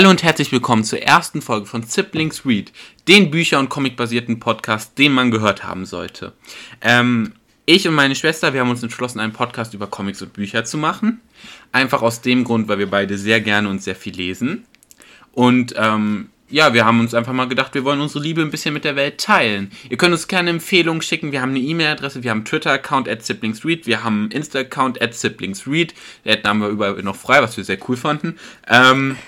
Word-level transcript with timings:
Hallo 0.00 0.08
und 0.08 0.22
herzlich 0.22 0.50
willkommen 0.50 0.82
zur 0.82 1.02
ersten 1.02 1.42
Folge 1.42 1.66
von 1.66 1.82
Siblings 1.82 2.46
Read, 2.46 2.72
den 3.06 3.30
Bücher- 3.30 3.58
und 3.58 3.68
Comic-basierten 3.68 4.40
Podcast, 4.40 4.96
den 4.96 5.12
man 5.12 5.30
gehört 5.30 5.62
haben 5.62 5.84
sollte. 5.84 6.32
Ähm, 6.80 7.34
ich 7.66 7.86
und 7.86 7.92
meine 7.92 8.14
Schwester, 8.14 8.54
wir 8.54 8.62
haben 8.62 8.70
uns 8.70 8.82
entschlossen, 8.82 9.20
einen 9.20 9.34
Podcast 9.34 9.74
über 9.74 9.88
Comics 9.88 10.22
und 10.22 10.32
Bücher 10.32 10.64
zu 10.64 10.78
machen. 10.78 11.20
Einfach 11.70 12.00
aus 12.00 12.22
dem 12.22 12.44
Grund, 12.44 12.66
weil 12.66 12.78
wir 12.78 12.88
beide 12.88 13.18
sehr 13.18 13.42
gerne 13.42 13.68
und 13.68 13.82
sehr 13.82 13.94
viel 13.94 14.14
lesen. 14.14 14.64
Und 15.32 15.74
ähm, 15.76 16.30
ja, 16.48 16.72
wir 16.72 16.86
haben 16.86 17.00
uns 17.00 17.12
einfach 17.12 17.34
mal 17.34 17.48
gedacht, 17.48 17.74
wir 17.74 17.84
wollen 17.84 18.00
unsere 18.00 18.24
Liebe 18.24 18.40
ein 18.40 18.50
bisschen 18.50 18.72
mit 18.72 18.84
der 18.84 18.96
Welt 18.96 19.18
teilen. 19.18 19.70
Ihr 19.90 19.98
könnt 19.98 20.12
uns 20.12 20.28
gerne 20.28 20.48
Empfehlungen 20.48 21.02
schicken. 21.02 21.30
Wir 21.30 21.42
haben 21.42 21.50
eine 21.50 21.60
E-Mail-Adresse, 21.60 22.22
wir 22.22 22.30
haben 22.30 22.46
Twitter-Account 22.46 23.06
at 23.06 23.22
SiblingsRead, 23.22 23.86
wir 23.86 24.02
haben 24.02 24.22
einen 24.22 24.30
Insta-Account 24.30 25.02
at 25.02 25.12
SiblingsRead. 25.12 25.92
Den 26.24 26.42
haben 26.42 26.60
wir 26.60 26.68
überall 26.68 27.02
noch 27.02 27.16
frei, 27.16 27.42
was 27.42 27.58
wir 27.58 27.64
sehr 27.64 27.78
cool 27.86 27.98
fanden. 27.98 28.38
Ähm, 28.66 29.18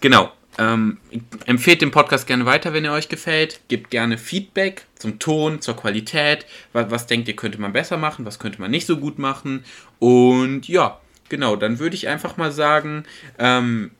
Genau. 0.00 0.30
Ähm, 0.58 0.98
empfehlt 1.46 1.82
den 1.82 1.92
Podcast 1.92 2.26
gerne 2.26 2.44
weiter, 2.44 2.72
wenn 2.72 2.84
er 2.84 2.92
euch 2.92 3.08
gefällt. 3.08 3.60
Gebt 3.68 3.90
gerne 3.90 4.18
Feedback 4.18 4.86
zum 4.96 5.20
Ton, 5.20 5.60
zur 5.60 5.76
Qualität. 5.76 6.46
Was, 6.72 6.90
was 6.90 7.06
denkt 7.06 7.28
ihr, 7.28 7.36
könnte 7.36 7.60
man 7.60 7.72
besser 7.72 7.96
machen? 7.96 8.26
Was 8.26 8.40
könnte 8.40 8.60
man 8.60 8.72
nicht 8.72 8.86
so 8.86 8.96
gut 8.96 9.20
machen? 9.20 9.64
Und 10.00 10.66
ja, 10.66 10.98
genau, 11.28 11.54
dann 11.54 11.78
würde 11.78 11.94
ich 11.94 12.08
einfach 12.08 12.36
mal 12.36 12.50
sagen, 12.50 13.04
ähm, 13.38 13.92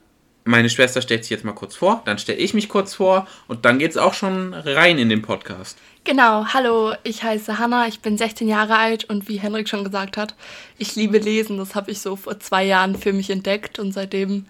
meine 0.48 0.71
Schwester 0.71 1.02
stellt 1.02 1.24
sich 1.24 1.30
jetzt 1.30 1.45
mal 1.45 1.52
kurz 1.52 1.77
vor, 1.77 2.02
dann 2.07 2.19
stelle 2.19 2.38
ich 2.38 2.55
mich 2.55 2.71
kurz 2.71 2.95
vor 2.95 3.27
und 3.49 3.66
dann 3.66 3.79
geht 3.79 3.91
es 3.91 3.96
auch 3.99 4.15
schon 4.15 4.55
rein 4.55 4.99
in 4.99 5.10
den 5.10 5.21
Podcast. 5.21 5.77
Genau, 6.05 6.46
hallo, 6.46 6.95
ich 7.05 7.23
heiße 7.23 7.59
Hanna, 7.59 7.87
ich 7.87 8.01
bin 8.01 8.16
16 8.16 8.49
Jahre 8.49 8.79
alt 8.79 9.04
und 9.04 9.29
wie 9.29 9.37
Henrik 9.37 9.69
schon 9.69 9.85
gesagt 9.85 10.16
hat, 10.16 10.35
ich 10.79 10.96
liebe 10.96 11.19
Lesen. 11.19 11.59
Das 11.59 11.74
habe 11.74 11.91
ich 11.91 12.01
so 12.01 12.16
vor 12.16 12.41
zwei 12.41 12.65
Jahren 12.65 12.96
für 12.96 13.13
mich 13.13 13.29
entdeckt 13.29 13.79
und 13.79 13.93
seitdem 13.93 14.46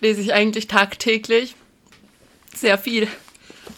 lese 0.00 0.20
ich 0.20 0.32
eigentlich 0.32 0.66
tagtäglich 0.66 1.54
sehr 2.54 2.78
viel. 2.78 3.08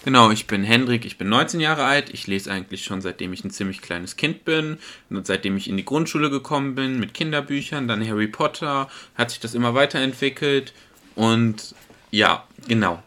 Genau, 0.04 0.30
ich 0.30 0.46
bin 0.46 0.64
Hendrik, 0.64 1.04
ich 1.04 1.18
bin 1.18 1.28
19 1.28 1.60
Jahre 1.60 1.84
alt. 1.84 2.10
Ich 2.10 2.26
lese 2.26 2.50
eigentlich 2.50 2.84
schon 2.84 3.00
seitdem 3.00 3.32
ich 3.32 3.44
ein 3.44 3.50
ziemlich 3.50 3.80
kleines 3.80 4.16
Kind 4.16 4.44
bin. 4.44 4.78
Und 5.10 5.26
seitdem 5.26 5.56
ich 5.56 5.68
in 5.68 5.76
die 5.76 5.84
Grundschule 5.84 6.30
gekommen 6.30 6.74
bin 6.74 7.00
mit 7.00 7.14
Kinderbüchern, 7.14 7.88
dann 7.88 8.06
Harry 8.06 8.28
Potter, 8.28 8.88
hat 9.14 9.30
sich 9.30 9.40
das 9.40 9.54
immer 9.54 9.74
weiterentwickelt. 9.74 10.72
Und 11.14 11.74
ja, 12.10 12.46
genau. 12.66 13.02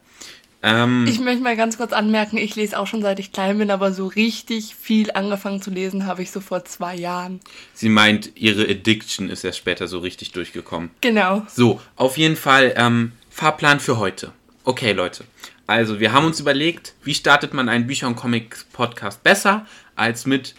Ähm, 0.63 1.05
ich 1.07 1.19
möchte 1.19 1.41
mal 1.41 1.57
ganz 1.57 1.77
kurz 1.77 1.91
anmerken, 1.91 2.37
ich 2.37 2.55
lese 2.55 2.77
auch 2.77 2.85
schon 2.85 3.01
seit 3.01 3.19
ich 3.19 3.31
klein 3.31 3.57
bin, 3.57 3.71
aber 3.71 3.91
so 3.93 4.07
richtig 4.07 4.75
viel 4.75 5.11
angefangen 5.11 5.61
zu 5.61 5.71
lesen 5.71 6.05
habe 6.05 6.21
ich 6.21 6.31
so 6.31 6.39
vor 6.39 6.65
zwei 6.65 6.95
Jahren. 6.95 7.39
Sie 7.73 7.89
meint, 7.89 8.31
ihre 8.35 8.63
Addiction 8.63 9.29
ist 9.29 9.43
erst 9.43 9.57
später 9.57 9.87
so 9.87 9.99
richtig 9.99 10.31
durchgekommen. 10.33 10.91
Genau. 11.01 11.43
So, 11.47 11.81
auf 11.95 12.17
jeden 12.17 12.35
Fall 12.35 12.73
ähm, 12.77 13.13
Fahrplan 13.29 13.79
für 13.79 13.97
heute. 13.97 14.33
Okay, 14.63 14.91
Leute. 14.91 15.23
Also, 15.65 15.99
wir 15.99 16.11
haben 16.11 16.25
uns 16.25 16.39
überlegt, 16.39 16.93
wie 17.03 17.15
startet 17.15 17.53
man 17.53 17.69
einen 17.69 17.87
Bücher- 17.87 18.07
und 18.07 18.15
Comics-Podcast 18.15 19.23
besser 19.23 19.65
als 19.95 20.25
mit 20.25 20.53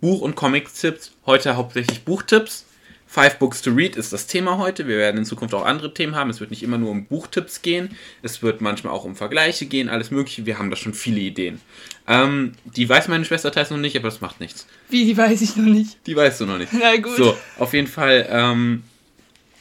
Buch- 0.00 0.20
und 0.20 0.34
Comics-Tipps. 0.34 1.12
Heute 1.24 1.56
hauptsächlich 1.56 2.04
Buchtipps. 2.04 2.66
Five 3.10 3.38
Books 3.38 3.62
to 3.62 3.70
Read 3.70 3.96
ist 3.96 4.12
das 4.12 4.26
Thema 4.26 4.58
heute. 4.58 4.86
Wir 4.86 4.98
werden 4.98 5.16
in 5.16 5.24
Zukunft 5.24 5.54
auch 5.54 5.64
andere 5.64 5.94
Themen 5.94 6.14
haben. 6.14 6.28
Es 6.28 6.40
wird 6.40 6.50
nicht 6.50 6.62
immer 6.62 6.76
nur 6.76 6.90
um 6.90 7.06
Buchtipps 7.06 7.62
gehen. 7.62 7.96
Es 8.20 8.42
wird 8.42 8.60
manchmal 8.60 8.92
auch 8.92 9.04
um 9.04 9.16
Vergleiche 9.16 9.64
gehen, 9.64 9.88
alles 9.88 10.10
Mögliche. 10.10 10.44
Wir 10.44 10.58
haben 10.58 10.68
da 10.68 10.76
schon 10.76 10.92
viele 10.92 11.20
Ideen. 11.20 11.58
Ähm, 12.06 12.52
die 12.64 12.86
weiß 12.86 13.08
meine 13.08 13.24
Schwester 13.24 13.50
teils 13.50 13.70
noch 13.70 13.78
nicht, 13.78 13.96
aber 13.96 14.08
das 14.08 14.20
macht 14.20 14.40
nichts. 14.40 14.66
Wie, 14.90 15.06
die 15.06 15.16
weiß 15.16 15.40
ich 15.40 15.56
noch 15.56 15.64
nicht? 15.64 15.96
Die 16.06 16.14
weißt 16.14 16.42
du 16.42 16.46
noch 16.46 16.58
nicht. 16.58 16.70
Na 16.78 16.96
gut. 16.96 17.16
So, 17.16 17.34
auf 17.58 17.72
jeden 17.72 17.88
Fall 17.88 18.28
ähm, 18.30 18.82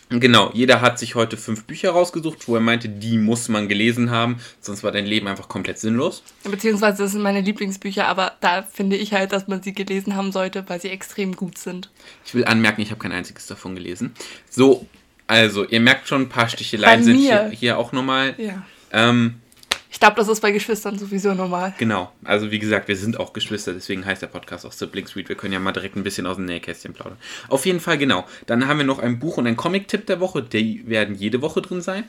Genau, 0.09 0.51
jeder 0.53 0.79
hat 0.79 1.00
sich 1.00 1.16
heute 1.16 1.35
fünf 1.35 1.66
Bücher 1.66 1.91
rausgesucht, 1.91 2.47
wo 2.47 2.56
er 2.56 2.62
meinte, 2.62 2.88
die 2.88 3.18
muss 3.18 3.50
man 3.50 3.68
gelesen 3.68 4.09
haben, 4.09 4.40
sonst 4.62 4.84
war 4.84 4.91
dein 4.91 5.06
Leben 5.06 5.28
einfach 5.28 5.50
komplett 5.50 5.79
sinnlos. 5.79 6.23
Beziehungsweise 6.44 7.03
das 7.03 7.12
sind 7.12 7.22
meine 7.22 7.41
Lieblingsbücher, 7.41 8.07
aber 8.07 8.34
da 8.40 8.62
finde 8.62 8.96
ich 8.96 9.13
halt, 9.13 9.34
dass 9.34 9.47
man 9.47 9.62
sie 9.62 9.73
gelesen 9.73 10.16
haben 10.16 10.31
sollte, 10.31 10.63
weil 10.67 10.79
sie 10.79 10.90
extrem 10.90 11.35
gut 11.35 11.57
sind. 11.57 11.90
Ich 12.25 12.34
will 12.34 12.46
anmerken, 12.46 12.81
ich 12.81 12.91
habe 12.91 13.01
kein 13.01 13.12
einziges 13.12 13.47
davon 13.47 13.75
gelesen. 13.75 14.13
So, 14.50 14.88
also, 15.28 15.66
ihr 15.66 15.81
merkt 15.81 16.07
schon, 16.07 16.22
ein 16.22 16.29
paar 16.29 16.47
Sticheleien 16.47 17.03
sind 17.03 17.17
hier, 17.17 17.50
hier 17.50 17.78
auch 17.78 17.91
nochmal. 17.91 18.34
Ja. 18.38 18.66
Ähm, 18.94 19.41
ich 19.89 20.00
glaube, 20.00 20.16
das 20.17 20.28
ist 20.28 20.41
bei 20.41 20.51
Geschwistern 20.51 21.00
sowieso 21.00 21.33
normal. 21.33 21.73
Genau. 21.79 22.11
Also 22.23 22.51
wie 22.51 22.59
gesagt, 22.59 22.88
wir 22.88 22.95
sind 22.95 23.19
auch 23.19 23.33
Geschwister, 23.33 23.73
deswegen 23.73 24.05
heißt 24.05 24.22
der 24.22 24.28
Podcast 24.28 24.66
auch 24.66 24.72
Siblings 24.72 25.16
Read. 25.16 25.28
Wir 25.28 25.35
können 25.35 25.53
ja 25.53 25.59
mal 25.59 25.72
direkt 25.72 25.95
ein 25.95 26.03
bisschen 26.03 26.28
aus 26.28 26.35
dem 26.35 26.45
Nähkästchen 26.45 26.94
plaudern. 26.94 27.17
Auf 27.47 27.66
jeden 27.66 27.79
Fall, 27.79 27.97
genau. 27.97 28.25
Dann 28.45 28.67
haben 28.67 28.78
wir 28.78 28.85
noch 28.85 29.00
ein 29.00 29.17
Buch 29.17 29.38
und 29.38 29.47
ein 29.47 29.55
Comic-Tipp 29.55 30.05
der 30.05 30.19
Woche. 30.19 30.44
Die 30.44 30.88
werden 30.88 31.16
jede 31.16 31.41
Woche 31.41 31.61
drin 31.61 31.81
sein. 31.81 32.03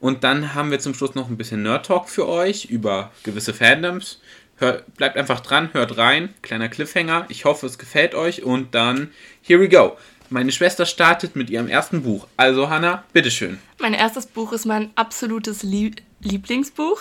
Und 0.00 0.24
dann 0.24 0.54
haben 0.54 0.70
wir 0.70 0.78
zum 0.78 0.94
Schluss 0.94 1.14
noch 1.14 1.28
ein 1.28 1.36
bisschen 1.36 1.62
Nerd-Talk 1.62 2.08
für 2.08 2.26
euch 2.26 2.66
über 2.66 3.12
gewisse 3.24 3.52
Fandoms. 3.52 4.20
Hör, 4.56 4.82
bleibt 4.96 5.16
einfach 5.16 5.40
dran, 5.40 5.68
hört 5.72 5.98
rein. 5.98 6.30
Kleiner 6.40 6.68
Cliffhanger. 6.68 7.26
Ich 7.28 7.44
hoffe, 7.44 7.66
es 7.66 7.78
gefällt 7.78 8.14
euch. 8.14 8.42
Und 8.42 8.74
dann, 8.74 9.10
here 9.42 9.60
we 9.60 9.68
go. 9.68 9.98
Meine 10.30 10.52
Schwester 10.52 10.86
startet 10.86 11.36
mit 11.36 11.50
ihrem 11.50 11.68
ersten 11.68 12.02
Buch. 12.02 12.26
Also, 12.36 12.70
Hannah, 12.70 13.04
bitteschön. 13.12 13.58
Mein 13.78 13.94
erstes 13.94 14.26
Buch 14.26 14.52
ist 14.52 14.66
mein 14.66 14.90
absolutes 14.94 15.62
Lieb 15.62 16.02
Lieblingsbuch. 16.20 17.00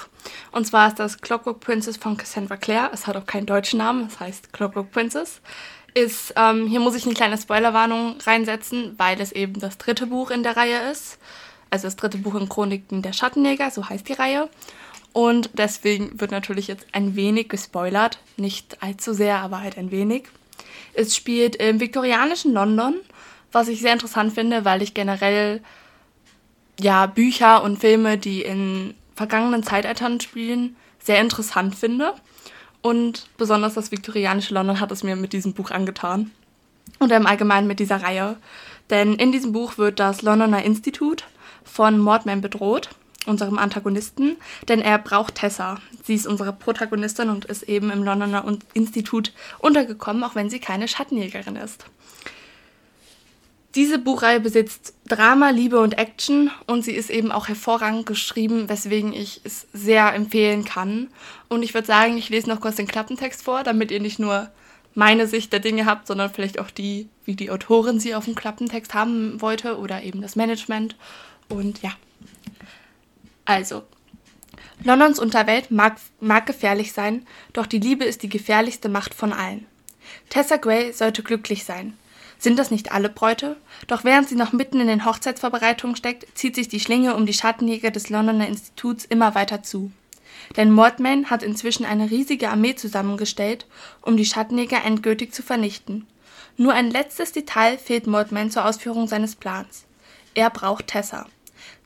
Und 0.51 0.65
zwar 0.65 0.89
ist 0.89 0.99
das 0.99 1.21
Clockwork 1.21 1.59
Princess 1.59 1.97
von 1.97 2.17
Cassandra 2.17 2.57
Clare. 2.57 2.91
Es 2.93 3.07
hat 3.07 3.15
auch 3.15 3.25
keinen 3.25 3.45
deutschen 3.45 3.79
Namen, 3.79 4.07
es 4.07 4.19
heißt 4.19 4.53
Clockwork 4.53 4.91
Princess. 4.91 5.41
Ist, 5.93 6.33
ähm, 6.35 6.67
hier 6.67 6.79
muss 6.79 6.95
ich 6.95 7.05
eine 7.05 7.15
kleine 7.15 7.37
Spoilerwarnung 7.37 8.17
reinsetzen, 8.25 8.93
weil 8.97 9.19
es 9.19 9.31
eben 9.31 9.59
das 9.59 9.77
dritte 9.77 10.07
Buch 10.07 10.29
in 10.29 10.43
der 10.43 10.55
Reihe 10.55 10.91
ist. 10.91 11.17
Also 11.69 11.87
das 11.87 11.95
dritte 11.95 12.19
Buch 12.19 12.35
in 12.35 12.47
Chroniken 12.49 13.01
der 13.01 13.13
Schattenjäger, 13.13 13.71
so 13.71 13.89
heißt 13.89 14.07
die 14.07 14.13
Reihe. 14.13 14.49
Und 15.13 15.49
deswegen 15.53 16.19
wird 16.19 16.31
natürlich 16.31 16.67
jetzt 16.67 16.85
ein 16.91 17.15
wenig 17.15 17.49
gespoilert. 17.49 18.19
Nicht 18.37 18.83
allzu 18.83 19.13
sehr, 19.13 19.39
aber 19.39 19.61
halt 19.61 19.77
ein 19.77 19.89
wenig. 19.89 20.25
Es 20.93 21.15
spielt 21.15 21.55
im 21.55 21.79
viktorianischen 21.79 22.53
London 22.53 22.95
was 23.51 23.67
ich 23.67 23.81
sehr 23.81 23.93
interessant 23.93 24.33
finde, 24.33 24.65
weil 24.65 24.81
ich 24.81 24.93
generell 24.93 25.61
ja 26.79 27.05
Bücher 27.05 27.63
und 27.63 27.79
Filme, 27.79 28.17
die 28.17 28.41
in 28.41 28.93
vergangenen 29.17 29.63
Zeitaltern 29.63 30.21
spielen, 30.21 30.77
sehr 30.99 31.19
interessant 31.19 31.75
finde. 31.75 32.13
Und 32.81 33.27
besonders 33.37 33.73
das 33.73 33.91
viktorianische 33.91 34.53
London 34.53 34.79
hat 34.79 34.91
es 34.91 35.03
mir 35.03 35.15
mit 35.15 35.33
diesem 35.33 35.53
Buch 35.53 35.71
angetan. 35.71 36.31
Und 36.99 37.11
im 37.11 37.25
Allgemeinen 37.25 37.67
mit 37.67 37.79
dieser 37.79 38.01
Reihe. 38.01 38.37
Denn 38.89 39.15
in 39.15 39.31
diesem 39.31 39.51
Buch 39.51 39.77
wird 39.77 39.99
das 39.99 40.21
Londoner 40.21 40.63
Institut 40.63 41.25
von 41.65 41.99
Mordman 41.99 42.41
bedroht, 42.41 42.89
unserem 43.25 43.57
Antagonisten, 43.57 44.37
denn 44.69 44.79
er 44.79 44.97
braucht 44.99 45.35
Tessa. 45.35 45.79
Sie 46.03 46.15
ist 46.15 46.27
unsere 46.27 46.53
Protagonistin 46.53 47.29
und 47.29 47.43
ist 47.45 47.63
eben 47.63 47.91
im 47.91 48.03
Londoner 48.03 48.45
Institut 48.73 49.33
untergekommen, 49.59 50.23
auch 50.23 50.35
wenn 50.35 50.49
sie 50.49 50.59
keine 50.59 50.87
Schattenjägerin 50.87 51.57
ist. 51.57 51.85
Diese 53.77 53.99
Buchreihe 53.99 54.39
besitzt 54.39 54.95
Drama, 55.07 55.51
Liebe 55.51 55.79
und 55.79 55.99
Action 55.99 56.49
und 56.65 56.83
sie 56.83 56.93
ist 56.93 57.11
eben 57.11 57.31
auch 57.31 57.47
hervorragend 57.47 58.07
geschrieben, 58.07 58.69
weswegen 58.69 59.13
ich 59.13 59.41
es 59.43 59.67
sehr 59.71 60.15
empfehlen 60.15 60.65
kann. 60.65 61.09
Und 61.47 61.61
ich 61.61 61.75
würde 61.75 61.85
sagen, 61.85 62.17
ich 62.17 62.29
lese 62.29 62.49
noch 62.49 62.59
kurz 62.59 62.77
den 62.77 62.87
Klappentext 62.87 63.43
vor, 63.43 63.61
damit 63.61 63.91
ihr 63.91 63.99
nicht 63.99 64.17
nur 64.17 64.49
meine 64.95 65.27
Sicht 65.27 65.53
der 65.53 65.59
Dinge 65.59 65.85
habt, 65.85 66.07
sondern 66.07 66.33
vielleicht 66.33 66.57
auch 66.57 66.71
die, 66.71 67.07
wie 67.23 67.35
die 67.35 67.51
Autorin 67.51 67.99
sie 67.99 68.15
auf 68.15 68.25
dem 68.25 68.33
Klappentext 68.33 68.95
haben 68.95 69.39
wollte 69.43 69.77
oder 69.77 70.01
eben 70.01 70.23
das 70.23 70.35
Management. 70.35 70.95
Und 71.47 71.83
ja. 71.83 71.91
Also, 73.45 73.83
Londons 74.83 75.19
Unterwelt 75.19 75.69
mag, 75.69 75.97
mag 76.19 76.47
gefährlich 76.47 76.93
sein, 76.93 77.27
doch 77.53 77.67
die 77.67 77.77
Liebe 77.77 78.05
ist 78.05 78.23
die 78.23 78.29
gefährlichste 78.29 78.89
Macht 78.89 79.13
von 79.13 79.33
allen. 79.33 79.67
Tessa 80.31 80.57
Gray 80.57 80.93
sollte 80.93 81.21
glücklich 81.21 81.63
sein. 81.63 81.93
Sind 82.39 82.59
das 82.59 82.71
nicht 82.71 82.91
alle 82.91 83.09
Bräute? 83.09 83.57
Doch 83.87 84.03
während 84.03 84.29
sie 84.29 84.35
noch 84.35 84.53
mitten 84.53 84.79
in 84.79 84.87
den 84.87 85.05
Hochzeitsvorbereitungen 85.05 85.95
steckt, 85.95 86.37
zieht 86.37 86.55
sich 86.55 86.67
die 86.67 86.79
Schlinge 86.79 87.15
um 87.15 87.25
die 87.25 87.33
Schattenjäger 87.33 87.91
des 87.91 88.09
Londoner 88.09 88.47
Instituts 88.47 89.05
immer 89.05 89.35
weiter 89.35 89.63
zu. 89.63 89.91
Denn 90.55 90.71
Mordman 90.71 91.29
hat 91.29 91.43
inzwischen 91.43 91.85
eine 91.85 92.09
riesige 92.09 92.49
Armee 92.49 92.75
zusammengestellt, 92.75 93.65
um 94.01 94.17
die 94.17 94.25
Schattenjäger 94.25 94.83
endgültig 94.83 95.33
zu 95.33 95.43
vernichten. 95.43 96.07
Nur 96.57 96.73
ein 96.73 96.89
letztes 96.89 97.31
Detail 97.31 97.77
fehlt 97.77 98.07
Mordman 98.07 98.51
zur 98.51 98.65
Ausführung 98.65 99.07
seines 99.07 99.35
Plans. 99.35 99.85
Er 100.33 100.49
braucht 100.49 100.87
Tessa. 100.87 101.27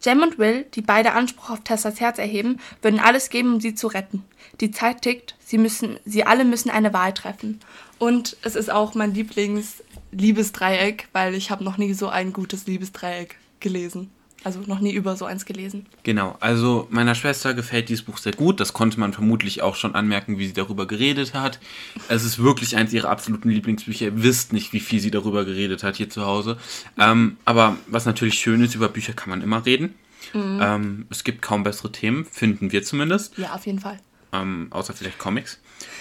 Jem 0.04 0.24
und 0.24 0.38
Will, 0.38 0.66
die 0.74 0.82
beide 0.82 1.14
Anspruch 1.14 1.52
auf 1.52 1.62
Tessas 1.62 2.00
Herz 2.00 2.18
erheben, 2.18 2.60
würden 2.82 3.00
alles 3.00 3.30
geben, 3.30 3.54
um 3.54 3.62
sie 3.62 3.76
zu 3.76 3.88
retten. 3.88 4.24
Die 4.60 4.72
Zeit 4.72 5.02
tickt, 5.02 5.36
sie 5.40 5.58
müssen, 5.58 6.00
sie 6.06 6.24
alle 6.24 6.46
müssen 6.46 6.70
eine 6.70 6.94
Wahl 6.94 7.14
treffen. 7.14 7.60
Und 8.00 8.38
es 8.42 8.56
ist 8.56 8.72
auch 8.72 8.96
mein 8.96 9.14
Lieblings 9.14 9.84
Liebesdreieck, 10.12 11.08
weil 11.14 11.34
ich 11.34 11.52
habe 11.52 11.64
noch 11.64 11.78
nie 11.78 11.94
so 11.94 12.10
ein 12.10 12.34
gutes 12.34 12.68
Liebesdreieck 12.68 13.38
gelesen. 13.60 14.10
Also 14.44 14.60
noch 14.66 14.80
nie 14.80 14.92
über 14.92 15.16
so 15.16 15.26
eins 15.26 15.46
gelesen. 15.46 15.86
Genau, 16.02 16.36
also 16.40 16.88
meiner 16.90 17.14
Schwester 17.14 17.54
gefällt 17.54 17.90
dieses 17.90 18.04
Buch 18.04 18.18
sehr 18.18 18.34
gut. 18.34 18.60
Das 18.60 18.74
konnte 18.74 19.00
man 19.00 19.14
vermutlich 19.14 19.62
auch 19.62 19.76
schon 19.76 19.94
anmerken, 19.94 20.40
wie 20.40 20.48
sie 20.48 20.54
darüber 20.54 20.88
geredet 20.88 21.36
hat. 21.36 21.60
Es 22.08 22.24
ist 22.24 22.40
wirklich 22.40 22.76
eins 22.76 22.92
ihrer 22.92 23.10
absoluten 23.10 23.50
Lieblingsbücher. 23.50 24.06
Ihr 24.06 24.24
wisst 24.24 24.52
nicht, 24.52 24.74
wie 24.74 24.80
viel 24.80 25.00
sie 25.00 25.12
darüber 25.12 25.46
geredet 25.46 25.84
hat 25.84 25.98
hier 25.98 26.10
zu 26.10 26.26
Hause. 26.26 26.58
Ähm, 26.98 27.38
aber 27.46 27.78
was 27.86 28.08
natürlich 28.08 28.34
schön 28.40 28.64
ist, 28.64 28.74
über 28.74 28.90
Bücher 28.90 29.14
kann 29.14 29.30
man 29.30 29.44
immer 29.44 29.64
reden. 29.64 29.94
Mhm. 30.34 30.60
Ähm, 30.60 31.06
es 31.12 31.24
gibt 31.24 31.44
kaum 31.44 31.62
bessere 31.62 31.92
Themen, 31.92 32.26
finden 32.26 32.72
wir 32.72 32.82
zumindest. 32.82 33.38
Ja, 33.38 33.54
auf 33.54 33.68
jeden 33.68 33.80
Fall. 33.80 34.00
Ähm, 34.34 34.68
außer 34.72 34.94
vielleicht 34.94 35.20
Comics. 35.20 35.60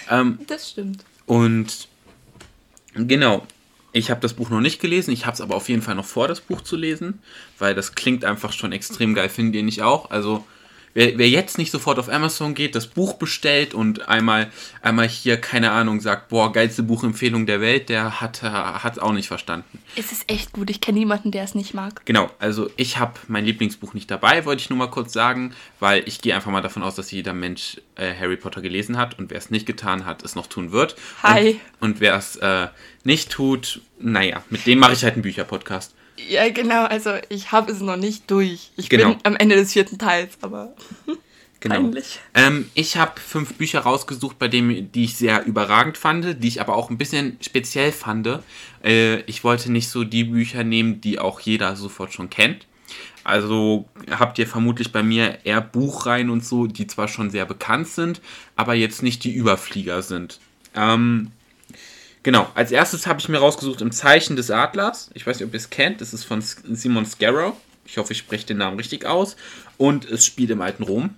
Ähm, 0.09 0.39
das 0.47 0.71
stimmt. 0.71 1.05
Und 1.27 1.87
genau, 2.95 3.45
ich 3.93 4.09
habe 4.09 4.21
das 4.21 4.33
Buch 4.33 4.49
noch 4.49 4.61
nicht 4.61 4.79
gelesen, 4.79 5.11
ich 5.11 5.25
habe 5.25 5.33
es 5.33 5.41
aber 5.41 5.55
auf 5.55 5.69
jeden 5.69 5.81
Fall 5.81 5.95
noch 5.95 6.05
vor, 6.05 6.27
das 6.27 6.41
Buch 6.41 6.61
zu 6.61 6.75
lesen, 6.75 7.19
weil 7.59 7.75
das 7.75 7.95
klingt 7.95 8.25
einfach 8.25 8.53
schon 8.53 8.71
extrem 8.71 9.13
geil, 9.13 9.29
findet 9.29 9.55
ihr 9.55 9.63
nicht 9.63 9.81
auch? 9.81 10.11
Also 10.11 10.45
Wer, 10.93 11.17
wer, 11.17 11.29
jetzt 11.29 11.57
nicht 11.57 11.71
sofort 11.71 11.99
auf 11.99 12.09
Amazon 12.09 12.53
geht, 12.53 12.75
das 12.75 12.87
Buch 12.87 13.13
bestellt 13.13 13.73
und 13.73 14.09
einmal, 14.09 14.51
einmal 14.81 15.07
hier, 15.07 15.37
keine 15.37 15.71
Ahnung, 15.71 16.01
sagt, 16.01 16.29
boah, 16.29 16.51
geilste 16.51 16.83
Buchempfehlung 16.83 17.45
der 17.45 17.61
Welt, 17.61 17.89
der 17.89 18.19
hat 18.21 18.41
es 18.43 18.99
auch 18.99 19.13
nicht 19.13 19.27
verstanden. 19.27 19.79
Es 19.95 20.11
ist 20.11 20.29
echt 20.29 20.51
gut, 20.53 20.69
ich 20.69 20.81
kenne 20.81 20.99
niemanden, 20.99 21.31
der 21.31 21.43
es 21.43 21.55
nicht 21.55 21.73
mag. 21.73 22.05
Genau, 22.05 22.29
also 22.39 22.69
ich 22.75 22.97
habe 22.97 23.13
mein 23.27 23.45
Lieblingsbuch 23.45 23.93
nicht 23.93 24.11
dabei, 24.11 24.45
wollte 24.45 24.61
ich 24.61 24.69
nur 24.69 24.79
mal 24.79 24.89
kurz 24.89 25.13
sagen, 25.13 25.53
weil 25.79 26.03
ich 26.05 26.21
gehe 26.21 26.35
einfach 26.35 26.51
mal 26.51 26.61
davon 26.61 26.83
aus, 26.83 26.95
dass 26.95 27.11
jeder 27.11 27.33
Mensch 27.33 27.79
äh, 27.95 28.13
Harry 28.13 28.37
Potter 28.37 28.61
gelesen 28.61 28.97
hat 28.97 29.17
und 29.17 29.29
wer 29.29 29.37
es 29.37 29.49
nicht 29.49 29.65
getan 29.65 30.05
hat, 30.05 30.23
es 30.23 30.35
noch 30.35 30.47
tun 30.47 30.71
wird. 30.71 30.95
Hi. 31.23 31.59
Und, 31.79 31.91
und 31.91 31.99
wer 32.01 32.15
es 32.15 32.35
äh, 32.37 32.67
nicht 33.03 33.31
tut, 33.31 33.81
naja, 33.99 34.43
mit 34.49 34.65
dem 34.65 34.79
mache 34.79 34.93
ich 34.93 35.03
halt 35.03 35.13
einen 35.13 35.23
Bücherpodcast. 35.23 35.95
Ja, 36.29 36.49
genau, 36.49 36.85
also 36.85 37.11
ich 37.29 37.51
habe 37.51 37.71
es 37.71 37.81
noch 37.81 37.97
nicht 37.97 38.29
durch. 38.29 38.71
Ich 38.77 38.89
genau. 38.89 39.09
bin 39.09 39.19
am 39.23 39.35
Ende 39.35 39.55
des 39.55 39.73
vierten 39.73 39.97
Teils, 39.97 40.37
aber 40.41 40.73
genau. 41.59 41.91
Ähm, 42.33 42.69
ich 42.73 42.97
habe 42.97 43.19
fünf 43.19 43.55
Bücher 43.55 43.81
rausgesucht, 43.81 44.37
bei 44.39 44.47
denen, 44.47 44.91
die 44.91 45.05
ich 45.05 45.17
sehr 45.17 45.45
überragend 45.45 45.97
fand, 45.97 46.43
die 46.43 46.47
ich 46.47 46.61
aber 46.61 46.75
auch 46.75 46.89
ein 46.89 46.97
bisschen 46.97 47.37
speziell 47.41 47.91
fand. 47.91 48.27
Äh, 48.83 49.21
ich 49.21 49.43
wollte 49.43 49.71
nicht 49.71 49.89
so 49.89 50.03
die 50.03 50.25
Bücher 50.25 50.63
nehmen, 50.63 51.01
die 51.01 51.19
auch 51.19 51.39
jeder 51.39 51.75
sofort 51.75 52.13
schon 52.13 52.29
kennt. 52.29 52.65
Also 53.23 53.87
habt 54.09 54.39
ihr 54.39 54.47
vermutlich 54.47 54.91
bei 54.91 55.03
mir 55.03 55.39
eher 55.43 55.61
Buchreihen 55.61 56.29
und 56.29 56.43
so, 56.43 56.67
die 56.67 56.87
zwar 56.87 57.07
schon 57.07 57.29
sehr 57.29 57.45
bekannt 57.45 57.87
sind, 57.87 58.21
aber 58.55 58.73
jetzt 58.73 59.03
nicht 59.03 59.23
die 59.23 59.33
Überflieger 59.33 60.01
sind. 60.01 60.39
Ähm, 60.75 61.31
Genau, 62.23 62.47
als 62.53 62.71
erstes 62.71 63.07
habe 63.07 63.19
ich 63.19 63.29
mir 63.29 63.39
rausgesucht 63.39 63.81
im 63.81 63.91
Zeichen 63.91 64.35
des 64.35 64.51
Adlers. 64.51 65.09
Ich 65.13 65.25
weiß 65.25 65.39
nicht, 65.39 65.47
ob 65.47 65.53
ihr 65.53 65.59
es 65.59 65.71
kennt. 65.71 66.01
Das 66.01 66.13
ist 66.13 66.23
von 66.23 66.41
Simon 66.41 67.05
Scarrow. 67.05 67.55
Ich 67.85 67.97
hoffe, 67.97 68.13
ich 68.13 68.19
spreche 68.19 68.45
den 68.45 68.57
Namen 68.57 68.77
richtig 68.77 69.05
aus. 69.05 69.35
Und 69.77 70.05
es 70.05 70.25
spielt 70.25 70.51
im 70.51 70.61
alten 70.61 70.83
Rom. 70.83 71.15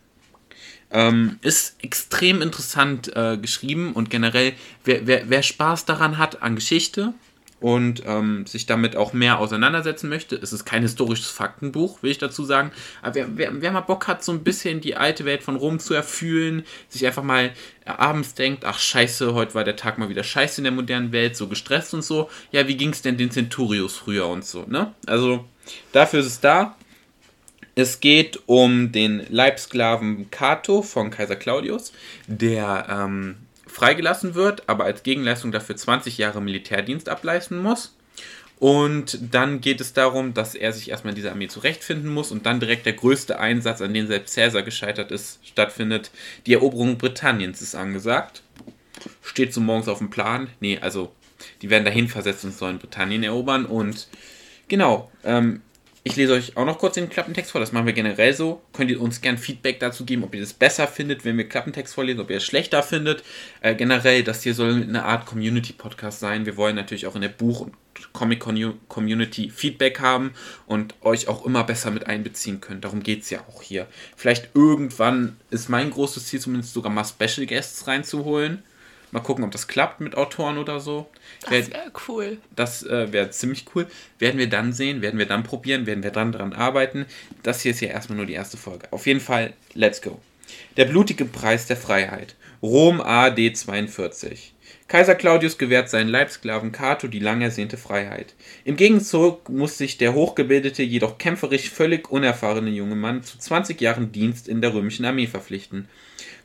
Ähm, 0.91 1.39
ist 1.41 1.75
extrem 1.81 2.41
interessant 2.41 3.13
äh, 3.15 3.37
geschrieben 3.37 3.93
und 3.93 4.09
generell, 4.09 4.53
wer, 4.85 5.05
wer, 5.07 5.29
wer 5.29 5.43
Spaß 5.43 5.85
daran 5.85 6.19
hat 6.19 6.41
an 6.41 6.55
Geschichte, 6.55 7.13
und 7.63 8.03
ähm, 8.05 8.45
sich 8.45 8.65
damit 8.65 8.97
auch 8.97 9.13
mehr 9.13 9.39
auseinandersetzen 9.39 10.09
möchte. 10.09 10.35
Es 10.35 10.51
ist 10.51 10.65
kein 10.65 10.81
historisches 10.81 11.29
Faktenbuch, 11.29 12.03
will 12.03 12.11
ich 12.11 12.17
dazu 12.17 12.43
sagen. 12.43 12.73
Aber 13.01 13.15
wer, 13.15 13.37
wer, 13.37 13.61
wer 13.61 13.71
mal 13.71 13.79
Bock 13.79 14.07
hat, 14.07 14.21
so 14.21 14.33
ein 14.33 14.43
bisschen 14.43 14.81
die 14.81 14.97
alte 14.97 15.23
Welt 15.23 15.43
von 15.43 15.55
Rom 15.55 15.79
zu 15.79 15.93
erfühlen, 15.93 16.65
sich 16.89 17.05
einfach 17.05 17.23
mal 17.23 17.51
abends 17.85 18.33
denkt, 18.33 18.65
ach 18.65 18.79
scheiße, 18.79 19.33
heute 19.33 19.55
war 19.55 19.63
der 19.63 19.77
Tag 19.77 19.97
mal 19.97 20.09
wieder 20.09 20.25
scheiße 20.25 20.59
in 20.59 20.65
der 20.65 20.73
modernen 20.73 21.13
Welt, 21.13 21.37
so 21.37 21.47
gestresst 21.47 21.93
und 21.93 22.03
so. 22.03 22.29
Ja, 22.51 22.67
wie 22.67 22.75
ging 22.75 22.89
es 22.89 23.01
denn 23.01 23.15
den 23.15 23.31
Centurios 23.31 23.95
früher 23.95 24.27
und 24.27 24.43
so, 24.43 24.65
ne? 24.67 24.93
Also 25.07 25.45
dafür 25.93 26.19
ist 26.19 26.25
es 26.25 26.41
da. 26.41 26.75
Es 27.75 28.01
geht 28.01 28.41
um 28.45 28.91
den 28.91 29.25
Leibsklaven 29.29 30.29
Cato 30.31 30.81
von 30.81 31.11
Kaiser 31.11 31.37
Claudius, 31.37 31.93
der 32.27 32.87
ähm, 32.89 33.37
freigelassen 33.73 34.35
wird, 34.35 34.69
aber 34.69 34.85
als 34.85 35.03
Gegenleistung 35.03 35.51
dafür 35.51 35.75
20 35.75 36.17
Jahre 36.17 36.41
Militärdienst 36.41 37.09
ableisten 37.09 37.61
muss. 37.61 37.95
Und 38.59 39.33
dann 39.33 39.61
geht 39.61 39.81
es 39.81 39.93
darum, 39.93 40.33
dass 40.33 40.55
er 40.55 40.71
sich 40.71 40.89
erstmal 40.89 41.11
in 41.11 41.15
dieser 41.15 41.31
Armee 41.31 41.47
zurechtfinden 41.47 42.13
muss 42.13 42.31
und 42.31 42.45
dann 42.45 42.59
direkt 42.59 42.85
der 42.85 42.93
größte 42.93 43.39
Einsatz, 43.39 43.81
an 43.81 43.93
dem 43.93 44.07
selbst 44.07 44.35
Caesar 44.35 44.61
gescheitert 44.61 45.11
ist, 45.11 45.39
stattfindet. 45.45 46.11
Die 46.45 46.53
Eroberung 46.53 46.97
Britanniens 46.97 47.61
ist 47.61 47.75
angesagt. 47.75 48.43
Steht 49.21 49.53
so 49.53 49.59
morgens 49.59 49.89
auf 49.89 49.97
dem 49.97 50.11
Plan. 50.11 50.49
Nee, 50.59 50.77
also 50.79 51.11
die 51.61 51.69
werden 51.69 51.83
dahin 51.83 52.07
versetzt 52.07 52.45
und 52.45 52.55
sollen 52.55 52.77
Britannien 52.77 53.23
erobern. 53.23 53.65
Und 53.65 54.07
genau, 54.67 55.11
ähm, 55.25 55.61
ich 56.05 56.17
lese 56.17 56.33
euch 56.33 56.57
auch 56.57 56.65
noch 56.65 56.79
kurz 56.79 56.95
den 56.95 57.09
Klappentext 57.09 57.51
vor, 57.51 57.61
das 57.61 57.71
machen 57.71 57.85
wir 57.85 57.93
generell 57.93 58.33
so. 58.33 58.61
Könnt 58.73 58.91
ihr 58.91 58.99
uns 58.99 59.21
gern 59.21 59.37
Feedback 59.37 59.79
dazu 59.79 60.03
geben, 60.03 60.23
ob 60.25 60.35
ihr 60.35 60.41
das 60.41 60.53
besser 60.53 60.87
findet, 60.87 61.23
wenn 61.23 61.37
wir 61.37 61.47
Klappentext 61.47 61.93
vorlesen, 61.93 62.19
ob 62.19 62.29
ihr 62.29 62.37
es 62.37 62.43
schlechter 62.43 62.83
findet. 62.83 63.23
Äh, 63.61 63.75
generell, 63.75 64.23
das 64.23 64.43
hier 64.43 64.53
soll 64.53 64.83
eine 64.83 65.05
Art 65.05 65.25
Community-Podcast 65.25 66.19
sein. 66.19 66.45
Wir 66.45 66.57
wollen 66.57 66.75
natürlich 66.75 67.07
auch 67.07 67.15
in 67.15 67.21
der 67.21 67.29
Buch- 67.29 67.61
und 67.61 67.73
Comic-Community 68.11 69.49
Feedback 69.49 70.01
haben 70.01 70.33
und 70.65 70.93
euch 71.01 71.29
auch 71.29 71.45
immer 71.45 71.63
besser 71.63 71.89
mit 71.89 72.07
einbeziehen 72.07 72.59
können. 72.59 72.81
Darum 72.81 73.01
geht 73.01 73.21
es 73.21 73.29
ja 73.29 73.39
auch 73.47 73.61
hier. 73.61 73.87
Vielleicht 74.17 74.49
irgendwann 74.55 75.37
ist 75.51 75.69
mein 75.69 75.89
großes 75.89 76.27
Ziel 76.27 76.41
zumindest 76.41 76.73
sogar 76.73 76.91
mal 76.91 77.05
Special 77.05 77.45
Guests 77.45 77.87
reinzuholen 77.87 78.63
Mal 79.13 79.19
gucken, 79.19 79.43
ob 79.43 79.51
das 79.51 79.67
klappt 79.67 80.01
mit 80.01 80.17
Autoren 80.17 80.57
oder 80.57 80.79
so. 80.79 81.07
Das 81.41 81.51
wäre 81.69 81.91
cool. 82.07 82.39
Das 82.55 82.81
äh, 82.81 83.13
wäre 83.13 83.29
ziemlich 83.29 83.67
cool. 83.75 83.85
Werden 84.17 84.39
wir 84.39 84.49
dann 84.49 84.73
sehen, 84.73 85.03
werden 85.03 85.19
wir 85.19 85.27
dann 85.27 85.43
probieren, 85.43 85.85
werden 85.85 86.03
wir 86.03 86.09
dann 86.09 86.31
dran 86.31 86.51
arbeiten. 86.51 87.05
Das 87.43 87.61
hier 87.61 87.71
ist 87.71 87.81
ja 87.81 87.89
erstmal 87.89 88.17
nur 88.17 88.25
die 88.25 88.33
erste 88.33 88.57
Folge. 88.57 88.87
Auf 88.89 89.05
jeden 89.05 89.19
Fall, 89.19 89.53
let's 89.75 90.01
go. 90.01 90.19
Der 90.77 90.85
blutige 90.85 91.25
Preis 91.25 91.67
der 91.67 91.77
Freiheit. 91.77 92.35
Rom 92.63 93.01
AD 93.01 93.53
42. 93.53 94.55
Kaiser 94.87 95.13
Claudius 95.13 95.59
gewährt 95.59 95.91
seinen 95.91 96.09
Leibsklaven 96.09 96.71
Cato 96.71 97.07
die 97.07 97.19
lang 97.19 97.41
ersehnte 97.41 97.77
Freiheit. 97.77 98.33
Im 98.65 98.77
Gegenzug 98.77 99.47
muss 99.47 99.77
sich 99.77 99.99
der 99.99 100.15
hochgebildete, 100.15 100.81
jedoch 100.81 101.19
kämpferisch 101.19 101.69
völlig 101.69 102.09
unerfahrene 102.09 102.71
junge 102.71 102.95
Mann 102.95 103.21
zu 103.21 103.37
20 103.37 103.79
Jahren 103.79 104.11
Dienst 104.11 104.47
in 104.47 104.61
der 104.61 104.73
römischen 104.73 105.05
Armee 105.05 105.27
verpflichten. 105.27 105.87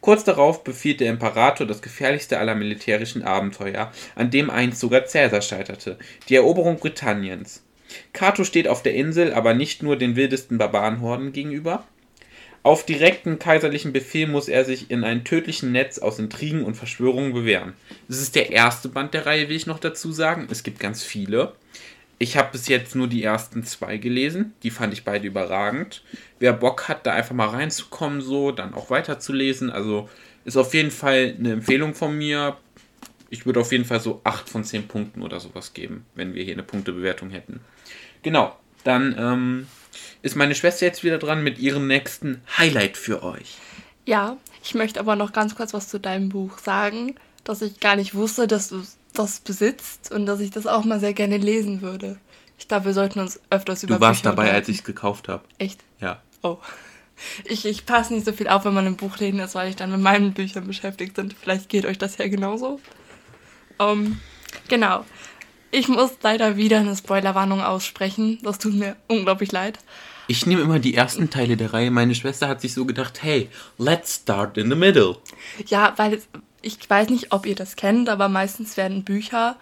Kurz 0.09 0.25
darauf 0.25 0.65
befiehlt 0.65 1.01
der 1.01 1.11
Imperator 1.11 1.67
das 1.67 1.83
gefährlichste 1.83 2.39
aller 2.39 2.55
militärischen 2.55 3.25
Abenteuer, 3.25 3.93
an 4.15 4.31
dem 4.31 4.49
einst 4.49 4.81
sogar 4.81 5.03
Caesar 5.03 5.43
scheiterte, 5.43 5.99
die 6.31 6.37
Eroberung 6.37 6.79
Britanniens. 6.79 7.63
Cato 8.15 8.45
steht 8.45 8.69
auf 8.69 8.83
der 8.83 8.95
Insel 8.95 9.35
aber 9.35 9.53
nicht 9.53 9.83
nur 9.83 9.97
den 9.97 10.17
wildesten 10.17 10.57
Barbarenhorden 10.57 11.35
gegenüber. 11.35 11.85
Auf 12.63 12.87
direkten 12.87 13.39
kaiserlichen 13.39 13.93
Befehl 13.93 14.29
muss 14.29 14.49
er 14.49 14.65
sich 14.65 14.91
in 14.91 15.05
einem 15.05 15.25
tödlichen 15.25 15.73
Netz 15.73 15.99
aus 15.99 16.19
Intrigen 16.19 16.65
und 16.65 16.75
Verschwörungen 16.75 17.35
bewähren. 17.35 17.75
Das 18.09 18.19
ist 18.19 18.35
der 18.35 18.51
erste 18.51 18.89
Band 18.89 19.13
der 19.13 19.27
Reihe, 19.27 19.51
will 19.51 19.57
ich 19.57 19.67
noch 19.67 19.79
dazu 19.79 20.11
sagen. 20.11 20.49
Es 20.51 20.63
gibt 20.63 20.81
ganz 20.81 21.05
viele. 21.05 21.53
Ich 22.19 22.37
habe 22.37 22.51
bis 22.53 22.67
jetzt 22.67 22.97
nur 22.97 23.07
die 23.07 23.23
ersten 23.23 23.63
zwei 23.65 23.97
gelesen. 23.97 24.55
Die 24.63 24.71
fand 24.71 24.93
ich 24.93 25.05
beide 25.05 25.27
überragend. 25.27 26.03
Wer 26.41 26.53
Bock 26.53 26.89
hat, 26.89 27.07
da 27.07 27.13
einfach 27.13 27.35
mal 27.35 27.49
reinzukommen, 27.49 28.21
so, 28.21 28.51
dann 28.51 28.75
auch 28.75 28.91
weiterzulesen. 28.91 29.71
Also 29.71 30.09
ist 30.45 30.57
auf 30.57 30.75
jeden 30.75 30.91
Fall 30.91 31.37
eine 31.39 31.53
Empfehlung 31.53 31.95
von 31.95 32.17
mir. 32.17 32.57
Ich 33.31 33.47
würde 33.47 33.61
auf 33.61 33.71
jeden 33.71 33.85
Fall 33.85 34.01
so 34.01 34.21
8 34.25 34.49
von 34.49 34.65
10 34.65 34.89
Punkten 34.89 35.23
oder 35.23 35.39
sowas 35.39 35.75
geben, 35.75 36.05
wenn 36.15 36.35
wir 36.35 36.43
hier 36.43 36.55
eine 36.55 36.63
Punktebewertung 36.63 37.31
hätten. 37.31 37.61
Genau, 38.23 38.57
dann 38.83 39.15
ähm, 39.19 39.67
ist 40.23 40.35
meine 40.35 40.55
Schwester 40.55 40.87
jetzt 40.87 41.05
wieder 41.05 41.19
dran 41.19 41.45
mit 41.45 41.59
ihrem 41.59 41.87
nächsten 41.87 42.41
Highlight 42.57 42.97
für 42.97 43.23
euch. 43.23 43.57
Ja, 44.07 44.39
ich 44.65 44.75
möchte 44.75 44.99
aber 44.99 45.15
noch 45.15 45.33
ganz 45.33 45.55
kurz 45.55 45.75
was 45.75 45.89
zu 45.89 46.01
deinem 46.01 46.31
Buch 46.31 46.59
sagen, 46.59 47.15
dass 47.45 47.63
ich 47.63 47.79
gar 47.79 47.97
nicht 47.97 48.15
wusste, 48.15 48.47
dass 48.47 48.71
du 48.71 48.83
das 49.19 49.41
besitzt 49.41 50.13
und 50.13 50.27
dass 50.27 50.41
ich 50.41 50.51
das 50.51 50.67
auch 50.67 50.85
mal 50.85 51.01
sehr 51.01 51.13
gerne 51.13 51.39
lesen 51.39 51.83
würde. 51.83 52.19
Ich 52.59 52.69
glaube, 52.69 52.87
wir 52.87 52.95
sollten 52.95 53.21
uns 53.21 53.41
öfters 53.51 53.83
über 53.83 53.97
Du 53.97 54.01
warst 54.01 54.23
Bücher 54.23 54.35
dabei, 54.35 54.53
als 54.53 54.69
ich 54.69 54.79
es 54.79 54.85
gekauft 54.85 55.29
habe. 55.29 55.45
Echt? 55.59 55.81
Ja. 56.01 56.21
Oh. 56.43 56.59
Ich, 57.45 57.65
ich 57.65 57.87
passe 57.87 58.15
nicht 58.15 58.27
so 58.27 58.33
viel 58.33 58.49
auf, 58.49 58.65
wenn 58.65 58.75
man 58.75 58.87
im 58.87 58.97
Buchläden 58.97 59.41
ist, 59.41 59.55
weil 59.55 59.69
ich 59.69 59.77
dann 59.77 59.91
mit 59.91 60.01
meinen 60.01 60.35
Büchern 60.35 60.67
beschäftigt 60.67 61.15
bin. 61.15 61.31
Vielleicht 61.31 61.69
geht 61.69 61.85
euch 61.85 61.99
das 61.99 62.17
ja 62.19 62.29
genauso. 62.29 62.81
Um, 63.79 63.89
ähm, 63.89 64.21
genau. 64.69 65.05
Ich 65.71 65.89
muss 65.89 66.13
leider 66.23 66.57
wieder 66.57 66.79
eine 66.79 66.97
Spoilerwarnung 66.97 67.61
aussprechen. 67.61 68.39
Das 68.43 68.59
tut 68.59 68.75
mir 68.75 68.97
unglaublich 69.07 69.53
leid. 69.53 69.79
Ich 70.27 70.47
nehme 70.47 70.63
immer 70.63 70.79
die 70.79 70.95
ersten 70.95 71.31
Teile 71.31 71.57
der 71.57 71.73
Reihe. 71.73 71.91
Meine 71.91 72.15
Schwester 72.15 72.49
hat 72.49 72.61
sich 72.61 72.75
so 72.75 72.85
gedacht, 72.85 73.23
hey, 73.23 73.49
let's 73.79 74.17
start 74.17 74.59
in 74.59 74.71
the 74.71 74.77
middle. 74.77 75.17
Ja, 75.67 75.95
weil 75.97 76.21
ich 76.63 76.79
weiß 76.89 77.11
nicht, 77.11 77.33
ob 77.33 77.47
ihr 77.47 77.55
das 77.55 77.77
kennt, 77.77 78.09
aber 78.09 78.29
meistens 78.29 78.77
werden 78.77 79.05
Bücher 79.05 79.57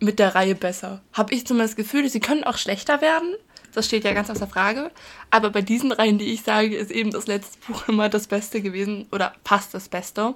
mit 0.00 0.18
der 0.18 0.34
Reihe 0.34 0.54
besser. 0.54 1.00
Habe 1.12 1.34
ich 1.34 1.46
zumindest 1.46 1.72
das 1.78 1.84
Gefühl, 1.84 2.08
sie 2.08 2.20
können 2.20 2.44
auch 2.44 2.58
schlechter 2.58 3.00
werden. 3.00 3.34
Das 3.72 3.86
steht 3.86 4.04
ja 4.04 4.12
ganz 4.12 4.30
außer 4.30 4.46
Frage. 4.46 4.90
Aber 5.30 5.50
bei 5.50 5.62
diesen 5.62 5.92
Reihen, 5.92 6.18
die 6.18 6.32
ich 6.32 6.42
sage, 6.42 6.76
ist 6.76 6.90
eben 6.90 7.10
das 7.10 7.26
letzte 7.26 7.58
Buch 7.66 7.88
immer 7.88 8.08
das 8.08 8.26
Beste 8.26 8.60
gewesen 8.60 9.06
oder 9.12 9.34
passt 9.44 9.74
das 9.74 9.88
Beste. 9.88 10.34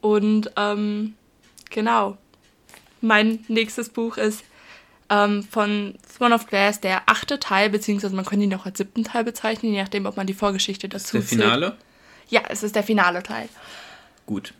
Und 0.00 0.50
ähm, 0.56 1.14
genau. 1.70 2.16
Mein 3.00 3.44
nächstes 3.48 3.90
Buch 3.90 4.16
ist 4.16 4.44
ähm, 5.10 5.42
von 5.42 5.94
Throne 6.16 6.34
of 6.34 6.46
Glass 6.46 6.80
der 6.80 7.02
achte 7.06 7.38
Teil, 7.38 7.68
beziehungsweise 7.68 8.14
man 8.14 8.24
könnte 8.24 8.44
ihn 8.44 8.54
auch 8.54 8.64
als 8.64 8.78
siebten 8.78 9.04
Teil 9.04 9.24
bezeichnen, 9.24 9.72
je 9.72 9.82
nachdem, 9.82 10.06
ob 10.06 10.16
man 10.16 10.26
die 10.26 10.34
Vorgeschichte 10.34 10.88
dazu 10.88 11.18
ist 11.18 11.30
der 11.30 11.38
Finale? 11.38 11.66
Zählt. 11.66 11.80
Ja, 12.30 12.42
es 12.48 12.62
ist 12.62 12.74
der 12.74 12.82
finale 12.82 13.22
Teil. 13.22 13.48
Gut. 14.24 14.54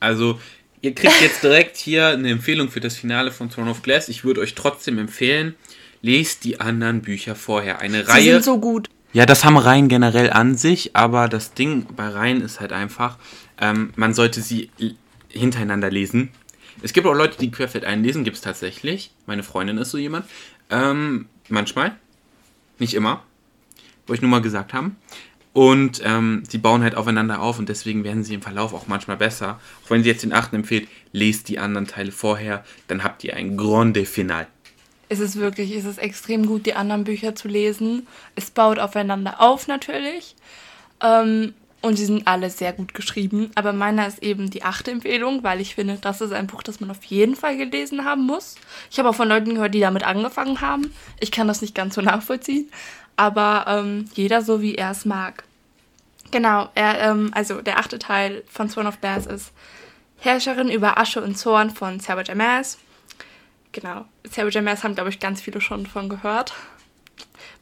Also, 0.00 0.40
ihr 0.80 0.94
kriegt 0.94 1.20
jetzt 1.20 1.42
direkt 1.42 1.76
hier 1.76 2.08
eine 2.08 2.30
Empfehlung 2.30 2.70
für 2.70 2.80
das 2.80 2.96
Finale 2.96 3.32
von 3.32 3.50
Throne 3.50 3.70
of 3.70 3.82
Glass. 3.82 4.08
Ich 4.08 4.24
würde 4.24 4.40
euch 4.40 4.54
trotzdem 4.54 4.98
empfehlen, 4.98 5.54
lest 6.02 6.44
die 6.44 6.60
anderen 6.60 7.02
Bücher 7.02 7.34
vorher. 7.34 7.80
Eine 7.80 8.04
Sie 8.04 8.10
Reihe. 8.10 8.32
sind 8.34 8.44
so 8.44 8.58
gut. 8.58 8.88
Ja, 9.12 9.24
das 9.24 9.44
haben 9.44 9.56
Reihen 9.56 9.88
generell 9.88 10.30
an 10.30 10.56
sich, 10.56 10.94
aber 10.94 11.28
das 11.28 11.54
Ding 11.54 11.86
bei 11.96 12.08
Reihen 12.08 12.42
ist 12.42 12.60
halt 12.60 12.72
einfach, 12.72 13.16
ähm, 13.60 13.92
man 13.96 14.12
sollte 14.12 14.42
sie 14.42 14.70
hintereinander 15.28 15.90
lesen. 15.90 16.30
Es 16.82 16.92
gibt 16.92 17.06
auch 17.06 17.14
Leute, 17.14 17.38
die 17.38 17.50
querfeld 17.50 17.84
einlesen, 17.86 18.24
gibt 18.24 18.36
es 18.36 18.42
tatsächlich. 18.42 19.10
Meine 19.24 19.42
Freundin 19.42 19.78
ist 19.78 19.90
so 19.90 19.96
jemand. 19.98 20.26
Ähm, 20.68 21.26
manchmal. 21.48 21.96
Nicht 22.78 22.92
immer. 22.92 23.22
Wollte 24.06 24.18
ich 24.18 24.22
nur 24.22 24.30
mal 24.30 24.42
gesagt 24.42 24.74
haben. 24.74 24.96
Und 25.56 26.02
ähm, 26.04 26.42
sie 26.46 26.58
bauen 26.58 26.82
halt 26.82 26.96
aufeinander 26.96 27.40
auf 27.40 27.58
und 27.58 27.70
deswegen 27.70 28.04
werden 28.04 28.22
sie 28.22 28.34
im 28.34 28.42
Verlauf 28.42 28.74
auch 28.74 28.88
manchmal 28.88 29.16
besser. 29.16 29.58
Auch 29.82 29.88
wenn 29.88 30.02
sie 30.02 30.10
jetzt 30.10 30.22
den 30.22 30.34
achten 30.34 30.56
empfiehlt, 30.56 30.86
lest 31.12 31.48
die 31.48 31.58
anderen 31.58 31.86
Teile 31.86 32.12
vorher, 32.12 32.62
dann 32.88 33.02
habt 33.02 33.24
ihr 33.24 33.34
ein 33.34 33.56
Grande 33.56 34.04
Final. 34.04 34.48
Es 35.08 35.18
ist 35.18 35.36
wirklich, 35.36 35.74
es 35.74 35.86
ist 35.86 35.96
extrem 35.96 36.44
gut, 36.44 36.66
die 36.66 36.74
anderen 36.74 37.04
Bücher 37.04 37.34
zu 37.34 37.48
lesen. 37.48 38.06
Es 38.34 38.50
baut 38.50 38.78
aufeinander 38.78 39.40
auf 39.40 39.66
natürlich. 39.66 40.36
Ähm, 41.02 41.54
und 41.80 41.96
sie 41.96 42.04
sind 42.04 42.26
alle 42.26 42.50
sehr 42.50 42.74
gut 42.74 42.92
geschrieben. 42.92 43.50
Aber 43.54 43.72
meiner 43.72 44.06
ist 44.06 44.22
eben 44.22 44.50
die 44.50 44.62
achte 44.62 44.90
Empfehlung, 44.90 45.42
weil 45.42 45.62
ich 45.62 45.74
finde, 45.74 45.96
das 45.98 46.20
ist 46.20 46.32
ein 46.32 46.48
Buch, 46.48 46.62
das 46.62 46.80
man 46.80 46.90
auf 46.90 47.02
jeden 47.04 47.34
Fall 47.34 47.56
gelesen 47.56 48.04
haben 48.04 48.26
muss. 48.26 48.56
Ich 48.90 48.98
habe 48.98 49.08
auch 49.08 49.14
von 49.14 49.28
Leuten 49.28 49.54
gehört, 49.54 49.72
die 49.72 49.80
damit 49.80 50.04
angefangen 50.04 50.60
haben. 50.60 50.92
Ich 51.18 51.30
kann 51.30 51.48
das 51.48 51.62
nicht 51.62 51.74
ganz 51.74 51.94
so 51.94 52.02
nachvollziehen 52.02 52.68
aber 53.16 53.64
ähm, 53.68 54.08
jeder 54.14 54.42
so, 54.42 54.60
wie 54.60 54.74
er 54.74 54.90
es 54.90 55.04
mag. 55.04 55.44
Genau, 56.30 56.68
er, 56.74 57.00
ähm, 57.00 57.30
also 57.34 57.62
der 57.62 57.78
achte 57.78 57.98
Teil 57.98 58.42
von 58.48 58.68
Throne 58.68 58.88
of 58.88 59.00
Glass 59.00 59.26
ist 59.26 59.52
Herrscherin 60.18 60.70
über 60.70 60.98
Asche 60.98 61.22
und 61.22 61.36
Zorn 61.36 61.70
von 61.70 62.00
Sarah 62.00 62.22
Jamas. 62.22 62.78
Genau, 63.72 64.06
Sarah 64.28 64.48
Jamas 64.48 64.82
haben, 64.82 64.94
glaube 64.94 65.10
ich, 65.10 65.20
ganz 65.20 65.40
viele 65.40 65.60
schon 65.60 65.84
davon 65.84 66.08
gehört. 66.08 66.54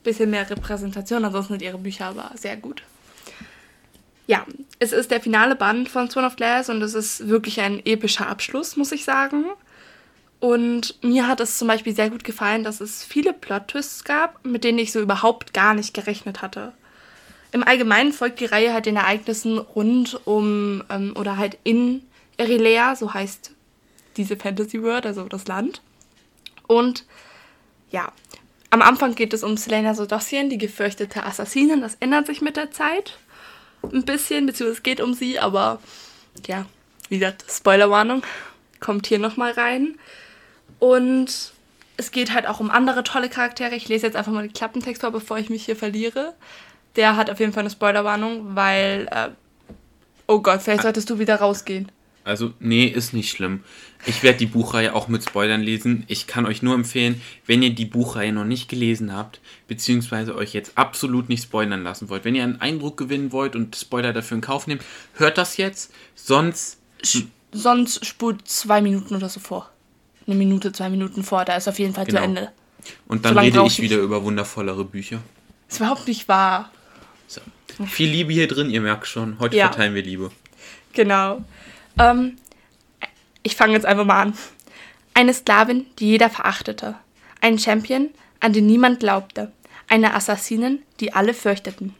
Bisschen 0.02 0.30
mehr 0.30 0.49
Repräsentation, 0.49 1.25
ansonsten 1.25 1.54
sind 1.54 1.62
ihre 1.62 1.78
Bücher 1.78 2.06
aber 2.06 2.30
sehr 2.34 2.56
gut. 2.56 2.82
Ja, 4.26 4.46
es 4.78 4.92
ist 4.92 5.11
der 5.11 5.20
finale 5.20 5.54
Band 5.54 5.88
von 5.88 6.08
Throne 6.08 6.26
of 6.26 6.37
Glass 6.37 6.70
und 6.70 6.80
es 6.80 6.94
ist 6.94 7.28
wirklich 7.28 7.61
ein 7.61 7.84
epischer 7.84 8.26
Abschluss, 8.28 8.76
muss 8.76 8.92
ich 8.92 9.04
sagen. 9.04 9.44
Und 10.44 11.02
mir 11.02 11.26
hat 11.26 11.40
es 11.40 11.56
zum 11.56 11.68
Beispiel 11.68 11.96
sehr 11.96 12.10
gut 12.10 12.22
gefallen, 12.22 12.64
dass 12.64 12.82
es 12.82 13.02
viele 13.02 13.32
Plot-Twists 13.32 14.04
gab, 14.04 14.44
mit 14.44 14.62
denen 14.62 14.78
ich 14.78 14.92
so 14.92 15.00
überhaupt 15.00 15.54
gar 15.54 15.72
nicht 15.72 15.94
gerechnet 15.94 16.42
hatte. 16.42 16.74
Im 17.52 17.62
Allgemeinen 17.62 18.12
folgt 18.12 18.40
die 18.40 18.44
Reihe 18.44 18.74
halt 18.74 18.84
den 18.84 18.96
Ereignissen 18.96 19.56
rund 19.56 20.20
um 20.26 20.84
ähm, 20.90 21.14
oder 21.16 21.38
halt 21.38 21.56
in 21.64 22.02
Erilea, 22.36 22.94
so 22.94 23.14
heißt 23.14 23.52
diese 24.18 24.36
Fantasy 24.36 24.82
World, 24.82 25.06
also 25.06 25.24
das 25.30 25.46
Land. 25.46 25.80
Und 26.66 27.06
ja, 27.90 28.12
am 28.68 28.82
Anfang 28.82 29.14
geht 29.14 29.32
es 29.32 29.44
um 29.44 29.56
Selena 29.56 29.94
Sodossian, 29.94 30.50
die 30.50 30.58
gefürchtete 30.58 31.24
Assassinin. 31.24 31.80
Das 31.80 31.96
ändert 32.00 32.26
sich 32.26 32.42
mit 32.42 32.58
der 32.58 32.70
Zeit 32.70 33.16
ein 33.82 34.04
bisschen, 34.04 34.44
beziehungsweise 34.44 34.76
es 34.76 34.82
geht 34.82 35.00
um 35.00 35.14
sie, 35.14 35.38
aber 35.38 35.80
ja, 36.46 36.66
wie 37.08 37.18
gesagt, 37.18 37.46
Spoilerwarnung 37.50 38.24
kommt 38.78 39.06
hier 39.06 39.18
nochmal 39.18 39.52
rein. 39.52 39.98
Und 40.84 41.54
es 41.96 42.10
geht 42.10 42.34
halt 42.34 42.46
auch 42.46 42.60
um 42.60 42.70
andere 42.70 43.04
tolle 43.04 43.30
Charaktere. 43.30 43.74
Ich 43.74 43.88
lese 43.88 44.04
jetzt 44.04 44.16
einfach 44.16 44.32
mal 44.32 44.42
den 44.42 44.52
Klappentext 44.52 45.00
vor, 45.00 45.12
bevor 45.12 45.38
ich 45.38 45.48
mich 45.48 45.64
hier 45.64 45.76
verliere. 45.76 46.34
Der 46.96 47.16
hat 47.16 47.30
auf 47.30 47.40
jeden 47.40 47.54
Fall 47.54 47.62
eine 47.62 47.70
Spoilerwarnung, 47.70 48.54
weil. 48.54 49.08
Äh, 49.10 49.30
oh 50.26 50.40
Gott, 50.40 50.60
vielleicht 50.60 50.82
solltest 50.82 51.08
du 51.08 51.18
wieder 51.18 51.36
rausgehen. 51.36 51.90
Also, 52.22 52.52
nee, 52.60 52.84
ist 52.84 53.14
nicht 53.14 53.30
schlimm. 53.30 53.64
Ich 54.04 54.22
werde 54.22 54.36
die 54.36 54.46
Buchreihe 54.46 54.94
auch 54.94 55.08
mit 55.08 55.24
Spoilern 55.24 55.62
lesen. 55.62 56.04
Ich 56.06 56.26
kann 56.26 56.44
euch 56.44 56.60
nur 56.60 56.74
empfehlen, 56.74 57.22
wenn 57.46 57.62
ihr 57.62 57.74
die 57.74 57.86
Buchreihe 57.86 58.34
noch 58.34 58.44
nicht 58.44 58.68
gelesen 58.68 59.10
habt, 59.10 59.40
beziehungsweise 59.66 60.36
euch 60.36 60.52
jetzt 60.52 60.76
absolut 60.76 61.30
nicht 61.30 61.44
spoilern 61.44 61.82
lassen 61.82 62.10
wollt, 62.10 62.26
wenn 62.26 62.34
ihr 62.34 62.44
einen 62.44 62.60
Eindruck 62.60 62.98
gewinnen 62.98 63.32
wollt 63.32 63.56
und 63.56 63.74
Spoiler 63.74 64.12
dafür 64.12 64.34
in 64.34 64.42
Kauf 64.42 64.66
nehmt, 64.66 64.84
hört 65.14 65.38
das 65.38 65.56
jetzt. 65.56 65.94
Sonst. 66.14 66.78
sonst 67.52 68.04
spult 68.04 68.46
zwei 68.46 68.82
Minuten 68.82 69.14
oder 69.14 69.30
so 69.30 69.40
vor 69.40 69.70
eine 70.26 70.36
Minute, 70.36 70.72
zwei 70.72 70.88
Minuten 70.88 71.22
vor. 71.22 71.44
Da 71.44 71.56
ist 71.56 71.68
auf 71.68 71.78
jeden 71.78 71.94
Fall 71.94 72.06
genau. 72.06 72.20
zu 72.20 72.24
Ende. 72.24 72.52
Und 73.06 73.24
dann 73.24 73.34
so 73.34 73.40
rede 73.40 73.62
ich 73.66 73.80
wieder 73.80 73.98
über 73.98 74.22
wundervollere 74.22 74.84
Bücher. 74.84 75.20
Ist 75.68 75.78
überhaupt 75.78 76.06
nicht 76.06 76.28
wahr. 76.28 76.70
So. 77.26 77.40
Viel 77.86 78.10
Liebe 78.10 78.32
hier 78.32 78.46
drin, 78.46 78.70
ihr 78.70 78.80
merkt 78.80 79.06
schon. 79.06 79.38
Heute 79.38 79.56
ja. 79.56 79.68
verteilen 79.68 79.94
wir 79.94 80.02
Liebe. 80.02 80.30
Genau. 80.92 81.42
Ähm, 81.98 82.36
ich 83.42 83.56
fange 83.56 83.72
jetzt 83.72 83.86
einfach 83.86 84.04
mal 84.04 84.20
an. 84.22 84.34
Eine 85.14 85.34
Sklavin, 85.34 85.86
die 85.98 86.08
jeder 86.10 86.30
verachtete. 86.30 86.96
Ein 87.40 87.58
Champion, 87.58 88.10
an 88.40 88.52
den 88.52 88.66
niemand 88.66 89.00
glaubte. 89.00 89.52
Eine 89.88 90.14
Assassinin, 90.14 90.82
die 91.00 91.12
alle 91.12 91.34
fürchteten. 91.34 91.94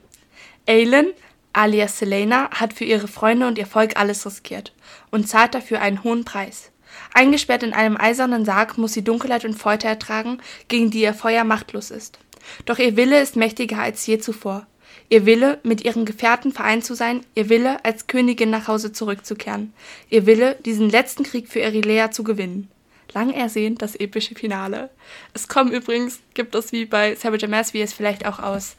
Aelin, 0.66 1.08
alias 1.52 1.98
Selena, 1.98 2.50
hat 2.50 2.72
für 2.72 2.84
ihre 2.84 3.08
Freunde 3.08 3.46
und 3.46 3.58
ihr 3.58 3.66
Volk 3.66 3.96
alles 3.96 4.24
riskiert 4.26 4.72
und 5.10 5.28
zahlt 5.28 5.54
dafür 5.54 5.80
einen 5.80 6.02
hohen 6.02 6.24
Preis. 6.24 6.70
Eingesperrt 7.12 7.62
in 7.62 7.72
einem 7.72 7.96
eisernen 7.96 8.44
Sarg 8.44 8.78
muss 8.78 8.92
sie 8.92 9.04
Dunkelheit 9.04 9.44
und 9.44 9.54
Folter 9.54 9.88
ertragen, 9.88 10.38
gegen 10.68 10.90
die 10.90 11.02
ihr 11.02 11.14
Feuer 11.14 11.44
machtlos 11.44 11.90
ist. 11.90 12.18
Doch 12.66 12.78
ihr 12.78 12.96
Wille 12.96 13.20
ist 13.20 13.36
mächtiger 13.36 13.78
als 13.78 14.06
je 14.06 14.18
zuvor. 14.18 14.66
Ihr 15.08 15.26
Wille, 15.26 15.58
mit 15.62 15.84
ihren 15.84 16.04
Gefährten 16.04 16.52
vereint 16.52 16.84
zu 16.84 16.94
sein, 16.94 17.20
ihr 17.34 17.48
Wille, 17.48 17.84
als 17.84 18.06
Königin 18.06 18.50
nach 18.50 18.68
Hause 18.68 18.92
zurückzukehren, 18.92 19.72
ihr 20.08 20.26
Wille, 20.26 20.56
diesen 20.64 20.88
letzten 20.88 21.24
Krieg 21.24 21.48
für 21.48 21.60
Erilea 21.60 22.10
zu 22.10 22.24
gewinnen. 22.24 22.70
Lang 23.12 23.30
ersehnt 23.30 23.82
das 23.82 23.94
epische 23.94 24.34
Finale. 24.34 24.90
Es 25.34 25.46
kommen 25.46 25.72
übrigens, 25.72 26.20
gibt 26.32 26.54
es 26.54 26.72
wie 26.72 26.84
bei 26.84 27.14
Savage 27.14 27.48
Mass, 27.48 27.74
wie 27.74 27.80
es 27.80 27.92
vielleicht 27.92 28.26
auch 28.26 28.40
aus 28.40 28.76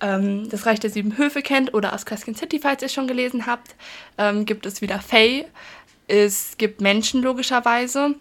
ähm, 0.00 0.48
das 0.48 0.66
Reich 0.66 0.80
der 0.80 0.90
Sieben 0.90 1.16
Höfe 1.16 1.42
kennt 1.42 1.72
oder 1.72 1.94
aus 1.94 2.04
Caskin 2.04 2.34
City, 2.34 2.58
falls 2.58 2.82
ihr 2.82 2.86
es 2.86 2.92
schon 2.92 3.06
gelesen 3.06 3.46
habt, 3.46 3.74
ähm, 4.18 4.44
gibt 4.44 4.66
es 4.66 4.80
wieder 4.82 5.00
Faye, 5.00 5.46
es 6.08 6.56
gibt 6.58 6.80
Menschen 6.80 7.22
logischerweise. 7.22 8.14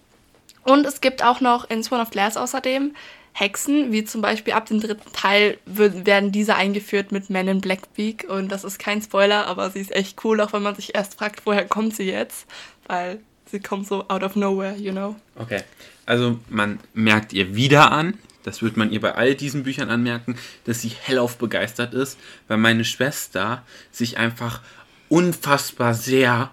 Und 0.64 0.86
es 0.86 1.00
gibt 1.00 1.24
auch 1.24 1.42
noch 1.42 1.70
in 1.70 1.84
Swan 1.84 2.02
of 2.02 2.10
Glass 2.10 2.38
außerdem 2.38 2.96
Hexen, 3.34 3.92
wie 3.92 4.04
zum 4.06 4.22
Beispiel 4.22 4.54
ab 4.54 4.66
dem 4.66 4.80
dritten 4.80 5.12
Teil 5.12 5.58
werden 5.66 6.32
diese 6.32 6.56
eingeführt 6.56 7.12
mit 7.12 7.30
Men 7.30 7.48
in 7.48 7.62
Blackbeak. 7.62 8.26
Und 8.30 8.50
das 8.50 8.64
ist 8.64 8.80
kein 8.80 9.02
Spoiler, 9.02 9.46
aber 9.46 9.70
sie 9.70 9.82
ist 9.82 9.94
echt 9.94 10.24
cool, 10.24 10.40
auch 10.42 10.54
wenn 10.54 10.64
man 10.64 10.76
sich 10.76 10.96
erst 10.96 11.16
fragt, 11.16 11.46
woher 11.46 11.66
kommt 11.66 11.96
sie 11.96 12.10
jetzt? 12.10 12.48
Weil 12.88 13.20
sie 13.46 13.60
kommt 13.60 13.88
so 13.88 14.08
out 14.08 14.24
of 14.24 14.36
nowhere, 14.36 14.76
you 14.78 14.92
know. 14.92 15.16
Okay, 15.36 15.62
also 16.06 16.40
man 16.50 16.80
merkt 16.94 17.34
ihr 17.34 17.56
wieder 17.56 17.92
an, 17.92 18.18
das 18.44 18.62
wird 18.62 18.78
man 18.78 18.92
ihr 18.92 19.02
bei 19.02 19.14
all 19.14 19.36
diesen 19.36 19.64
Büchern 19.64 19.90
anmerken, 19.90 20.38
dass 20.64 20.82
sie 20.82 20.90
hellauf 20.90 21.38
begeistert 21.38 21.94
ist, 21.94 22.18
weil 22.48 22.58
meine 22.58 22.86
Schwester 22.86 23.64
sich 23.92 24.18
einfach 24.18 24.62
unfassbar 25.10 25.94
sehr 25.94 26.52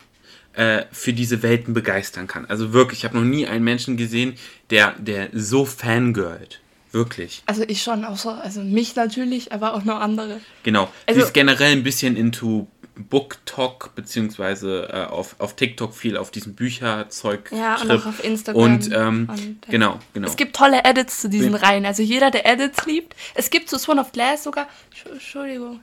äh, 0.54 0.85
für 0.92 1.12
diese 1.12 1.42
Welten 1.42 1.75
begeistern 1.75 2.26
kann. 2.26 2.47
Also 2.47 2.73
wirklich, 2.73 3.00
ich 3.00 3.04
habe 3.04 3.16
noch 3.16 3.25
nie 3.25 3.47
einen 3.47 3.64
Menschen 3.64 3.97
gesehen, 3.97 4.35
der, 4.71 4.94
der 4.99 5.28
so 5.32 5.64
fangirlt. 5.64 6.61
Wirklich. 6.92 7.42
Also 7.47 7.62
ich 7.66 7.82
schon, 7.82 8.04
auch 8.04 8.18
so, 8.18 8.28
also 8.30 8.61
mich 8.61 8.94
natürlich, 8.97 9.52
aber 9.52 9.75
auch 9.75 9.85
noch 9.85 10.00
andere. 10.00 10.40
Genau. 10.62 10.90
Also, 11.06 11.21
Sie 11.21 11.26
ist 11.26 11.32
generell 11.32 11.73
ein 11.73 11.82
bisschen 11.82 12.16
into 12.16 12.66
Book 12.94 13.38
Talk, 13.47 13.94
beziehungsweise 13.94 14.88
äh, 14.92 15.04
auf, 15.11 15.37
auf 15.38 15.56
TikTok 15.56 15.94
viel 15.94 16.18
auf 16.18 16.30
diesem 16.30 16.54
Bücherzeug. 16.54 17.50
Ja, 17.50 17.80
und 17.80 17.90
auch 17.90 18.04
auf 18.04 18.23
Instagram. 18.23 18.62
Und, 18.62 18.90
ähm, 18.92 19.28
und 19.30 19.66
äh, 19.66 19.71
genau, 19.71 19.99
genau. 20.12 20.28
Es 20.28 20.37
gibt 20.37 20.54
tolle 20.54 20.85
Edits 20.85 21.23
zu 21.23 21.30
diesen 21.30 21.54
Reihen. 21.54 21.87
Also 21.87 22.02
jeder, 22.02 22.30
der 22.30 22.44
Edits 22.44 22.85
liebt. 22.85 23.16
Es 23.35 23.49
gibt 23.49 23.71
zu 23.71 23.78
Swan 23.78 23.99
of 23.99 24.12
Glass 24.12 24.44
sogar. 24.44 24.68
Entschuldigung. 25.11 25.80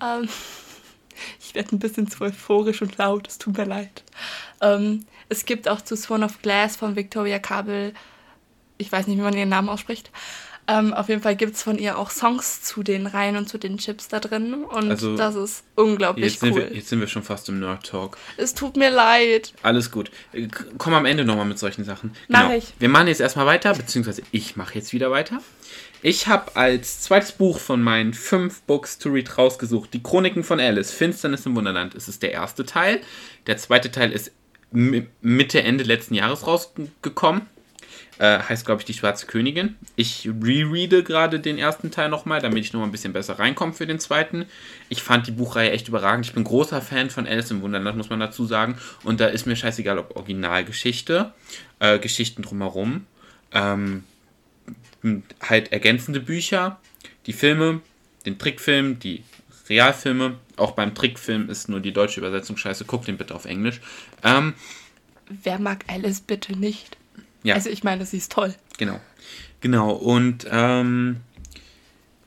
Ähm, 0.00 0.28
ich 1.40 1.54
werde 1.54 1.74
ein 1.76 1.78
bisschen 1.78 2.10
zu 2.10 2.22
euphorisch 2.24 2.82
und 2.82 2.96
laut, 2.98 3.28
es 3.28 3.38
tut 3.38 3.56
mir 3.56 3.64
leid. 3.64 4.02
Ähm, 4.60 5.04
es 5.28 5.44
gibt 5.44 5.68
auch 5.68 5.80
zu 5.80 5.96
Swan 5.96 6.24
of 6.24 6.42
Glass 6.42 6.76
von 6.76 6.96
Victoria 6.96 7.38
Kabel, 7.38 7.94
ich 8.78 8.90
weiß 8.90 9.06
nicht, 9.06 9.18
wie 9.18 9.22
man 9.22 9.36
ihren 9.36 9.48
Namen 9.48 9.68
ausspricht. 9.68 10.10
Ähm, 10.68 10.94
auf 10.94 11.08
jeden 11.08 11.22
Fall 11.22 11.34
gibt 11.34 11.56
es 11.56 11.62
von 11.62 11.76
ihr 11.76 11.98
auch 11.98 12.10
Songs 12.10 12.62
zu 12.62 12.84
den 12.84 13.08
Reihen 13.08 13.36
und 13.36 13.48
zu 13.48 13.58
den 13.58 13.78
Chips 13.78 14.06
da 14.06 14.20
drin. 14.20 14.54
Und 14.64 14.90
also, 14.90 15.16
das 15.16 15.34
ist 15.34 15.64
unglaublich 15.74 16.34
jetzt 16.34 16.42
cool. 16.42 16.52
Sind 16.52 16.70
wir, 16.70 16.76
jetzt 16.76 16.88
sind 16.88 17.00
wir 17.00 17.08
schon 17.08 17.24
fast 17.24 17.48
im 17.48 17.58
Nerd-Talk. 17.58 18.16
Es 18.36 18.54
tut 18.54 18.76
mir 18.76 18.90
leid. 18.90 19.54
Alles 19.62 19.90
gut. 19.90 20.12
Komm 20.78 20.94
am 20.94 21.04
Ende 21.04 21.24
nochmal 21.24 21.46
mit 21.46 21.58
solchen 21.58 21.84
Sachen. 21.84 22.14
Genau. 22.28 22.44
Mach 22.44 22.52
ich. 22.52 22.74
Wir 22.78 22.88
machen 22.88 23.08
jetzt 23.08 23.20
erstmal 23.20 23.46
weiter, 23.46 23.74
beziehungsweise 23.74 24.22
ich 24.30 24.54
mache 24.54 24.76
jetzt 24.76 24.92
wieder 24.92 25.10
weiter. 25.10 25.40
Ich 26.04 26.26
habe 26.26 26.56
als 26.56 27.02
zweites 27.02 27.30
Buch 27.30 27.60
von 27.60 27.80
meinen 27.80 28.12
fünf 28.12 28.62
Books 28.62 28.98
to 28.98 29.08
Read 29.08 29.38
rausgesucht 29.38 29.94
Die 29.94 30.02
Chroniken 30.02 30.42
von 30.42 30.58
Alice, 30.58 30.90
Finsternis 30.90 31.46
im 31.46 31.54
Wunderland. 31.54 31.94
Es 31.94 32.08
ist 32.08 32.24
der 32.24 32.32
erste 32.32 32.66
Teil. 32.66 33.00
Der 33.46 33.56
zweite 33.56 33.92
Teil 33.92 34.10
ist 34.10 34.32
Mitte, 34.72 35.62
Ende 35.62 35.84
letzten 35.84 36.14
Jahres 36.14 36.44
rausgekommen. 36.44 37.42
Äh, 38.18 38.40
heißt, 38.40 38.66
glaube 38.66 38.80
ich, 38.80 38.84
Die 38.84 38.94
Schwarze 38.94 39.26
Königin. 39.26 39.76
Ich 39.94 40.28
rereade 40.42 41.04
gerade 41.04 41.38
den 41.38 41.56
ersten 41.56 41.92
Teil 41.92 42.08
nochmal, 42.08 42.40
damit 42.40 42.64
ich 42.64 42.72
nochmal 42.72 42.88
ein 42.88 42.92
bisschen 42.92 43.12
besser 43.12 43.38
reinkomme 43.38 43.72
für 43.72 43.86
den 43.86 44.00
zweiten. 44.00 44.46
Ich 44.88 45.04
fand 45.04 45.28
die 45.28 45.32
Buchreihe 45.32 45.70
echt 45.70 45.86
überragend. 45.86 46.26
Ich 46.26 46.32
bin 46.32 46.42
großer 46.42 46.82
Fan 46.82 47.10
von 47.10 47.28
Alice 47.28 47.52
im 47.52 47.62
Wunderland, 47.62 47.96
muss 47.96 48.10
man 48.10 48.18
dazu 48.18 48.44
sagen. 48.44 48.76
Und 49.04 49.20
da 49.20 49.26
ist 49.26 49.46
mir 49.46 49.54
scheißegal, 49.54 50.00
ob 50.00 50.16
Originalgeschichte, 50.16 51.32
äh, 51.78 52.00
Geschichten 52.00 52.42
drumherum. 52.42 53.06
Ähm, 53.52 54.02
halt 55.40 55.72
ergänzende 55.72 56.20
Bücher. 56.20 56.80
Die 57.26 57.32
Filme 57.32 57.80
den 58.24 58.38
Trickfilm, 58.38 58.98
die 58.98 59.24
Realfilme. 59.68 60.38
Auch 60.56 60.72
beim 60.72 60.94
Trickfilm 60.94 61.48
ist 61.48 61.68
nur 61.68 61.80
die 61.80 61.92
deutsche 61.92 62.20
Übersetzung 62.20 62.56
scheiße. 62.56 62.84
Guckt 62.84 63.08
den 63.08 63.16
bitte 63.16 63.34
auf 63.34 63.44
Englisch. 63.44 63.80
Ähm, 64.22 64.54
Wer 65.28 65.58
mag 65.58 65.84
Alice 65.88 66.20
bitte 66.20 66.58
nicht? 66.58 66.96
Ja. 67.42 67.54
Also 67.54 67.70
ich 67.70 67.82
meine, 67.84 68.04
sie 68.04 68.18
ist 68.18 68.32
toll. 68.32 68.54
Genau. 68.78 69.00
Genau. 69.60 69.92
Und 69.92 70.46
ähm, 70.50 71.18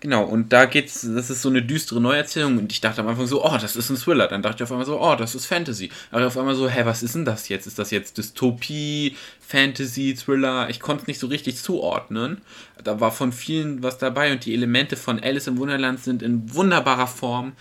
genau, 0.06 0.24
und 0.24 0.54
da 0.54 0.66
geht's, 0.66 1.02
das 1.02 1.32
ist 1.32 1.42
so 1.42 1.50
eine 1.50 1.64
düstere 1.64 2.00
Neuerzählung 2.00 2.60
und 2.60 2.72
ich 2.72 2.80
dachte 2.80 3.02
am 3.02 3.08
Anfang 3.08 3.26
so, 3.26 3.44
oh, 3.44 3.58
das 3.60 3.76
ist 3.76 3.90
ein 3.90 3.98
Thriller. 3.98 4.28
Dann 4.28 4.44
dachte 4.44 4.58
ich 4.58 4.64
auf 4.64 4.72
einmal 4.72 4.86
so, 4.86 5.02
oh, 5.02 5.16
das 5.16 5.34
ist 5.34 5.48
Fantasy. 5.48 5.90
Aber 6.12 6.28
auf 6.28 6.38
einmal 6.38 6.54
so, 6.54 6.70
hä, 6.70 6.86
was 6.86 7.02
ist 7.02 7.16
denn 7.16 7.26
das 7.26 7.50
jetzt? 7.50 7.66
Ist 7.66 7.80
das 7.80 7.90
jetzt 7.90 8.20
Dystopie, 8.20 9.18
Fantasy, 9.40 10.14
Thriller? 10.14 10.70
Ich 10.70 10.80
konnte 10.80 11.02
es 11.02 11.08
nicht 11.08 11.20
so 11.20 11.26
richtig 11.26 11.58
zuordnen. 11.58 12.42
Da 12.84 13.00
war 13.00 13.12
von 13.12 13.32
vielen 13.32 13.82
was 13.82 13.98
dabei 13.98 14.32
und 14.32 14.46
die 14.46 14.54
Elemente 14.54 14.96
von 14.96 15.20
Alice 15.20 15.48
im 15.48 15.58
Wunderland 15.58 16.00
sind 16.00 16.22
in 16.22 16.54
wunderbarer 16.54 17.08
Form 17.08 17.54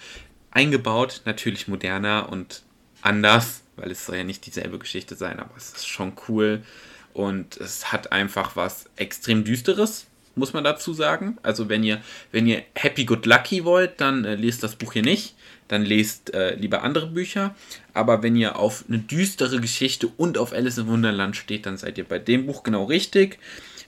eingebaut. 0.50 1.22
Natürlich 1.24 1.66
moderner 1.66 2.28
und 2.30 2.62
anders, 3.00 3.62
weil 3.76 3.90
es 3.90 4.04
soll 4.04 4.16
ja 4.16 4.24
nicht 4.24 4.44
dieselbe 4.44 4.78
Geschichte 4.78 5.14
sein, 5.14 5.40
aber 5.40 5.56
es 5.56 5.72
ist 5.72 5.88
schon 5.88 6.12
cool. 6.28 6.62
Und 7.14 7.56
es 7.56 7.90
hat 7.90 8.12
einfach 8.12 8.54
was 8.54 8.84
extrem 8.96 9.44
Düsteres, 9.44 10.08
muss 10.34 10.52
man 10.52 10.64
dazu 10.64 10.92
sagen. 10.92 11.38
Also 11.42 11.68
wenn 11.68 11.82
ihr, 11.82 12.00
wenn 12.32 12.46
ihr 12.46 12.62
Happy 12.74 13.04
Good 13.04 13.26
Lucky 13.26 13.64
wollt, 13.64 14.00
dann 14.00 14.24
äh, 14.24 14.34
lest 14.34 14.62
das 14.62 14.76
Buch 14.76 14.92
hier 14.92 15.02
nicht. 15.02 15.34
Dann 15.68 15.82
lest 15.82 16.34
äh, 16.34 16.54
lieber 16.56 16.82
andere 16.82 17.06
Bücher. 17.06 17.54
Aber 17.94 18.22
wenn 18.22 18.36
ihr 18.36 18.58
auf 18.58 18.84
eine 18.88 18.98
düstere 18.98 19.60
Geschichte 19.60 20.08
und 20.16 20.36
auf 20.36 20.52
Alice 20.52 20.78
im 20.78 20.88
Wunderland 20.88 21.36
steht, 21.36 21.66
dann 21.66 21.76
seid 21.76 21.96
ihr 21.96 22.04
bei 22.04 22.18
dem 22.18 22.46
Buch 22.46 22.62
genau 22.62 22.84
richtig. 22.84 23.38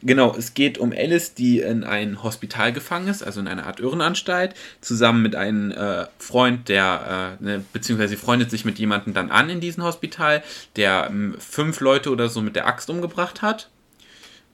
Genau, 0.02 0.34
es 0.36 0.54
geht 0.54 0.78
um 0.78 0.92
Alice, 0.92 1.34
die 1.34 1.60
in 1.60 1.84
ein 1.84 2.22
Hospital 2.22 2.72
gefangen 2.72 3.08
ist, 3.08 3.22
also 3.22 3.40
in 3.40 3.48
einer 3.48 3.66
Art 3.66 3.80
Irrenanstalt, 3.80 4.54
zusammen 4.80 5.22
mit 5.22 5.34
einem 5.34 5.70
äh, 5.70 6.06
Freund, 6.18 6.68
der, 6.68 7.38
äh, 7.40 7.44
ne, 7.44 7.64
beziehungsweise 7.72 8.10
sie 8.10 8.16
freundet 8.16 8.50
sich 8.50 8.64
mit 8.64 8.78
jemandem 8.78 9.14
dann 9.14 9.30
an 9.30 9.48
in 9.48 9.60
diesem 9.60 9.84
Hospital, 9.84 10.42
der 10.76 11.08
ähm, 11.10 11.34
fünf 11.38 11.80
Leute 11.80 12.10
oder 12.10 12.28
so 12.28 12.42
mit 12.42 12.56
der 12.56 12.66
Axt 12.66 12.90
umgebracht 12.90 13.42
hat. 13.42 13.70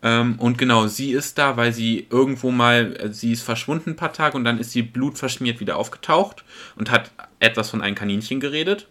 Ähm, 0.03 0.39
und 0.39 0.59
genau, 0.59 0.87
sie 0.87 1.13
ist 1.13 1.39
da, 1.39 1.57
weil 1.57 1.73
sie 1.73 2.07
irgendwo 2.11 2.51
mal, 2.51 2.97
äh, 2.97 3.13
sie 3.13 3.33
ist 3.33 3.43
verschwunden 3.43 3.91
ein 3.91 3.97
paar 3.97 4.13
Tage 4.13 4.37
und 4.37 4.45
dann 4.45 4.59
ist 4.59 4.73
sie 4.73 4.83
blutverschmiert 4.83 5.61
wieder 5.61 5.77
aufgetaucht 5.77 6.45
und 6.77 6.91
hat 6.91 7.13
etwas 7.39 7.71
von 7.71 7.83
einem 7.83 7.95
Kaninchen 7.95 8.41
geredet, 8.41 8.89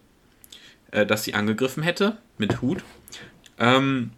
äh, 0.91 1.05
das 1.05 1.23
sie 1.23 1.33
angegriffen 1.33 1.83
hätte 1.83 2.17
mit 2.37 2.61
Hut. 2.61 2.83
Ähm, 3.59 4.11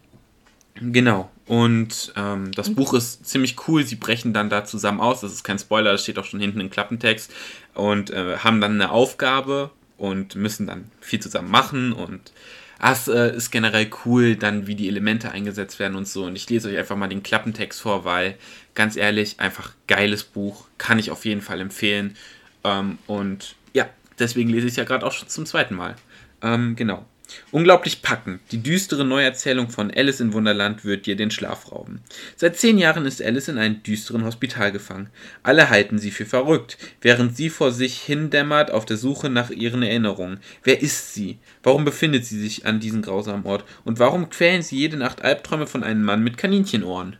Genau. 0.80 1.30
Und 1.46 2.12
ähm, 2.16 2.50
das 2.52 2.70
mhm. 2.70 2.74
Buch 2.74 2.94
ist 2.94 3.26
ziemlich 3.26 3.56
cool. 3.68 3.84
Sie 3.84 3.96
brechen 3.96 4.32
dann 4.32 4.50
da 4.50 4.64
zusammen 4.64 5.00
aus. 5.00 5.20
Das 5.20 5.32
ist 5.32 5.44
kein 5.44 5.58
Spoiler, 5.58 5.92
das 5.92 6.02
steht 6.02 6.18
auch 6.18 6.24
schon 6.24 6.40
hinten 6.40 6.60
im 6.60 6.70
Klappentext. 6.70 7.32
Und 7.74 8.10
äh, 8.10 8.38
haben 8.38 8.60
dann 8.60 8.72
eine 8.72 8.90
Aufgabe 8.90 9.70
und 9.96 10.34
müssen 10.34 10.66
dann 10.66 10.90
viel 11.00 11.20
zusammen 11.20 11.50
machen. 11.50 11.92
Und 11.92 12.32
es 12.80 13.08
äh, 13.08 13.34
ist 13.34 13.50
generell 13.50 13.88
cool, 14.04 14.36
dann 14.36 14.66
wie 14.66 14.74
die 14.74 14.88
Elemente 14.88 15.30
eingesetzt 15.30 15.78
werden 15.78 15.96
und 15.96 16.08
so. 16.08 16.24
Und 16.24 16.36
ich 16.36 16.48
lese 16.50 16.68
euch 16.68 16.78
einfach 16.78 16.96
mal 16.96 17.08
den 17.08 17.22
Klappentext 17.22 17.80
vor, 17.80 18.04
weil 18.04 18.36
ganz 18.74 18.96
ehrlich, 18.96 19.40
einfach 19.40 19.72
geiles 19.86 20.24
Buch. 20.24 20.66
Kann 20.78 20.98
ich 20.98 21.10
auf 21.10 21.24
jeden 21.24 21.40
Fall 21.40 21.60
empfehlen. 21.60 22.16
Ähm, 22.64 22.98
und 23.06 23.56
ja, 23.72 23.88
deswegen 24.18 24.50
lese 24.50 24.66
ich 24.66 24.72
es 24.72 24.76
ja 24.76 24.84
gerade 24.84 25.06
auch 25.06 25.12
schon 25.12 25.28
zum 25.28 25.46
zweiten 25.46 25.74
Mal. 25.74 25.96
Ähm, 26.42 26.76
genau. 26.76 27.06
Unglaublich 27.50 28.02
packend. 28.02 28.40
Die 28.50 28.62
düstere 28.62 29.04
Neuerzählung 29.04 29.70
von 29.70 29.90
Alice 29.90 30.20
in 30.20 30.32
Wunderland 30.32 30.84
wird 30.84 31.06
dir 31.06 31.16
den 31.16 31.30
Schlaf 31.30 31.70
rauben. 31.72 32.00
Seit 32.36 32.56
zehn 32.56 32.78
Jahren 32.78 33.06
ist 33.06 33.22
Alice 33.22 33.48
in 33.48 33.58
einem 33.58 33.82
düsteren 33.82 34.24
Hospital 34.24 34.72
gefangen. 34.72 35.08
Alle 35.42 35.70
halten 35.70 35.98
sie 35.98 36.10
für 36.10 36.26
verrückt, 36.26 36.76
während 37.00 37.36
sie 37.36 37.50
vor 37.50 37.72
sich 37.72 38.00
hindämmert 38.00 38.70
auf 38.70 38.84
der 38.84 38.96
Suche 38.96 39.30
nach 39.30 39.50
ihren 39.50 39.82
Erinnerungen. 39.82 40.40
Wer 40.62 40.82
ist 40.82 41.14
sie? 41.14 41.38
Warum 41.62 41.84
befindet 41.84 42.26
sie 42.26 42.40
sich 42.40 42.66
an 42.66 42.80
diesem 42.80 43.02
grausamen 43.02 43.46
Ort? 43.46 43.64
Und 43.84 43.98
warum 43.98 44.28
quälen 44.30 44.62
sie 44.62 44.76
jede 44.76 44.96
Nacht 44.96 45.22
Albträume 45.22 45.66
von 45.66 45.84
einem 45.84 46.04
Mann 46.04 46.22
mit 46.22 46.36
Kaninchenohren? 46.36 47.16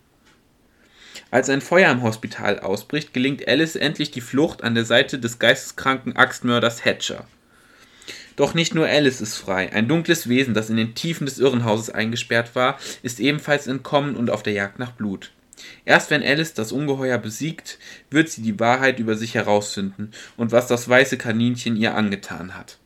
Als 1.30 1.48
ein 1.48 1.60
Feuer 1.60 1.90
im 1.90 2.02
Hospital 2.02 2.60
ausbricht, 2.60 3.14
gelingt 3.14 3.48
Alice 3.48 3.76
endlich 3.76 4.10
die 4.10 4.20
Flucht 4.20 4.62
an 4.62 4.74
der 4.74 4.84
Seite 4.84 5.18
des 5.18 5.38
geisteskranken 5.38 6.16
Axtmörders 6.16 6.84
Hatcher. 6.84 7.26
Doch 8.36 8.54
nicht 8.54 8.74
nur 8.74 8.86
Alice 8.86 9.20
ist 9.20 9.36
frei. 9.36 9.72
Ein 9.72 9.88
dunkles 9.88 10.28
Wesen, 10.28 10.54
das 10.54 10.70
in 10.70 10.76
den 10.76 10.94
Tiefen 10.94 11.26
des 11.26 11.38
Irrenhauses 11.38 11.90
eingesperrt 11.90 12.54
war, 12.54 12.78
ist 13.02 13.20
ebenfalls 13.20 13.66
entkommen 13.66 14.16
und 14.16 14.30
auf 14.30 14.42
der 14.42 14.54
Jagd 14.54 14.78
nach 14.78 14.92
Blut. 14.92 15.30
Erst 15.84 16.10
wenn 16.10 16.22
Alice 16.22 16.54
das 16.54 16.72
Ungeheuer 16.72 17.18
besiegt, 17.18 17.78
wird 18.10 18.28
sie 18.28 18.42
die 18.42 18.58
Wahrheit 18.58 18.98
über 18.98 19.16
sich 19.16 19.34
herausfinden 19.34 20.10
und 20.36 20.50
was 20.50 20.66
das 20.66 20.88
weiße 20.88 21.16
Kaninchen 21.16 21.76
ihr 21.76 21.94
angetan 21.94 22.54
hat. 22.56 22.78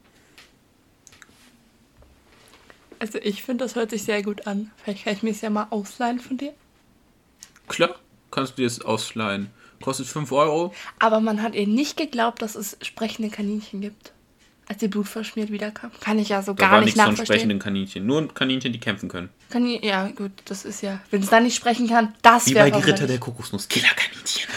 Also 2.98 3.18
ich 3.18 3.42
finde, 3.42 3.64
das 3.64 3.74
hört 3.76 3.90
sich 3.90 4.02
sehr 4.02 4.22
gut 4.22 4.46
an. 4.46 4.70
Vielleicht 4.82 5.04
kann 5.04 5.14
ich 5.14 5.22
mir 5.22 5.30
es 5.30 5.40
ja 5.40 5.50
mal 5.50 5.68
ausleihen 5.70 6.18
von 6.18 6.36
dir. 6.36 6.52
Klar, 7.68 7.94
kannst 8.30 8.52
du 8.52 8.62
dir 8.62 8.66
es 8.66 8.80
ausleihen. 8.80 9.50
Kostet 9.80 10.08
5 10.08 10.32
Euro. 10.32 10.74
Aber 10.98 11.20
man 11.20 11.40
hat 11.40 11.54
ihr 11.54 11.68
nicht 11.68 11.96
geglaubt, 11.96 12.42
dass 12.42 12.56
es 12.56 12.76
sprechende 12.82 13.30
Kaninchen 13.30 13.80
gibt 13.80 14.12
als 14.68 14.82
ihr 14.82 14.90
Blut 14.90 15.08
verschmiert 15.08 15.50
wiederkam. 15.50 15.90
Kann 16.00 16.18
ich 16.18 16.28
ja 16.28 16.42
so 16.42 16.52
da 16.52 16.68
gar 16.68 16.80
nicht 16.82 16.96
nachvollziehen. 16.96 17.16
von 17.16 17.26
sprechenden 17.26 17.58
Kaninchen. 17.58 18.06
Nur 18.06 18.32
Kaninchen, 18.32 18.72
die 18.72 18.78
kämpfen 18.80 19.08
können. 19.08 19.30
Kanin 19.48 19.82
ja, 19.82 20.08
gut, 20.08 20.32
das 20.44 20.64
ist 20.64 20.82
ja. 20.82 21.00
Wenn 21.10 21.22
es 21.22 21.30
dann 21.30 21.44
nicht 21.44 21.56
sprechen 21.56 21.88
kann, 21.88 22.14
das 22.22 22.52
wäre. 22.52 22.66
Wie 22.66 22.70
bei 22.70 22.78
die 22.78 22.84
Ritter 22.84 23.06
der 23.06 23.18
Kokosnuss. 23.18 23.68
Killerkaninchen. 23.68 24.48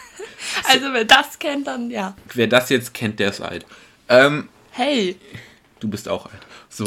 also, 0.64 0.92
wer 0.92 1.04
das 1.04 1.38
kennt, 1.38 1.66
dann 1.66 1.90
ja. 1.90 2.14
Wer 2.34 2.46
das 2.46 2.68
jetzt 2.68 2.92
kennt, 2.92 3.18
der 3.18 3.30
ist 3.30 3.40
alt. 3.40 3.64
Ähm, 4.08 4.48
hey. 4.70 5.16
Du 5.80 5.88
bist 5.88 6.08
auch 6.08 6.26
alt. 6.26 6.46
So. 6.68 6.84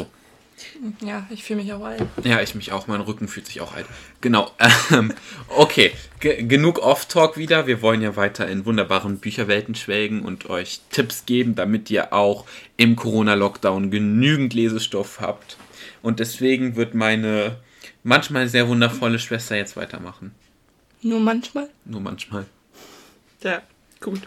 Ja, 1.01 1.27
ich 1.29 1.43
fühle 1.43 1.61
mich 1.61 1.73
auch 1.73 1.83
alt. 1.83 2.03
Ja, 2.23 2.41
ich 2.41 2.55
mich 2.55 2.71
auch. 2.71 2.87
Mein 2.87 3.01
Rücken 3.01 3.27
fühlt 3.27 3.47
sich 3.47 3.61
auch 3.61 3.73
alt. 3.73 3.85
Genau. 4.21 4.51
Ähm, 4.91 5.13
okay, 5.49 5.91
G 6.19 6.43
genug 6.43 6.79
Off-Talk 6.79 7.37
wieder. 7.37 7.67
Wir 7.67 7.83
wollen 7.83 8.01
ja 8.01 8.15
weiter 8.15 8.47
in 8.47 8.65
wunderbaren 8.65 9.19
Bücherwelten 9.19 9.75
schwelgen 9.75 10.23
und 10.23 10.49
euch 10.49 10.81
Tipps 10.89 11.27
geben, 11.27 11.53
damit 11.53 11.91
ihr 11.91 12.11
auch 12.11 12.45
im 12.75 12.95
Corona-Lockdown 12.95 13.91
genügend 13.91 14.55
Lesestoff 14.55 15.19
habt. 15.21 15.57
Und 16.01 16.19
deswegen 16.19 16.75
wird 16.75 16.95
meine 16.95 17.57
manchmal 18.03 18.47
sehr 18.47 18.67
wundervolle 18.67 19.19
Schwester 19.19 19.55
jetzt 19.57 19.77
weitermachen. 19.77 20.33
Nur 21.01 21.19
manchmal? 21.19 21.69
Nur 21.85 22.01
manchmal. 22.01 22.45
Ja, 23.43 23.61
gut. 24.01 24.21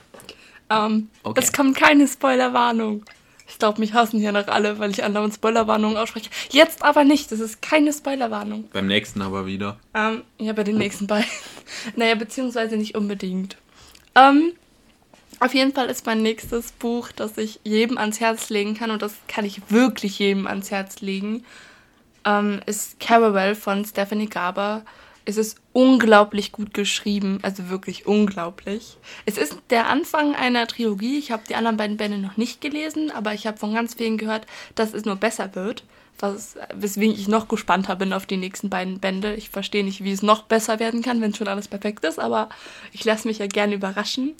Ähm, 0.70 1.08
okay. 1.22 1.40
Es 1.42 1.52
kommt 1.52 1.76
keine 1.76 2.06
Spoilerwarnung. 2.06 3.04
Ich 3.52 3.58
glaube, 3.58 3.80
mich 3.80 3.92
hassen 3.92 4.18
hier 4.18 4.32
noch 4.32 4.48
alle, 4.48 4.78
weil 4.78 4.90
ich 4.90 5.04
andauernd 5.04 5.34
Spoilerwarnungen 5.34 5.98
ausspreche. 5.98 6.30
Jetzt 6.50 6.82
aber 6.82 7.04
nicht, 7.04 7.30
das 7.30 7.38
ist 7.38 7.60
keine 7.60 7.92
Spoilerwarnung. 7.92 8.64
Beim 8.72 8.86
nächsten 8.86 9.20
aber 9.20 9.44
wieder. 9.44 9.78
Ähm, 9.92 10.22
ja, 10.38 10.54
bei 10.54 10.64
den 10.64 10.78
nächsten 10.78 11.06
beiden. 11.06 11.30
naja, 11.96 12.14
beziehungsweise 12.14 12.78
nicht 12.78 12.96
unbedingt. 12.96 13.58
Ähm, 14.14 14.54
auf 15.38 15.52
jeden 15.52 15.74
Fall 15.74 15.90
ist 15.90 16.06
mein 16.06 16.22
nächstes 16.22 16.72
Buch, 16.72 17.12
das 17.12 17.36
ich 17.36 17.60
jedem 17.62 17.98
ans 17.98 18.20
Herz 18.20 18.48
legen 18.48 18.74
kann, 18.74 18.90
und 18.90 19.02
das 19.02 19.12
kann 19.28 19.44
ich 19.44 19.60
wirklich 19.68 20.18
jedem 20.18 20.46
ans 20.46 20.70
Herz 20.70 21.02
legen, 21.02 21.44
ähm, 22.24 22.62
ist 22.64 23.00
Carawell 23.00 23.54
von 23.54 23.84
Stephanie 23.84 24.30
Garber. 24.30 24.82
Es 25.24 25.36
ist 25.36 25.58
unglaublich 25.72 26.52
gut 26.52 26.74
geschrieben, 26.74 27.38
also 27.42 27.68
wirklich 27.68 28.06
unglaublich. 28.06 28.96
Es 29.24 29.38
ist 29.38 29.56
der 29.70 29.88
Anfang 29.88 30.34
einer 30.34 30.66
Trilogie. 30.66 31.18
Ich 31.18 31.30
habe 31.30 31.44
die 31.48 31.54
anderen 31.54 31.76
beiden 31.76 31.96
Bände 31.96 32.18
noch 32.18 32.36
nicht 32.36 32.60
gelesen, 32.60 33.10
aber 33.10 33.32
ich 33.32 33.46
habe 33.46 33.58
von 33.58 33.74
ganz 33.74 33.94
vielen 33.94 34.18
gehört, 34.18 34.46
dass 34.74 34.94
es 34.94 35.04
nur 35.04 35.16
besser 35.16 35.54
wird. 35.54 35.84
Was, 36.18 36.56
weswegen 36.74 37.14
ich 37.14 37.26
noch 37.26 37.48
gespannter 37.48 37.96
bin 37.96 38.12
auf 38.12 38.26
die 38.26 38.36
nächsten 38.36 38.68
beiden 38.68 39.00
Bände. 39.00 39.34
Ich 39.34 39.50
verstehe 39.50 39.84
nicht, 39.84 40.04
wie 40.04 40.12
es 40.12 40.22
noch 40.22 40.42
besser 40.42 40.78
werden 40.78 41.02
kann, 41.02 41.20
wenn 41.20 41.34
schon 41.34 41.48
alles 41.48 41.68
perfekt 41.68 42.04
ist, 42.04 42.18
aber 42.18 42.48
ich 42.92 43.04
lasse 43.04 43.26
mich 43.26 43.38
ja 43.38 43.46
gerne 43.46 43.74
überraschen. 43.74 44.34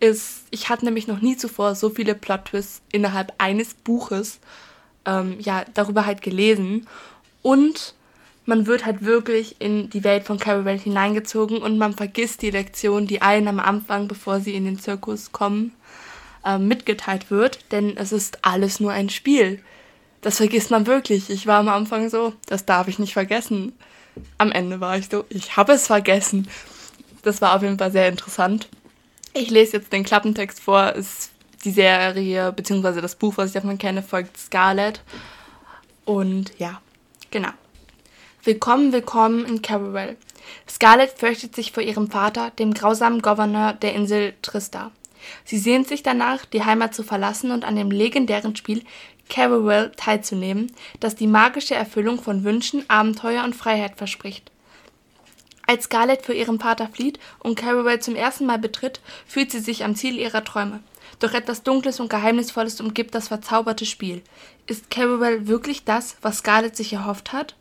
Ist, 0.00 0.46
ich 0.50 0.68
hatte 0.68 0.84
nämlich 0.84 1.06
noch 1.06 1.20
nie 1.20 1.36
zuvor 1.36 1.74
so 1.74 1.90
viele 1.90 2.14
Plot-Twists 2.14 2.82
innerhalb 2.90 3.32
eines 3.38 3.74
Buches 3.74 4.40
ähm, 5.06 5.36
ja, 5.40 5.64
darüber 5.74 6.06
halt 6.06 6.22
gelesen. 6.22 6.86
Und 7.42 7.94
man 8.44 8.66
wird 8.66 8.84
halt 8.84 9.04
wirklich 9.04 9.56
in 9.60 9.88
die 9.90 10.04
Welt 10.04 10.24
von 10.24 10.38
Carol 10.38 10.78
hineingezogen 10.78 11.58
und 11.58 11.78
man 11.78 11.94
vergisst 11.94 12.42
die 12.42 12.50
Lektion, 12.50 13.06
die 13.06 13.22
allen 13.22 13.48
am 13.48 13.60
Anfang, 13.60 14.08
bevor 14.08 14.40
sie 14.40 14.54
in 14.54 14.64
den 14.64 14.78
Zirkus 14.78 15.32
kommen, 15.32 15.72
äh, 16.44 16.58
mitgeteilt 16.58 17.30
wird, 17.30 17.60
denn 17.70 17.96
es 17.96 18.12
ist 18.12 18.44
alles 18.44 18.80
nur 18.80 18.92
ein 18.92 19.10
Spiel. 19.10 19.60
Das 20.22 20.38
vergisst 20.38 20.70
man 20.70 20.86
wirklich. 20.86 21.30
Ich 21.30 21.46
war 21.46 21.58
am 21.58 21.68
Anfang 21.68 22.08
so, 22.08 22.32
das 22.46 22.64
darf 22.64 22.88
ich 22.88 22.98
nicht 22.98 23.12
vergessen. 23.12 23.72
Am 24.38 24.52
Ende 24.52 24.80
war 24.80 24.96
ich 24.98 25.08
so, 25.08 25.24
ich 25.28 25.56
habe 25.56 25.72
es 25.72 25.86
vergessen. 25.86 26.48
Das 27.22 27.40
war 27.40 27.54
auf 27.54 27.62
jeden 27.62 27.78
Fall 27.78 27.92
sehr 27.92 28.08
interessant. 28.08 28.68
Ich 29.34 29.50
lese 29.50 29.78
jetzt 29.78 29.92
den 29.92 30.04
Klappentext 30.04 30.60
vor. 30.60 30.92
Ist 30.92 31.30
die 31.64 31.70
Serie 31.70 32.52
bzw. 32.52 33.00
das 33.00 33.16
Buch, 33.16 33.34
was 33.36 33.48
ich 33.48 33.54
davon 33.54 33.78
kenne, 33.78 34.02
folgt 34.02 34.36
Scarlet. 34.36 35.00
Und 36.04 36.52
ja, 36.58 36.80
genau. 37.30 37.50
Willkommen, 38.44 38.92
willkommen 38.92 39.44
in 39.44 39.62
Carrawell. 39.62 40.16
Scarlett 40.68 41.12
fürchtet 41.16 41.54
sich 41.54 41.70
vor 41.70 41.84
ihrem 41.84 42.10
Vater, 42.10 42.50
dem 42.50 42.74
grausamen 42.74 43.22
Gouverneur 43.22 43.72
der 43.72 43.94
Insel 43.94 44.34
Trista. 44.42 44.90
Sie 45.44 45.58
sehnt 45.58 45.86
sich 45.86 46.02
danach, 46.02 46.44
die 46.44 46.64
Heimat 46.64 46.92
zu 46.92 47.04
verlassen 47.04 47.52
und 47.52 47.64
an 47.64 47.76
dem 47.76 47.92
legendären 47.92 48.56
Spiel 48.56 48.82
Carrawell 49.28 49.92
teilzunehmen, 49.96 50.72
das 50.98 51.14
die 51.14 51.28
magische 51.28 51.76
Erfüllung 51.76 52.20
von 52.20 52.42
Wünschen, 52.42 52.84
Abenteuer 52.90 53.44
und 53.44 53.54
Freiheit 53.54 53.96
verspricht. 53.96 54.50
Als 55.68 55.84
Scarlett 55.84 56.22
für 56.22 56.34
ihren 56.34 56.58
Vater 56.58 56.88
flieht 56.88 57.20
und 57.38 57.54
Carrawell 57.54 58.00
zum 58.00 58.16
ersten 58.16 58.46
Mal 58.46 58.58
betritt, 58.58 59.00
fühlt 59.24 59.52
sie 59.52 59.60
sich 59.60 59.84
am 59.84 59.94
Ziel 59.94 60.18
ihrer 60.18 60.42
Träume. 60.42 60.80
Doch 61.20 61.34
etwas 61.34 61.62
Dunkles 61.62 62.00
und 62.00 62.10
Geheimnisvolles 62.10 62.80
umgibt 62.80 63.14
das 63.14 63.28
verzauberte 63.28 63.86
Spiel. 63.86 64.20
Ist 64.66 64.90
Carrawell 64.90 65.46
wirklich 65.46 65.84
das, 65.84 66.16
was 66.22 66.38
Scarlett 66.38 66.76
sich 66.76 66.92
erhofft 66.92 67.32
hat? 67.32 67.54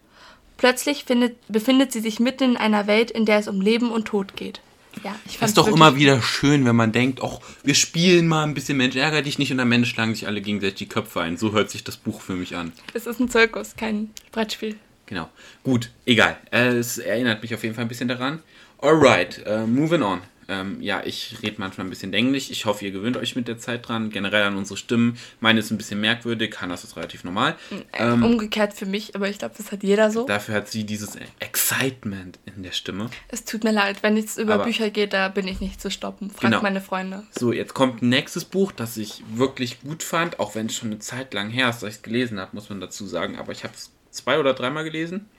Plötzlich 0.61 1.05
findet, 1.05 1.37
befindet 1.47 1.91
sie 1.91 2.01
sich 2.01 2.19
mitten 2.19 2.51
in 2.51 2.55
einer 2.57 2.85
Welt, 2.85 3.09
in 3.09 3.25
der 3.25 3.39
es 3.39 3.47
um 3.47 3.61
Leben 3.61 3.91
und 3.91 4.05
Tod 4.05 4.35
geht. 4.35 4.61
Ja, 5.03 5.15
ich 5.25 5.39
Das 5.39 5.49
ist 5.49 5.57
doch 5.57 5.67
immer 5.67 5.95
wieder 5.95 6.21
schön, 6.21 6.65
wenn 6.65 6.75
man 6.75 6.91
denkt, 6.91 7.19
ach, 7.23 7.39
wir 7.63 7.73
spielen 7.73 8.27
mal 8.27 8.43
ein 8.43 8.53
bisschen 8.53 8.77
Mensch, 8.77 8.95
ärger 8.95 9.23
dich 9.23 9.39
nicht 9.39 9.51
und 9.51 9.59
am 9.59 9.71
Ende 9.71 9.87
schlagen 9.87 10.13
sich 10.13 10.27
alle 10.27 10.39
gegenseitig 10.39 10.75
die 10.75 10.87
Köpfe 10.87 11.21
ein. 11.21 11.35
So 11.35 11.51
hört 11.53 11.71
sich 11.71 11.83
das 11.83 11.97
Buch 11.97 12.21
für 12.21 12.33
mich 12.33 12.55
an. 12.55 12.73
Es 12.93 13.07
ist 13.07 13.19
ein 13.19 13.27
Zirkus, 13.27 13.75
kein 13.75 14.11
Brettspiel. 14.31 14.75
Genau. 15.07 15.29
Gut, 15.63 15.89
egal. 16.05 16.37
Äh, 16.51 16.75
es 16.75 16.99
erinnert 16.99 17.41
mich 17.41 17.55
auf 17.55 17.63
jeden 17.63 17.73
Fall 17.73 17.85
ein 17.85 17.87
bisschen 17.87 18.07
daran. 18.07 18.43
Alright, 18.77 19.43
uh, 19.47 19.65
moving 19.65 20.03
on. 20.03 20.21
Ähm, 20.51 20.81
ja, 20.81 21.01
ich 21.05 21.37
rede 21.41 21.55
manchmal 21.59 21.87
ein 21.87 21.89
bisschen 21.89 22.13
Englisch. 22.13 22.51
Ich 22.51 22.65
hoffe, 22.65 22.83
ihr 22.83 22.91
gewöhnt 22.91 23.15
euch 23.15 23.37
mit 23.37 23.47
der 23.47 23.57
Zeit 23.57 23.87
dran. 23.87 24.09
Generell 24.09 24.43
an 24.43 24.57
unsere 24.57 24.75
Stimmen. 24.75 25.17
Meine 25.39 25.61
ist 25.61 25.71
ein 25.71 25.77
bisschen 25.77 26.01
merkwürdig, 26.01 26.59
Hannas 26.59 26.83
ist 26.83 26.97
relativ 26.97 27.23
normal. 27.23 27.55
Ähm, 27.93 28.21
Umgekehrt 28.21 28.73
für 28.73 28.85
mich, 28.85 29.15
aber 29.15 29.29
ich 29.29 29.39
glaube, 29.39 29.55
das 29.57 29.71
hat 29.71 29.81
jeder 29.81 30.11
so. 30.11 30.25
Dafür 30.25 30.55
hat 30.55 30.67
sie 30.67 30.83
dieses 30.83 31.17
Excitement 31.39 32.37
in 32.45 32.63
der 32.63 32.73
Stimme. 32.73 33.09
Es 33.29 33.45
tut 33.45 33.63
mir 33.63 33.71
leid, 33.71 34.03
wenn 34.03 34.17
es 34.17 34.37
über 34.37 34.55
aber 34.55 34.65
Bücher 34.65 34.89
geht, 34.89 35.13
da 35.13 35.29
bin 35.29 35.47
ich 35.47 35.61
nicht 35.61 35.79
zu 35.79 35.89
stoppen. 35.89 36.29
Fragt 36.29 36.41
genau. 36.41 36.61
meine 36.61 36.81
Freunde. 36.81 37.23
So, 37.31 37.53
jetzt 37.53 37.73
kommt 37.73 38.01
ein 38.01 38.09
nächstes 38.09 38.43
Buch, 38.43 38.73
das 38.73 38.97
ich 38.97 39.23
wirklich 39.33 39.79
gut 39.79 40.03
fand, 40.03 40.41
auch 40.41 40.53
wenn 40.53 40.65
es 40.65 40.75
schon 40.75 40.89
eine 40.89 40.99
Zeit 40.99 41.33
lang 41.33 41.49
her 41.49 41.69
ist, 41.69 41.81
dass 41.81 41.91
ich 41.91 41.95
es 41.95 42.01
gelesen 42.01 42.41
habe, 42.41 42.53
muss 42.53 42.69
man 42.69 42.81
dazu 42.81 43.07
sagen. 43.07 43.37
Aber 43.37 43.53
ich 43.53 43.63
habe 43.63 43.73
es 43.73 43.89
zwei 44.09 44.37
oder 44.37 44.53
dreimal 44.53 44.83
gelesen. 44.83 45.29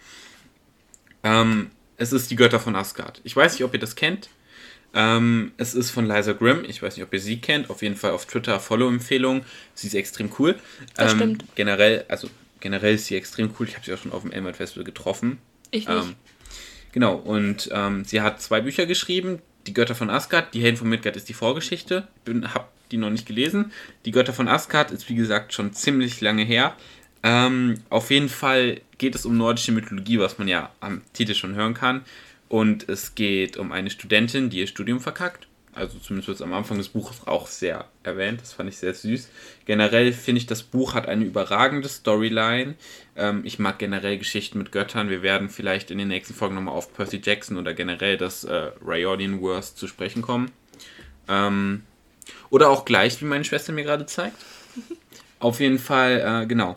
Ähm, 1.22 1.70
es 1.98 2.14
ist 2.14 2.30
Die 2.30 2.36
Götter 2.36 2.60
von 2.60 2.74
Asgard. 2.74 3.20
Ich 3.24 3.36
weiß 3.36 3.52
nicht, 3.52 3.64
ob 3.64 3.74
ihr 3.74 3.80
das 3.80 3.94
kennt. 3.94 4.30
Ähm, 4.94 5.52
es 5.56 5.74
ist 5.74 5.90
von 5.90 6.06
Liza 6.06 6.32
Grimm. 6.32 6.64
Ich 6.66 6.82
weiß 6.82 6.96
nicht, 6.96 7.04
ob 7.04 7.12
ihr 7.12 7.20
sie 7.20 7.40
kennt. 7.40 7.70
Auf 7.70 7.82
jeden 7.82 7.96
Fall 7.96 8.10
auf 8.10 8.26
Twitter 8.26 8.60
Follow-Empfehlung. 8.60 9.42
Sie 9.74 9.86
ist 9.86 9.94
extrem 9.94 10.30
cool. 10.38 10.56
Das 10.96 11.12
ähm, 11.12 11.18
stimmt. 11.18 11.44
Generell, 11.54 12.04
also 12.08 12.28
generell 12.60 12.94
ist 12.94 13.06
sie 13.06 13.16
extrem 13.16 13.50
cool. 13.58 13.68
Ich 13.68 13.74
habe 13.74 13.84
sie 13.84 13.92
auch 13.92 13.98
schon 13.98 14.12
auf 14.12 14.22
dem 14.22 14.32
Elmert 14.32 14.56
Festival 14.56 14.84
getroffen. 14.84 15.38
Ich 15.70 15.88
nicht. 15.88 15.96
Ähm, 15.96 16.14
genau, 16.92 17.16
und 17.16 17.70
ähm, 17.72 18.04
sie 18.04 18.20
hat 18.20 18.42
zwei 18.42 18.60
Bücher 18.60 18.86
geschrieben. 18.86 19.40
Die 19.66 19.72
Götter 19.72 19.94
von 19.94 20.10
Asgard. 20.10 20.52
Die 20.54 20.62
Helden 20.62 20.76
von 20.76 20.88
Midgard 20.88 21.16
ist 21.16 21.28
die 21.28 21.34
Vorgeschichte. 21.34 22.08
Ich 22.26 22.54
habe 22.54 22.66
die 22.90 22.98
noch 22.98 23.10
nicht 23.10 23.26
gelesen. 23.26 23.72
Die 24.04 24.10
Götter 24.10 24.32
von 24.32 24.48
Asgard 24.48 24.90
ist, 24.90 25.08
wie 25.08 25.14
gesagt, 25.14 25.54
schon 25.54 25.72
ziemlich 25.72 26.20
lange 26.20 26.44
her. 26.44 26.76
Ähm, 27.22 27.80
auf 27.88 28.10
jeden 28.10 28.28
Fall 28.28 28.80
geht 28.98 29.14
es 29.14 29.24
um 29.24 29.36
nordische 29.36 29.72
Mythologie, 29.72 30.18
was 30.18 30.38
man 30.38 30.48
ja 30.48 30.70
am 30.80 31.02
Titel 31.12 31.34
schon 31.34 31.54
hören 31.54 31.74
kann. 31.74 32.02
Und 32.52 32.86
es 32.86 33.14
geht 33.14 33.56
um 33.56 33.72
eine 33.72 33.88
Studentin, 33.88 34.50
die 34.50 34.58
ihr 34.58 34.66
Studium 34.66 35.00
verkackt. 35.00 35.46
Also 35.72 35.98
zumindest 35.98 36.28
wird 36.28 36.36
es 36.36 36.42
am 36.42 36.52
Anfang 36.52 36.76
des 36.76 36.90
Buches 36.90 37.26
auch 37.26 37.46
sehr 37.46 37.86
erwähnt. 38.02 38.42
Das 38.42 38.52
fand 38.52 38.68
ich 38.68 38.76
sehr 38.76 38.92
süß. 38.92 39.30
Generell 39.64 40.12
finde 40.12 40.38
ich, 40.38 40.44
das 40.44 40.62
Buch 40.62 40.92
hat 40.92 41.08
eine 41.08 41.24
überragende 41.24 41.88
Storyline. 41.88 42.74
Ähm, 43.16 43.40
ich 43.44 43.58
mag 43.58 43.78
generell 43.78 44.18
Geschichten 44.18 44.58
mit 44.58 44.70
Göttern. 44.70 45.08
Wir 45.08 45.22
werden 45.22 45.48
vielleicht 45.48 45.90
in 45.90 45.96
den 45.96 46.08
nächsten 46.08 46.34
Folgen 46.34 46.56
nochmal 46.56 46.74
auf 46.74 46.92
Percy 46.92 47.22
Jackson 47.24 47.56
oder 47.56 47.72
generell 47.72 48.18
das 48.18 48.44
äh, 48.44 48.72
Riordan 48.86 49.40
Wars 49.40 49.74
zu 49.74 49.88
sprechen 49.88 50.20
kommen. 50.20 50.50
Ähm, 51.28 51.84
oder 52.50 52.68
auch 52.68 52.84
gleich, 52.84 53.18
wie 53.22 53.24
meine 53.24 53.44
Schwester 53.44 53.72
mir 53.72 53.84
gerade 53.84 54.04
zeigt. 54.04 54.36
Auf 55.38 55.58
jeden 55.58 55.78
Fall, 55.78 56.42
äh, 56.42 56.46
genau. 56.46 56.74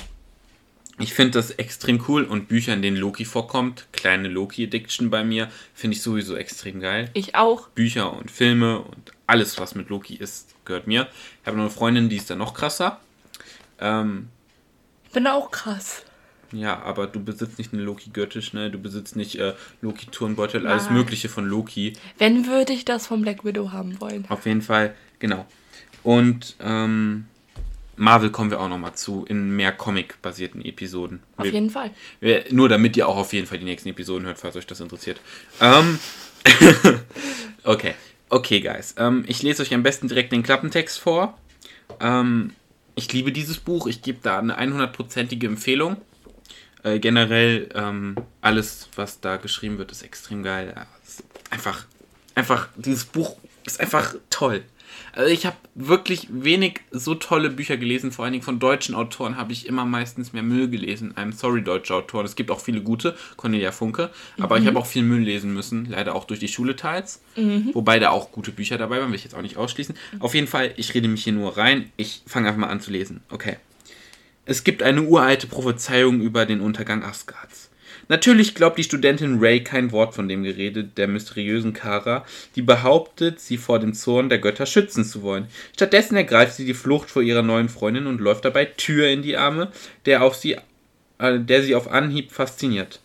Ich 0.98 1.14
finde 1.14 1.32
das 1.32 1.52
extrem 1.52 2.04
cool 2.08 2.24
und 2.24 2.48
Bücher, 2.48 2.74
in 2.74 2.82
denen 2.82 2.96
Loki 2.96 3.26
vorkommt, 3.26 3.88
kleine 3.92 4.30
Loki-Addiction 4.30 5.10
bei 5.10 5.26
mir, 5.26 5.52
finde 5.74 5.98
ich 5.98 6.02
sowieso 6.02 6.38
extrem 6.38 6.80
geil. 6.80 7.10
Ich 7.14 7.36
auch. 7.36 7.68
Bücher 7.70 8.14
und 8.14 8.32
Filme 8.32 8.80
und 8.80 9.12
alles, 9.28 9.60
was 9.60 9.76
mit 9.76 9.90
Loki 9.90 10.16
ist, 10.16 10.56
gehört 10.64 10.88
mir. 10.88 11.08
Ich 11.42 11.48
habe 11.48 11.58
noch 11.58 11.66
eine 11.66 11.72
Freundin, 11.72 12.08
die 12.08 12.16
ist 12.16 12.30
da 12.30 12.36
noch 12.36 12.54
krasser. 12.54 13.02
Ähm, 13.80 14.30
Bin 15.12 15.28
auch 15.28 15.52
krass. 15.52 16.06
Ja, 16.54 16.82
aber 16.82 17.08
du 17.08 17.22
besitzt 17.22 17.58
nicht 17.58 17.74
eine 17.74 17.82
Loki-Göttisch, 17.82 18.54
ne? 18.54 18.72
Du 18.72 18.80
besitzt 18.80 19.18
nicht 19.18 19.36
äh, 19.36 19.54
Loki-Turnbeutel, 19.82 20.66
alles 20.66 20.90
Mögliche 20.90 21.28
von 21.28 21.46
Loki. 21.46 21.94
Wenn 22.18 22.48
würde 22.48 22.72
ich 22.72 22.86
das 22.86 23.08
von 23.08 23.22
Black 23.22 23.44
Widow 23.44 23.74
haben 23.74 24.00
wollen. 24.00 24.26
Auf 24.30 24.46
jeden 24.46 24.62
Fall, 24.62 24.96
genau. 25.20 25.46
Und 26.04 26.56
ähm, 26.62 27.26
Marvel 27.98 28.30
kommen 28.30 28.52
wir 28.52 28.60
auch 28.60 28.70
nochmal 28.70 28.94
zu, 28.96 29.26
in 29.28 29.56
mehr 29.56 29.72
Comic-basierten 29.72 30.64
Episoden. 30.64 31.22
Auf 31.38 31.46
wir, 31.46 31.52
jeden 31.52 31.70
Fall. 31.70 31.92
Wir, 32.20 32.46
nur 32.52 32.70
damit 32.70 32.98
ihr 32.98 33.08
auch 33.08 33.18
auf 33.18 33.34
jeden 33.34 33.48
Fall 33.48 33.58
die 33.58 33.66
nächsten 33.66 33.90
Episoden 33.90 34.26
hört, 34.26 34.38
falls 34.38 34.56
euch 34.56 34.68
das 34.68 34.80
interessiert. 34.80 35.20
Ähm, 35.62 36.00
okay. 37.64 37.96
Okay, 38.30 38.60
Guys. 38.60 38.96
Ähm, 38.98 39.24
ich 39.28 39.44
lese 39.44 39.62
euch 39.62 39.74
am 39.74 39.84
besten 39.84 40.08
direkt 40.08 40.32
den 40.32 40.44
Klappentext 40.44 41.00
vor. 41.00 41.38
Ähm, 42.00 42.54
ich 42.96 43.12
liebe 43.14 43.32
dieses 43.32 43.60
Buch. 43.60 43.88
Ich 43.88 44.02
gebe 44.02 44.20
da 44.22 44.40
eine 44.40 44.60
100%ige 44.60 45.48
Empfehlung. 45.48 45.98
Äh, 46.84 47.00
generell 47.00 47.70
ähm, 47.76 48.16
alles, 48.42 48.90
was 48.96 49.22
da 49.22 49.38
geschrieben 49.38 49.78
wird, 49.78 49.92
ist 49.92 50.02
extrem 50.02 50.44
geil. 50.44 50.74
Ist 51.06 51.24
einfach, 51.50 51.86
einfach, 52.34 52.68
dieses 52.76 53.06
Buch 53.06 53.38
ist 53.66 53.80
einfach 53.80 54.16
toll. 54.30 54.64
Also 55.14 55.32
ich 55.32 55.46
habe 55.46 55.56
wirklich 55.76 56.28
wenig 56.32 56.82
so 56.92 57.16
tolle 57.16 57.50
Bücher 57.50 57.78
gelesen, 57.78 58.12
vor 58.12 58.26
allen 58.26 58.34
Dingen 58.34 58.44
von 58.44 58.60
deutschen 58.60 58.96
Autoren 58.96 59.38
habe 59.38 59.54
ich 59.54 59.66
immer 59.66 59.86
meistens 59.86 60.34
mehr 60.34 60.44
Müll 60.44 60.70
gelesen. 60.70 61.14
I'm 61.16 61.34
sorry, 61.34 61.64
deutsche 61.64 61.94
Autoren. 61.94 62.26
Es 62.26 62.36
gibt 62.36 62.52
auch 62.52 62.60
viele 62.60 62.82
gute, 62.82 63.16
Cornelia 63.38 63.72
Funke, 63.72 64.10
aber 64.40 64.56
mhm. 64.56 64.62
ich 64.62 64.68
habe 64.68 64.80
auch 64.80 64.86
viel 64.86 65.04
Müll 65.04 65.22
lesen 65.22 65.54
müssen, 65.54 65.86
leider 65.90 66.16
auch 66.16 66.26
durch 66.26 66.40
die 66.40 66.48
Schule 66.48 66.76
teils. 66.76 67.22
Mhm. 67.36 67.72
Wobei 67.74 68.00
da 68.00 68.10
auch 68.10 68.32
gute 68.32 68.52
Bücher 68.52 68.78
dabei 68.78 69.00
waren, 69.00 69.10
will 69.10 69.16
ich 69.16 69.24
jetzt 69.24 69.36
auch 69.36 69.42
nicht 69.42 69.58
ausschließen. 69.58 69.96
Auf 70.20 70.36
jeden 70.36 70.48
Fall, 70.48 70.74
ich 70.78 70.94
rede 70.94 71.08
mich 71.08 71.24
hier 71.24 71.34
nur 71.34 71.58
rein. 71.58 71.92
Ich 71.98 72.24
fange 72.28 72.48
einfach 72.48 72.60
mal 72.60 72.70
an 72.70 72.82
zu 72.82 72.92
lesen. 72.92 73.22
Okay. 73.30 73.58
Es 74.46 74.64
gibt 74.64 74.84
eine 74.84 75.02
uralte 75.02 75.48
Prophezeiung 75.48 76.22
über 76.22 76.46
den 76.46 76.62
Untergang 76.62 77.04
Asgards. 77.04 77.65
Natürlich 78.08 78.54
glaubt 78.54 78.78
die 78.78 78.84
Studentin 78.84 79.40
Ray 79.40 79.64
kein 79.64 79.92
Wort 79.92 80.14
von 80.14 80.28
dem 80.28 80.44
Gerede 80.44 80.84
der 80.84 81.08
mysteriösen 81.08 81.74
Kara, 81.74 82.24
die 82.56 82.62
behauptet, 82.62 83.40
sie 83.40 83.58
vor 83.58 83.80
dem 83.80 83.94
Zorn 83.94 84.30
der 84.30 84.38
Götter 84.38 84.68
schützen 84.68 85.04
zu 85.04 85.24
wollen. 85.24 85.48
Stattdessen 85.74 86.16
ergreift 86.16 86.54
sie 86.54 86.66
die 86.66 86.76
Flucht 86.76 87.10
vor 87.10 87.24
ihrer 87.24 87.42
neuen 87.42 87.70
Freundin 87.70 88.06
und 88.06 88.22
läuft 88.22 88.46
dabei 88.46 88.66
Tür 88.66 89.08
in 89.08 89.24
die 89.24 89.38
Arme, 89.38 89.72
der, 90.06 90.24
auf 90.24 90.36
sie, 90.36 90.58
äh, 91.18 91.40
der 91.40 91.64
sie 91.64 91.74
auf 91.74 91.90
Anhieb 91.92 92.32
fasziniert. 92.32 93.00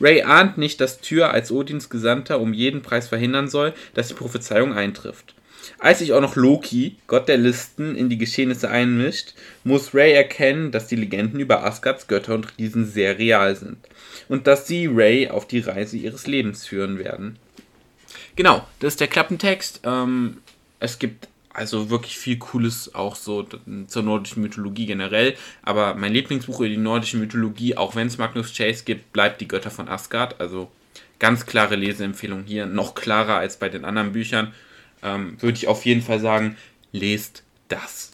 Ray 0.00 0.22
ahnt 0.22 0.56
nicht, 0.56 0.80
dass 0.80 1.00
Tür 1.00 1.30
als 1.30 1.50
Odins 1.50 1.88
Gesandter 1.88 2.38
um 2.38 2.52
jeden 2.52 2.82
Preis 2.82 3.08
verhindern 3.08 3.48
soll, 3.48 3.74
dass 3.94 4.06
die 4.06 4.14
Prophezeiung 4.14 4.72
eintrifft. 4.72 5.34
Als 5.80 5.98
sich 5.98 6.12
auch 6.12 6.20
noch 6.20 6.36
Loki, 6.36 6.96
Gott 7.08 7.26
der 7.26 7.38
Listen, 7.38 7.96
in 7.96 8.08
die 8.08 8.18
Geschehnisse 8.18 8.70
einmischt, 8.70 9.34
muss 9.64 9.94
Ray 9.94 10.12
erkennen, 10.12 10.70
dass 10.70 10.86
die 10.86 10.96
Legenden 10.96 11.40
über 11.40 11.64
Asgards 11.64 12.06
Götter 12.06 12.34
und 12.34 12.56
Riesen 12.58 12.86
sehr 12.86 13.18
real 13.18 13.56
sind 13.56 13.78
und 14.28 14.46
dass 14.46 14.66
sie 14.66 14.86
Ray 14.86 15.28
auf 15.28 15.46
die 15.46 15.60
Reise 15.60 15.96
ihres 15.96 16.26
Lebens 16.26 16.66
führen 16.66 16.98
werden. 16.98 17.36
Genau, 18.36 18.66
das 18.80 18.94
ist 18.94 19.00
der 19.00 19.08
Klappentext. 19.08 19.80
Ähm, 19.84 20.38
es 20.80 20.98
gibt 20.98 21.28
also 21.54 21.88
wirklich 21.88 22.18
viel 22.18 22.36
Cooles 22.38 22.94
auch 22.94 23.14
so 23.14 23.46
zur 23.86 24.02
nordischen 24.02 24.42
Mythologie 24.42 24.86
generell. 24.86 25.36
Aber 25.62 25.94
mein 25.94 26.12
Lieblingsbuch 26.12 26.60
über 26.60 26.68
die 26.68 26.76
nordische 26.76 27.16
Mythologie, 27.16 27.76
auch 27.76 27.94
wenn 27.94 28.08
es 28.08 28.18
Magnus 28.18 28.52
Chase 28.52 28.84
gibt, 28.84 29.12
bleibt 29.12 29.40
die 29.40 29.48
Götter 29.48 29.70
von 29.70 29.88
Asgard. 29.88 30.40
Also 30.40 30.70
ganz 31.20 31.46
klare 31.46 31.76
Leseempfehlung 31.76 32.42
hier, 32.44 32.66
noch 32.66 32.94
klarer 32.96 33.36
als 33.36 33.56
bei 33.56 33.68
den 33.68 33.84
anderen 33.84 34.12
Büchern. 34.12 34.52
Ähm, 35.02 35.40
Würde 35.40 35.56
ich 35.56 35.68
auf 35.68 35.84
jeden 35.84 36.02
Fall 36.02 36.18
sagen, 36.18 36.56
lest 36.90 37.44
das. 37.68 38.13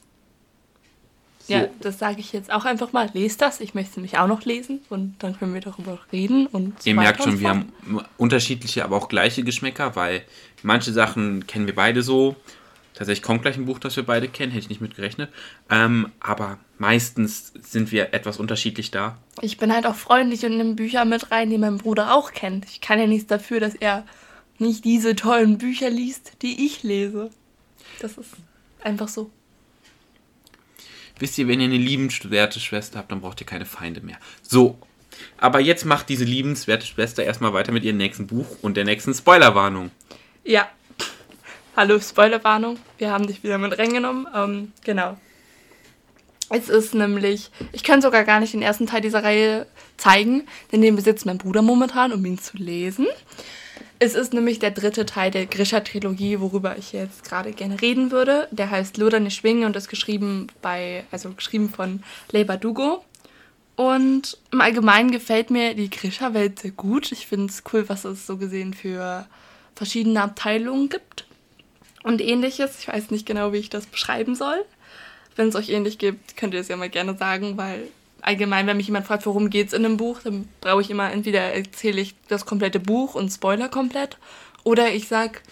Ja, 1.50 1.68
das 1.80 1.98
sage 1.98 2.20
ich 2.20 2.32
jetzt 2.32 2.52
auch 2.52 2.64
einfach 2.64 2.92
mal. 2.92 3.10
Lest 3.12 3.40
das. 3.42 3.60
Ich 3.60 3.74
möchte 3.74 3.90
es 3.90 3.96
nämlich 3.96 4.18
auch 4.18 4.26
noch 4.26 4.44
lesen 4.44 4.80
und 4.88 5.16
dann 5.18 5.38
können 5.38 5.54
wir 5.54 5.60
darüber 5.60 5.98
reden. 6.12 6.46
Und 6.46 6.84
Ihr 6.86 6.94
merkt 6.94 7.22
schon, 7.22 7.40
wir 7.40 7.48
haben 7.48 7.72
unterschiedliche, 8.16 8.84
aber 8.84 8.96
auch 8.96 9.08
gleiche 9.08 9.42
Geschmäcker, 9.42 9.96
weil 9.96 10.22
manche 10.62 10.92
Sachen 10.92 11.46
kennen 11.46 11.66
wir 11.66 11.74
beide 11.74 12.02
so. 12.02 12.36
Tatsächlich 12.94 13.22
kommt 13.22 13.42
gleich 13.42 13.56
ein 13.56 13.64
Buch, 13.64 13.78
das 13.78 13.96
wir 13.96 14.04
beide 14.04 14.28
kennen, 14.28 14.52
hätte 14.52 14.64
ich 14.64 14.68
nicht 14.68 14.82
mit 14.82 14.94
gerechnet. 14.94 15.30
Ähm, 15.70 16.12
aber 16.20 16.58
meistens 16.76 17.52
sind 17.62 17.92
wir 17.92 18.12
etwas 18.12 18.38
unterschiedlich 18.38 18.90
da. 18.90 19.16
Ich 19.40 19.56
bin 19.56 19.72
halt 19.72 19.86
auch 19.86 19.94
freundlich 19.94 20.44
und 20.44 20.56
nehme 20.56 20.74
Bücher 20.74 21.04
mit 21.06 21.30
rein, 21.30 21.48
die 21.48 21.56
mein 21.56 21.78
Bruder 21.78 22.14
auch 22.14 22.32
kennt. 22.32 22.66
Ich 22.66 22.82
kann 22.82 22.98
ja 22.98 23.06
nichts 23.06 23.28
dafür, 23.28 23.58
dass 23.58 23.74
er 23.74 24.04
nicht 24.58 24.84
diese 24.84 25.16
tollen 25.16 25.56
Bücher 25.56 25.88
liest, 25.88 26.42
die 26.42 26.66
ich 26.66 26.82
lese. 26.82 27.30
Das 28.00 28.18
ist 28.18 28.32
einfach 28.82 29.08
so. 29.08 29.30
Wisst 31.20 31.38
ihr, 31.38 31.46
wenn 31.46 31.60
ihr 31.60 31.66
eine 31.66 31.76
liebenswerte 31.76 32.58
Schwester 32.58 32.98
habt, 32.98 33.12
dann 33.12 33.20
braucht 33.20 33.40
ihr 33.40 33.46
keine 33.46 33.66
Feinde 33.66 34.00
mehr. 34.00 34.16
So. 34.42 34.78
Aber 35.36 35.60
jetzt 35.60 35.84
macht 35.84 36.08
diese 36.08 36.24
liebenswerte 36.24 36.86
Schwester 36.86 37.22
erstmal 37.22 37.52
weiter 37.52 37.72
mit 37.72 37.84
ihrem 37.84 37.98
nächsten 37.98 38.26
Buch 38.26 38.46
und 38.62 38.76
der 38.76 38.84
nächsten 38.84 39.12
Spoilerwarnung. 39.12 39.90
Ja. 40.44 40.68
hallo, 41.76 42.00
Spoilerwarnung, 42.00 42.78
wir 42.96 43.10
haben 43.10 43.26
dich 43.26 43.42
wieder 43.42 43.58
mit 43.58 43.78
reingenommen. 43.78 44.26
Ähm, 44.34 44.72
genau. 44.82 45.18
Es 46.48 46.68
ist 46.68 46.94
nämlich, 46.94 47.50
ich 47.72 47.84
kann 47.84 48.02
sogar 48.02 48.24
gar 48.24 48.40
nicht 48.40 48.54
den 48.54 48.62
ersten 48.62 48.86
Teil 48.86 49.02
dieser 49.02 49.22
Reihe 49.22 49.66
zeigen, 49.98 50.48
denn 50.72 50.80
den 50.80 50.96
besitzt 50.96 51.26
mein 51.26 51.38
Bruder 51.38 51.62
momentan, 51.62 52.12
um 52.12 52.24
ihn 52.24 52.38
zu 52.38 52.56
lesen. 52.56 53.06
Es 54.02 54.14
ist 54.14 54.32
nämlich 54.32 54.58
der 54.58 54.70
dritte 54.70 55.04
Teil 55.04 55.30
der 55.30 55.44
Grisha-Trilogie, 55.44 56.40
worüber 56.40 56.78
ich 56.78 56.94
jetzt 56.94 57.22
gerade 57.22 57.52
gerne 57.52 57.82
reden 57.82 58.10
würde. 58.10 58.48
Der 58.50 58.70
heißt 58.70 58.96
Loderne 58.96 59.30
Schwingen 59.30 59.64
und 59.64 59.76
ist 59.76 59.90
geschrieben 59.90 60.46
bei, 60.62 61.04
also 61.10 61.30
geschrieben 61.32 61.68
von 61.68 62.02
Leber 62.32 62.56
Dugo. 62.56 63.04
Und 63.76 64.38
im 64.52 64.62
Allgemeinen 64.62 65.10
gefällt 65.10 65.50
mir 65.50 65.74
die 65.74 65.90
Grisha-Welt 65.90 66.60
sehr 66.60 66.70
gut. 66.70 67.12
Ich 67.12 67.26
finde 67.26 67.52
es 67.52 67.62
cool, 67.74 67.90
was 67.90 68.06
es 68.06 68.26
so 68.26 68.38
gesehen 68.38 68.72
für 68.72 69.26
verschiedene 69.74 70.22
Abteilungen 70.22 70.88
gibt 70.88 71.26
und 72.02 72.22
ähnliches. 72.22 72.78
Ich 72.80 72.88
weiß 72.88 73.10
nicht 73.10 73.26
genau, 73.26 73.52
wie 73.52 73.58
ich 73.58 73.68
das 73.68 73.84
beschreiben 73.84 74.34
soll. 74.34 74.64
Wenn 75.36 75.48
es 75.48 75.56
euch 75.56 75.68
ähnlich 75.68 75.98
gibt, 75.98 76.38
könnt 76.38 76.54
ihr 76.54 76.60
es 76.60 76.68
ja 76.68 76.76
mal 76.76 76.88
gerne 76.88 77.18
sagen, 77.18 77.58
weil 77.58 77.86
allgemein, 78.22 78.66
wenn 78.66 78.76
mich 78.76 78.86
jemand 78.86 79.06
fragt, 79.06 79.26
worum 79.26 79.50
geht 79.50 79.68
es 79.68 79.72
in 79.72 79.84
einem 79.84 79.96
Buch, 79.96 80.20
dann 80.22 80.48
brauche 80.60 80.80
ich 80.80 80.90
immer 80.90 81.10
entweder 81.12 81.40
erzähle 81.40 82.00
ich 82.00 82.14
das 82.28 82.46
komplette 82.46 82.80
Buch 82.80 83.14
und 83.14 83.30
Spoiler 83.30 83.68
komplett 83.68 84.18
oder 84.64 84.92
ich 84.92 85.08
sag 85.08 85.42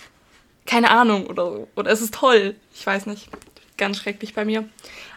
keine 0.67 0.91
Ahnung 0.91 1.27
oder 1.27 1.67
oder 1.77 1.91
es 1.91 2.01
ist 2.01 2.15
toll. 2.15 2.55
Ich 2.75 2.87
weiß 2.87 3.07
nicht, 3.07 3.29
ganz 3.77 3.97
schrecklich 3.97 4.35
bei 4.35 4.45
mir. 4.45 4.69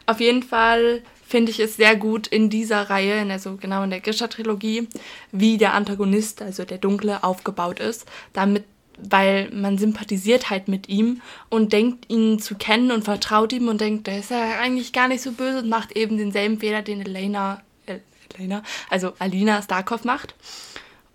Auf 0.05 0.19
jeden 0.19 0.43
Fall 0.43 1.01
finde 1.31 1.51
ich 1.51 1.59
es 1.59 1.77
sehr 1.77 1.95
gut 1.95 2.27
in 2.27 2.49
dieser 2.49 2.89
Reihe, 2.89 3.21
in 3.21 3.29
der, 3.29 3.39
so 3.39 3.55
genau 3.55 3.83
in 3.83 3.89
der 3.89 4.01
Grisha-Trilogie, 4.01 4.89
wie 5.31 5.57
der 5.57 5.73
Antagonist, 5.73 6.41
also 6.41 6.65
der 6.65 6.77
Dunkle, 6.77 7.23
aufgebaut 7.23 7.79
ist, 7.79 8.05
damit 8.33 8.65
weil 9.09 9.49
man 9.51 9.77
sympathisiert 9.77 10.49
halt 10.49 10.67
mit 10.67 10.89
ihm 10.89 11.21
und 11.49 11.73
denkt 11.73 12.09
ihn 12.09 12.39
zu 12.39 12.55
kennen 12.55 12.91
und 12.91 13.03
vertraut 13.03 13.53
ihm 13.53 13.67
und 13.67 13.81
denkt, 13.81 14.07
der 14.07 14.19
ist 14.19 14.31
ja 14.31 14.59
eigentlich 14.59 14.93
gar 14.93 15.07
nicht 15.07 15.21
so 15.21 15.31
böse 15.31 15.59
und 15.59 15.69
macht 15.69 15.91
eben 15.93 16.17
denselben 16.17 16.59
Fehler, 16.59 16.81
den 16.81 17.01
Elena, 17.01 17.61
äh, 17.85 17.99
Elena, 18.35 18.63
also 18.89 19.13
Alina 19.19 19.61
Starkov 19.61 20.03
macht. 20.03 20.35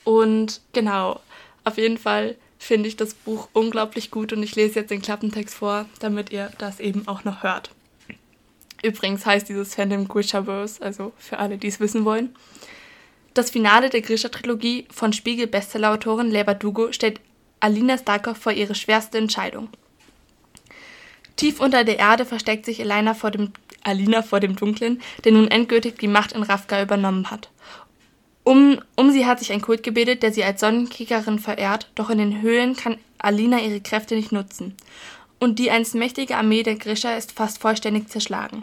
Und 0.05 0.61
genau, 0.73 1.21
auf 1.65 1.79
jeden 1.79 1.99
Fall 1.99 2.37
finde 2.59 2.89
ich 2.89 2.97
das 2.97 3.15
Buch 3.15 3.49
unglaublich 3.53 4.11
gut 4.11 4.33
und 4.33 4.43
ich 4.43 4.57
lese 4.57 4.81
jetzt 4.81 4.91
den 4.91 5.03
Klappentext 5.03 5.55
vor, 5.55 5.87
damit 6.01 6.31
ihr 6.31 6.51
das 6.59 6.81
eben 6.81 7.07
auch 7.07 7.25
noch 7.25 7.43
hört. 7.43 7.71
Übrigens 8.83 9.27
heißt 9.27 9.49
dieses 9.49 9.75
Fandom 9.75 10.07
Grishaverse, 10.07 10.83
also 10.83 11.13
für 11.19 11.39
alle, 11.39 11.59
die 11.59 11.69
es 11.69 11.81
wissen 11.81 12.05
wollen. 12.05 12.35
Das 13.35 13.51
Finale 13.51 13.91
der 13.91 14.01
Grisha-Trilogie 14.01 14.87
von 14.91 15.13
Spiegel-Bestsellerautorin 15.13 16.31
Leba 16.31 16.55
Dugo 16.55 16.93
stellt 16.93 17.21
Alina 17.61 17.99
Starkov 17.99 18.39
vor 18.39 18.53
ihre 18.53 18.75
schwerste 18.75 19.19
Entscheidung. 19.19 19.69
Tief 21.37 21.61
unter 21.61 21.85
der 21.85 21.99
Erde 21.99 22.25
versteckt 22.25 22.65
sich 22.65 22.81
Elena 22.81 23.15
vor 23.15 23.31
dem, 23.31 23.53
Alina 23.83 24.23
vor 24.23 24.41
dem 24.41 24.57
Dunklen, 24.57 25.03
der 25.25 25.33
nun 25.33 25.49
endgültig 25.49 25.99
die 25.99 26.09
Macht 26.09 26.33
in 26.33 26.43
Ravka 26.43 26.83
übernommen 26.83 27.31
hat. 27.31 27.51
Um, 28.43 28.81
um 28.95 29.11
sie 29.11 29.27
hat 29.27 29.41
sich 29.41 29.53
ein 29.53 29.61
Kult 29.61 29.83
gebildet, 29.83 30.23
der 30.23 30.33
sie 30.33 30.45
als 30.45 30.61
Sonnenkriegerin 30.61 31.39
verehrt, 31.39 31.91
doch 31.95 32.11
in 32.11 32.19
den 32.19 32.43
Höhlen 32.43 32.77
kann 32.77 32.97
Alina 33.19 33.61
ihre 33.61 33.81
Kräfte 33.81 34.15
nicht 34.15 34.33
nutzen. 34.33 34.77
Und 35.41 35.59
die 35.59 35.71
einst 35.71 35.95
mächtige 35.95 36.37
Armee 36.37 36.63
der 36.63 36.77
Grisha 36.77 37.17
ist 37.17 37.33
fast 37.33 37.59
vollständig 37.59 38.09
zerschlagen. 38.09 38.63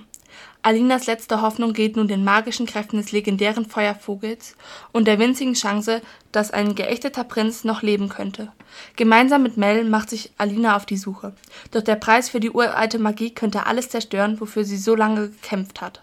Alinas 0.63 1.08
letzte 1.08 1.41
Hoffnung 1.41 1.73
geht 1.73 1.97
nun 1.97 2.08
den 2.08 2.23
magischen 2.23 2.65
Kräften 2.65 2.95
des 2.95 3.12
legendären 3.12 3.65
Feuervogels 3.65 4.56
und 4.93 5.06
der 5.08 5.19
winzigen 5.19 5.56
Chance, 5.56 6.02
dass 6.32 6.52
ein 6.52 6.73
geächteter 6.73 7.26
Prinz 7.26 7.65
noch 7.65 7.82
leben 7.82 8.08
könnte. 8.08 8.49
Gemeinsam 8.95 9.43
mit 9.43 9.58
Mel 9.58 9.84
macht 9.84 10.10
sich 10.10 10.32
Alina 10.38 10.78
auf 10.78 10.86
die 10.86 10.95
Suche. 10.95 11.34
Doch 11.71 11.82
der 11.82 11.95
Preis 11.95 12.30
für 12.30 12.39
die 12.39 12.49
uralte 12.49 12.97
Magie 12.97 13.32
könnte 13.32 13.65
alles 13.67 13.89
zerstören, 13.89 14.39
wofür 14.39 14.63
sie 14.63 14.78
so 14.78 14.95
lange 14.95 15.30
gekämpft 15.30 15.82
hat. 15.82 16.02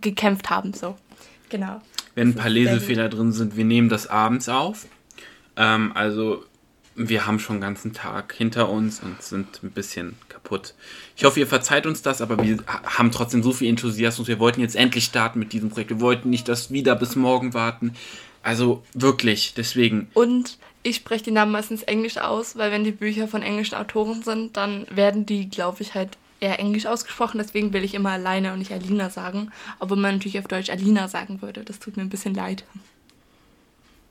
Gekämpft 0.00 0.50
haben, 0.50 0.74
so. 0.74 0.96
Genau. 1.48 1.80
Wenn 2.16 2.30
ein 2.30 2.34
paar 2.34 2.50
Lesefehler 2.50 3.08
drin 3.08 3.32
sind, 3.32 3.56
wir 3.56 3.64
nehmen 3.64 3.88
das 3.88 4.08
abends 4.08 4.48
auf. 4.48 4.86
Ähm, 5.56 5.92
also 5.94 6.44
wir 7.08 7.26
haben 7.26 7.38
schon 7.38 7.56
den 7.56 7.62
ganzen 7.62 7.92
Tag 7.92 8.34
hinter 8.34 8.68
uns 8.68 9.00
und 9.00 9.22
sind 9.22 9.62
ein 9.62 9.70
bisschen 9.70 10.16
kaputt. 10.28 10.74
Ich 11.16 11.24
hoffe, 11.24 11.40
ihr 11.40 11.46
verzeiht 11.46 11.86
uns 11.86 12.02
das, 12.02 12.20
aber 12.20 12.42
wir 12.42 12.58
haben 12.66 13.10
trotzdem 13.10 13.42
so 13.42 13.52
viel 13.52 13.68
Enthusiasmus. 13.68 14.28
Wir 14.28 14.38
wollten 14.38 14.60
jetzt 14.60 14.76
endlich 14.76 15.04
starten 15.04 15.38
mit 15.38 15.52
diesem 15.52 15.70
Projekt. 15.70 15.90
Wir 15.90 16.00
wollten 16.00 16.30
nicht 16.30 16.48
das 16.48 16.70
wieder 16.70 16.94
bis 16.96 17.16
morgen 17.16 17.54
warten. 17.54 17.94
Also 18.42 18.82
wirklich, 18.94 19.54
deswegen. 19.54 20.08
Und 20.14 20.58
ich 20.82 20.96
spreche 20.96 21.24
die 21.24 21.30
Namen 21.30 21.52
meistens 21.52 21.82
Englisch 21.82 22.18
aus, 22.18 22.56
weil 22.56 22.70
wenn 22.70 22.84
die 22.84 22.92
Bücher 22.92 23.28
von 23.28 23.42
englischen 23.42 23.74
Autoren 23.74 24.22
sind, 24.22 24.56
dann 24.56 24.86
werden 24.90 25.26
die, 25.26 25.48
glaube 25.48 25.82
ich, 25.82 25.94
halt 25.94 26.16
eher 26.40 26.58
Englisch 26.58 26.86
ausgesprochen. 26.86 27.38
Deswegen 27.38 27.72
will 27.72 27.84
ich 27.84 27.94
immer 27.94 28.10
alleine 28.10 28.52
und 28.52 28.58
nicht 28.58 28.72
Alina 28.72 29.10
sagen. 29.10 29.52
Obwohl 29.78 29.98
man 29.98 30.16
natürlich 30.16 30.38
auf 30.38 30.48
Deutsch 30.48 30.70
Alina 30.70 31.08
sagen 31.08 31.40
würde. 31.42 31.64
Das 31.64 31.78
tut 31.78 31.96
mir 31.96 32.02
ein 32.02 32.10
bisschen 32.10 32.34
leid. 32.34 32.64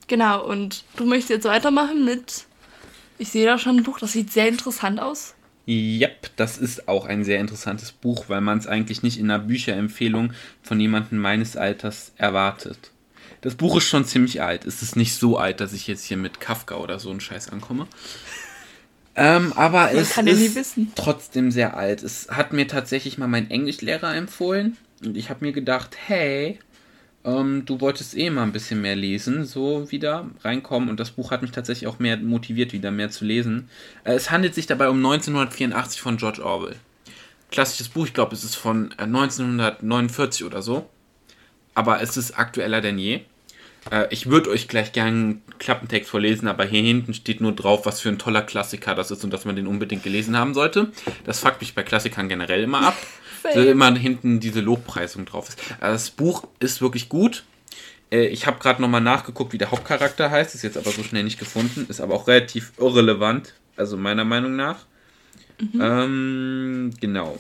Genau, 0.08 0.44
und 0.44 0.84
du 0.96 1.06
möchtest 1.06 1.30
jetzt 1.30 1.46
weitermachen 1.46 2.04
mit 2.04 2.46
ich 3.20 3.30
sehe 3.30 3.46
da 3.46 3.58
schon 3.58 3.78
ein 3.78 3.84
Buch, 3.84 4.00
das 4.00 4.14
sieht 4.14 4.32
sehr 4.32 4.48
interessant 4.48 5.00
aus. 5.00 5.36
Yep, 5.68 6.32
das 6.36 6.58
ist 6.58 6.88
auch 6.88 7.06
ein 7.06 7.24
sehr 7.24 7.40
interessantes 7.40 7.92
Buch, 7.92 8.26
weil 8.28 8.42
man 8.42 8.58
es 8.58 8.66
eigentlich 8.66 9.04
nicht 9.04 9.20
in 9.20 9.30
einer 9.30 9.44
Bücherempfehlung 9.44 10.34
von 10.64 10.80
jemandem 10.80 11.20
meines 11.20 11.56
Alters 11.56 12.12
erwartet. 12.18 12.92
Das 13.42 13.56
Buch 13.56 13.78
ist 13.78 13.84
schon 13.84 14.04
ziemlich 14.04 14.42
alt. 14.42 14.66
Es 14.66 14.82
ist 14.82 14.96
nicht 14.96 15.14
so 15.14 15.38
alt, 15.38 15.60
dass 15.60 15.74
ich 15.74 15.86
jetzt 15.86 16.06
hier 16.06 16.18
mit 16.18 16.40
Kafka 16.40 16.76
oder 16.76 17.00
so 17.00 17.12
einen 17.12 17.22
Scheiß 17.22 17.50
ankomme. 17.50 17.88
Ähm, 19.16 19.54
aber 19.56 19.92
man 19.92 19.96
es 19.96 20.56
ist 20.56 20.78
trotzdem 20.96 21.52
sehr 21.52 21.78
alt. 21.78 22.04
Es 22.04 22.30
hat 22.32 22.54
mir 22.54 22.68
tatsächlich 22.68 23.18
mal 23.18 23.28
mein 23.28 23.52
Englischlehrer 23.52 24.16
empfohlen 24.16 24.78
und 25.04 25.18
ich 25.18 25.30
habe 25.30 25.46
mir 25.46 25.52
gedacht, 25.52 25.96
hey, 26.08 26.60
ähm, 27.26 27.66
du 27.66 27.82
wolltest 27.82 28.16
eh 28.18 28.30
mal 28.30 28.44
ein 28.44 28.52
bisschen 28.52 28.82
mehr 28.82 28.96
lesen, 28.96 29.46
so 29.46 29.92
wieder 29.92 30.30
reinkommen. 30.44 30.90
Und 30.90 31.00
das 31.00 31.12
Buch 31.12 31.32
hat 31.32 31.42
mich 31.42 31.52
tatsächlich 31.52 31.88
auch 31.88 32.00
mehr 32.00 32.18
motiviert, 32.18 32.74
wieder 32.74 32.92
mehr 32.92 33.10
zu 33.10 33.26
lesen. 33.26 33.70
Äh, 34.04 34.14
es 34.14 34.32
handelt 34.32 34.56
sich 34.56 34.68
dabei 34.68 34.90
um 34.90 34.98
1984 34.98 36.02
von 36.02 36.18
George 36.18 36.44
Orwell. 36.44 36.76
Klassisches 37.52 37.90
Buch, 37.90 38.06
ich 38.06 38.14
glaube, 38.14 38.36
es 38.36 38.44
ist 38.44 38.56
von 38.56 38.94
1949 38.98 40.42
äh, 40.42 40.46
oder 40.46 40.62
so. 40.62 40.90
Aber 41.76 42.02
es 42.02 42.16
ist 42.16 42.38
aktueller 42.38 42.82
denn 42.82 42.98
je. 42.98 43.22
Äh, 43.92 44.08
ich 44.12 44.28
würde 44.28 44.50
euch 44.50 44.68
gleich 44.68 44.92
gerne 44.92 45.10
einen 45.10 45.42
Klappentext 45.60 46.10
vorlesen, 46.10 46.48
aber 46.48 46.66
hier 46.66 46.82
hinten 46.82 47.14
steht 47.14 47.42
nur 47.42 47.54
drauf, 47.54 47.86
was 47.86 48.00
für 48.00 48.10
ein 48.10 48.20
toller 48.20 48.42
Klassiker 48.42 48.96
das 48.96 49.12
ist 49.12 49.24
und 49.24 49.32
dass 49.32 49.46
man 49.46 49.56
den 49.56 49.68
unbedingt 49.68 50.04
gelesen 50.04 50.38
haben 50.38 50.54
sollte. 50.54 50.92
Das 51.26 51.40
fuckt 51.40 51.62
mich 51.62 51.76
bei 51.76 51.84
Klassikern 51.84 52.30
generell 52.30 52.64
immer 52.64 52.88
ab. 52.88 52.98
so 53.54 53.62
immer 53.62 53.96
hinten 53.96 54.40
diese 54.40 54.62
Lobpreisung 54.62 55.26
drauf 55.26 55.50
ist. 55.50 55.60
Also 55.80 55.94
das 55.94 56.10
Buch 56.12 56.48
ist 56.60 56.82
wirklich 56.82 57.10
gut. 57.10 57.44
Äh, 58.12 58.28
ich 58.28 58.48
habe 58.48 58.60
gerade 58.60 58.82
nochmal 58.82 59.02
nachgeguckt, 59.02 59.54
wie 59.54 59.58
der 59.58 59.72
Hauptcharakter 59.72 60.32
heißt, 60.32 60.56
ist 60.56 60.64
jetzt 60.64 60.78
aber 60.78 60.92
so 60.92 61.04
schnell 61.04 61.24
nicht 61.24 61.40
gefunden, 61.40 61.86
ist 61.90 62.02
aber 62.02 62.16
auch 62.16 62.28
relativ 62.28 62.74
irrelevant, 62.78 63.54
also 63.76 63.98
meiner 63.98 64.26
Meinung 64.26 64.56
nach. 64.56 64.86
Mhm. 65.60 65.82
Ähm, 65.82 66.92
genau. 67.00 67.38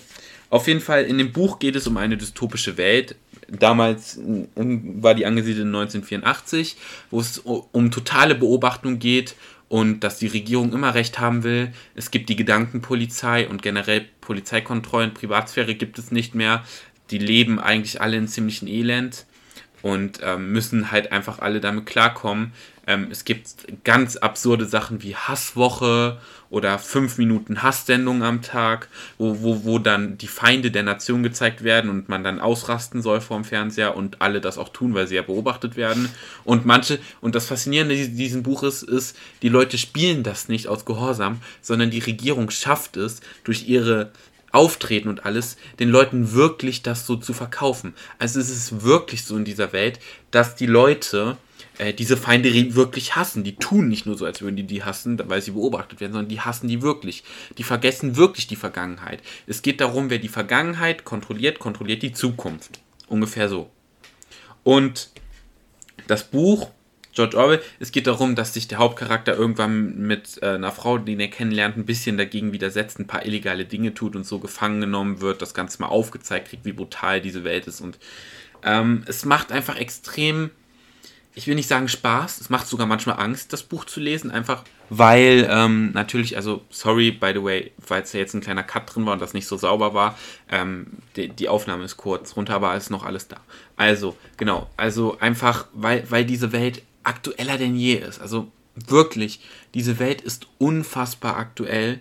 Auf 0.49 0.67
jeden 0.67 0.81
Fall, 0.81 1.03
in 1.03 1.17
dem 1.17 1.31
Buch 1.31 1.59
geht 1.59 1.75
es 1.75 1.85
um 1.85 1.97
eine 1.97 2.17
dystopische 2.17 2.77
Welt. 2.77 3.15
Damals 3.47 4.19
war 4.55 5.13
die 5.13 5.25
angesiedelt 5.25 5.61
in 5.61 5.75
1984, 5.75 6.75
wo 7.11 7.19
es 7.19 7.37
um 7.39 7.91
totale 7.91 8.35
Beobachtung 8.35 8.99
geht 8.99 9.35
und 9.69 10.01
dass 10.01 10.17
die 10.17 10.27
Regierung 10.27 10.73
immer 10.73 10.95
recht 10.95 11.19
haben 11.19 11.43
will. 11.43 11.71
Es 11.95 12.11
gibt 12.11 12.27
die 12.29 12.35
Gedankenpolizei 12.35 13.47
und 13.47 13.61
generell 13.61 14.05
Polizeikontrollen, 14.19 15.13
Privatsphäre 15.13 15.75
gibt 15.75 15.97
es 15.99 16.11
nicht 16.11 16.35
mehr. 16.35 16.63
Die 17.11 17.19
leben 17.19 17.59
eigentlich 17.59 18.01
alle 18.01 18.17
in 18.17 18.27
ziemlichen 18.27 18.67
Elend 18.67 19.25
und 19.81 20.19
ähm, 20.23 20.51
müssen 20.51 20.91
halt 20.91 21.11
einfach 21.11 21.39
alle 21.39 21.61
damit 21.61 21.85
klarkommen. 21.85 22.51
Ähm, 22.89 23.09
es 23.11 23.23
gibt 23.23 23.47
ganz 23.83 24.17
absurde 24.17 24.65
Sachen 24.65 25.03
wie 25.03 25.15
Hasswoche 25.15 26.17
oder 26.49 26.79
fünf 26.79 27.19
Minuten 27.19 27.61
Hasssendung 27.61 28.23
am 28.23 28.41
Tag, 28.41 28.87
wo, 29.19 29.43
wo, 29.43 29.63
wo 29.63 29.77
dann 29.77 30.17
die 30.17 30.27
Feinde 30.27 30.71
der 30.71 30.81
Nation 30.81 31.21
gezeigt 31.21 31.63
werden 31.63 31.91
und 31.91 32.09
man 32.09 32.23
dann 32.23 32.39
ausrasten 32.39 33.03
soll 33.03 33.21
vorm 33.21 33.45
Fernseher 33.45 33.95
und 33.95 34.23
alle 34.23 34.41
das 34.41 34.57
auch 34.57 34.69
tun, 34.69 34.95
weil 34.95 35.05
sie 35.05 35.13
ja 35.13 35.21
beobachtet 35.21 35.77
werden. 35.77 36.09
Und 36.43 36.65
manche, 36.65 36.97
und 37.21 37.35
das 37.35 37.45
Faszinierende 37.45 37.95
dieses 37.95 38.41
Buches 38.41 38.81
ist, 38.81 39.15
die 39.43 39.49
Leute 39.49 39.77
spielen 39.77 40.23
das 40.23 40.49
nicht 40.49 40.67
aus 40.67 40.83
Gehorsam, 40.83 41.41
sondern 41.61 41.91
die 41.91 41.99
Regierung 41.99 42.49
schafft 42.49 42.97
es 42.97 43.21
durch 43.43 43.69
ihre 43.69 44.11
Auftreten 44.51 45.09
und 45.09 45.25
alles, 45.25 45.57
den 45.79 45.89
Leuten 45.89 46.33
wirklich 46.33 46.81
das 46.81 47.05
so 47.05 47.17
zu 47.17 47.33
verkaufen. 47.33 47.93
Also 48.17 48.39
es 48.39 48.49
ist 48.49 48.81
wirklich 48.81 49.25
so 49.25 49.37
in 49.37 49.45
dieser 49.45 49.73
Welt, 49.73 49.99
dass 50.31 50.55
die 50.55 50.65
Leute 50.65 51.37
äh, 51.79 51.93
diese 51.93 52.17
Feinde 52.17 52.53
wirklich 52.75 53.15
hassen. 53.15 53.43
Die 53.43 53.55
tun 53.55 53.87
nicht 53.87 54.05
nur 54.05 54.17
so, 54.17 54.25
als 54.25 54.41
würden 54.41 54.55
die 54.55 54.63
die 54.63 54.83
hassen, 54.83 55.19
weil 55.27 55.41
sie 55.41 55.51
beobachtet 55.51 55.99
werden, 55.99 56.13
sondern 56.13 56.29
die 56.29 56.41
hassen 56.41 56.67
die 56.67 56.81
wirklich. 56.81 57.23
Die 57.57 57.63
vergessen 57.63 58.15
wirklich 58.15 58.45
die 58.47 58.55
Vergangenheit. 58.55 59.21
Es 59.47 59.61
geht 59.61 59.81
darum, 59.81 60.09
wer 60.09 60.19
die 60.19 60.27
Vergangenheit 60.27 61.03
kontrolliert, 61.03 61.59
kontrolliert 61.59 62.03
die 62.03 62.13
Zukunft. 62.13 62.79
Ungefähr 63.07 63.49
so. 63.49 63.69
Und 64.63 65.09
das 66.07 66.25
Buch 66.25 66.69
George 67.13 67.37
Orwell. 67.37 67.61
Es 67.79 67.91
geht 67.91 68.07
darum, 68.07 68.35
dass 68.35 68.53
sich 68.53 68.67
der 68.67 68.77
Hauptcharakter 68.77 69.35
irgendwann 69.35 69.97
mit 69.97 70.41
äh, 70.41 70.49
einer 70.51 70.71
Frau, 70.71 70.97
die 70.97 71.19
er 71.19 71.27
kennenlernt, 71.27 71.75
ein 71.75 71.85
bisschen 71.85 72.17
dagegen 72.17 72.53
widersetzt, 72.53 72.99
ein 72.99 73.07
paar 73.07 73.25
illegale 73.25 73.65
Dinge 73.65 73.93
tut 73.93 74.15
und 74.15 74.25
so 74.25 74.39
gefangen 74.39 74.79
genommen 74.79 75.19
wird, 75.19 75.41
das 75.41 75.53
Ganze 75.53 75.81
mal 75.81 75.87
aufgezeigt 75.87 76.49
kriegt, 76.49 76.65
wie 76.65 76.71
brutal 76.71 77.19
diese 77.19 77.43
Welt 77.43 77.67
ist. 77.67 77.81
Und 77.81 77.97
ähm, 78.63 79.03
es 79.07 79.25
macht 79.25 79.51
einfach 79.51 79.75
extrem, 79.75 80.51
ich 81.35 81.47
will 81.47 81.55
nicht 81.55 81.67
sagen 81.67 81.87
Spaß, 81.87 82.41
es 82.41 82.49
macht 82.49 82.67
sogar 82.67 82.87
manchmal 82.87 83.19
Angst, 83.19 83.53
das 83.53 83.63
Buch 83.63 83.85
zu 83.85 83.99
lesen, 83.99 84.31
einfach 84.31 84.63
weil 84.89 85.47
ähm, 85.49 85.91
natürlich, 85.93 86.35
also 86.35 86.61
sorry, 86.71 87.11
by 87.11 87.31
the 87.33 87.43
way, 87.43 87.71
weil 87.87 88.01
es 88.01 88.13
ja 88.13 88.19
jetzt 88.19 88.33
ein 88.33 88.41
kleiner 88.41 88.63
Cut 88.63 88.93
drin 88.93 89.05
war 89.05 89.13
und 89.13 89.21
das 89.21 89.33
nicht 89.33 89.45
so 89.45 89.55
sauber 89.55 89.93
war, 89.93 90.17
ähm, 90.49 90.87
die, 91.15 91.29
die, 91.29 91.47
Aufnahme 91.47 91.83
ist 91.83 91.97
kurz 91.97 92.35
runter, 92.35 92.55
aber 92.55 92.75
ist 92.75 92.89
noch 92.89 93.03
alles 93.03 93.27
da. 93.27 93.37
Also, 93.77 94.17
genau, 94.37 94.67
also 94.77 95.17
einfach, 95.19 95.67
weil, 95.73 96.09
weil 96.09 96.25
diese 96.25 96.51
Welt 96.51 96.81
aktueller 97.03 97.57
denn 97.57 97.75
je 97.75 97.95
ist. 97.95 98.19
Also 98.19 98.51
wirklich, 98.75 99.41
diese 99.75 99.99
Welt 99.99 100.21
ist 100.21 100.47
unfassbar 100.57 101.37
aktuell. 101.37 101.99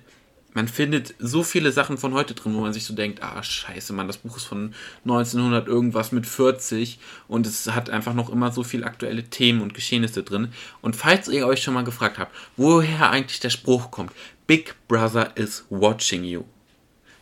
Man 0.59 0.66
findet 0.66 1.14
so 1.21 1.44
viele 1.44 1.71
Sachen 1.71 1.99
von 1.99 2.14
heute 2.14 2.35
drin, 2.35 2.53
wo 2.53 2.59
man 2.59 2.73
sich 2.73 2.85
so 2.85 2.92
denkt, 2.92 3.23
ah 3.23 3.40
scheiße, 3.44 3.92
Mann, 3.92 4.09
das 4.09 4.16
Buch 4.16 4.37
ist 4.38 4.44
von 4.47 4.75
1900 5.05 5.68
irgendwas 5.68 6.11
mit 6.11 6.27
40 6.27 6.99
und 7.29 7.47
es 7.47 7.71
hat 7.71 7.90
einfach 7.90 8.12
noch 8.12 8.29
immer 8.29 8.51
so 8.51 8.64
viele 8.64 8.85
aktuelle 8.85 9.23
Themen 9.23 9.61
und 9.61 9.73
Geschehnisse 9.73 10.25
drin. 10.25 10.49
Und 10.83 10.97
falls 10.97 11.29
ihr 11.29 11.47
euch 11.47 11.62
schon 11.62 11.75
mal 11.75 11.85
gefragt 11.85 12.18
habt, 12.18 12.35
woher 12.57 13.11
eigentlich 13.11 13.38
der 13.38 13.51
Spruch 13.51 13.92
kommt, 13.92 14.11
Big 14.49 14.75
Brother 14.88 15.31
is 15.37 15.64
watching 15.71 16.25
you. 16.25 16.42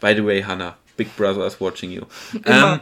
By 0.00 0.14
the 0.16 0.24
way, 0.24 0.42
Hannah, 0.42 0.78
Big 0.96 1.14
Brother 1.14 1.46
is 1.46 1.60
watching 1.60 1.90
you. 1.90 2.04
Ähm, 2.46 2.80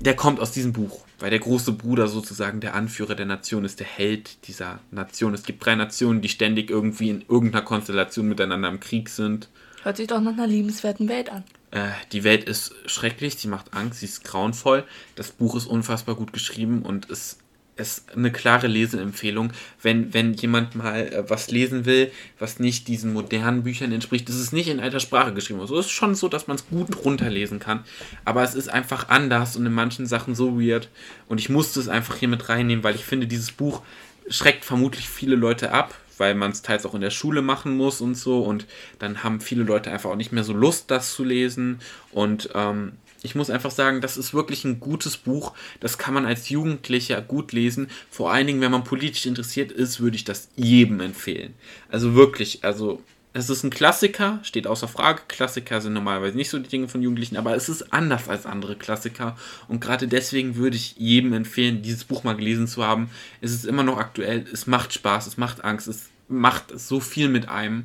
der 0.00 0.16
kommt 0.16 0.38
aus 0.38 0.52
diesem 0.52 0.74
Buch 0.74 1.05
weil 1.18 1.30
der 1.30 1.38
große 1.38 1.72
Bruder 1.72 2.08
sozusagen 2.08 2.60
der 2.60 2.74
Anführer 2.74 3.14
der 3.14 3.26
Nation 3.26 3.64
ist, 3.64 3.80
der 3.80 3.86
Held 3.86 4.46
dieser 4.48 4.80
Nation. 4.90 5.34
Es 5.34 5.44
gibt 5.44 5.64
drei 5.64 5.74
Nationen, 5.74 6.20
die 6.20 6.28
ständig 6.28 6.70
irgendwie 6.70 7.10
in 7.10 7.24
irgendeiner 7.28 7.64
Konstellation 7.64 8.28
miteinander 8.28 8.68
im 8.68 8.80
Krieg 8.80 9.08
sind. 9.08 9.48
Hört 9.82 9.96
sich 9.96 10.08
doch 10.08 10.20
nach 10.20 10.32
einer 10.32 10.46
liebenswerten 10.46 11.08
Welt 11.08 11.30
an. 11.30 11.44
Äh, 11.70 11.88
die 12.12 12.24
Welt 12.24 12.44
ist 12.44 12.74
schrecklich, 12.86 13.36
sie 13.36 13.48
macht 13.48 13.74
Angst, 13.74 14.00
sie 14.00 14.06
ist 14.06 14.24
grauenvoll. 14.24 14.84
Das 15.14 15.30
Buch 15.30 15.56
ist 15.56 15.66
unfassbar 15.66 16.14
gut 16.14 16.32
geschrieben 16.32 16.82
und 16.82 17.10
es 17.10 17.38
ist 17.76 18.16
eine 18.16 18.32
klare 18.32 18.66
Leseempfehlung. 18.66 19.52
Wenn, 19.82 20.14
wenn 20.14 20.32
jemand 20.32 20.74
mal 20.74 21.06
äh, 21.06 21.24
was 21.28 21.50
lesen 21.50 21.84
will, 21.84 22.10
was 22.38 22.58
nicht 22.58 22.88
diesen 22.88 23.12
modernen 23.12 23.62
Büchern 23.62 23.92
entspricht, 23.92 24.28
ist 24.28 24.36
es 24.36 24.52
nicht 24.52 24.68
in 24.68 24.80
alter 24.80 25.00
Sprache 25.00 25.34
geschrieben. 25.34 25.60
Also 25.60 25.78
es 25.78 25.86
ist 25.86 25.92
schon 25.92 26.14
so, 26.14 26.28
dass 26.28 26.46
man 26.46 26.56
es 26.56 26.66
gut 26.68 27.04
runterlesen 27.04 27.58
kann. 27.58 27.84
Aber 28.24 28.42
es 28.42 28.54
ist 28.54 28.68
einfach 28.68 29.08
anders 29.10 29.56
und 29.56 29.66
in 29.66 29.74
manchen 29.74 30.06
Sachen 30.06 30.34
so 30.34 30.58
weird. 30.58 30.88
Und 31.28 31.38
ich 31.38 31.50
musste 31.50 31.78
es 31.78 31.88
einfach 31.88 32.16
hier 32.16 32.28
mit 32.28 32.48
reinnehmen, 32.48 32.82
weil 32.82 32.94
ich 32.94 33.04
finde, 33.04 33.26
dieses 33.26 33.52
Buch 33.52 33.82
schreckt 34.28 34.64
vermutlich 34.64 35.08
viele 35.08 35.36
Leute 35.36 35.70
ab, 35.72 35.94
weil 36.16 36.34
man 36.34 36.52
es 36.52 36.62
teils 36.62 36.86
auch 36.86 36.94
in 36.94 37.02
der 37.02 37.10
Schule 37.10 37.42
machen 37.42 37.76
muss 37.76 38.00
und 38.00 38.14
so. 38.14 38.40
Und 38.40 38.66
dann 38.98 39.22
haben 39.22 39.42
viele 39.42 39.64
Leute 39.64 39.90
einfach 39.92 40.10
auch 40.10 40.16
nicht 40.16 40.32
mehr 40.32 40.44
so 40.44 40.54
Lust, 40.54 40.90
das 40.90 41.12
zu 41.12 41.24
lesen. 41.24 41.80
Und 42.10 42.48
ähm, 42.54 42.92
ich 43.26 43.34
muss 43.34 43.50
einfach 43.50 43.72
sagen, 43.72 44.00
das 44.00 44.16
ist 44.16 44.32
wirklich 44.32 44.64
ein 44.64 44.78
gutes 44.78 45.16
Buch. 45.16 45.52
Das 45.80 45.98
kann 45.98 46.14
man 46.14 46.24
als 46.24 46.48
Jugendlicher 46.48 47.20
gut 47.20 47.52
lesen. 47.52 47.88
Vor 48.08 48.32
allen 48.32 48.46
Dingen, 48.46 48.60
wenn 48.60 48.70
man 48.70 48.84
politisch 48.84 49.26
interessiert 49.26 49.72
ist, 49.72 50.00
würde 50.00 50.16
ich 50.16 50.24
das 50.24 50.48
jedem 50.54 51.00
empfehlen. 51.00 51.54
Also 51.90 52.14
wirklich, 52.14 52.64
also 52.64 53.02
es 53.32 53.50
ist 53.50 53.64
ein 53.64 53.70
Klassiker, 53.70 54.38
steht 54.44 54.68
außer 54.68 54.86
Frage. 54.86 55.22
Klassiker 55.26 55.80
sind 55.80 55.92
normalerweise 55.92 56.36
nicht 56.36 56.50
so 56.50 56.58
die 56.58 56.68
Dinge 56.68 56.86
von 56.86 57.02
Jugendlichen, 57.02 57.36
aber 57.36 57.56
es 57.56 57.68
ist 57.68 57.92
anders 57.92 58.28
als 58.28 58.46
andere 58.46 58.76
Klassiker. 58.76 59.36
Und 59.66 59.80
gerade 59.80 60.06
deswegen 60.06 60.54
würde 60.54 60.76
ich 60.76 60.96
jedem 60.96 61.32
empfehlen, 61.32 61.82
dieses 61.82 62.04
Buch 62.04 62.22
mal 62.22 62.36
gelesen 62.36 62.68
zu 62.68 62.84
haben. 62.84 63.10
Es 63.40 63.50
ist 63.50 63.66
immer 63.66 63.82
noch 63.82 63.98
aktuell, 63.98 64.46
es 64.50 64.68
macht 64.68 64.94
Spaß, 64.94 65.26
es 65.26 65.36
macht 65.36 65.64
Angst, 65.64 65.88
es 65.88 66.10
macht 66.28 66.78
so 66.78 67.00
viel 67.00 67.28
mit 67.28 67.48
einem. 67.48 67.84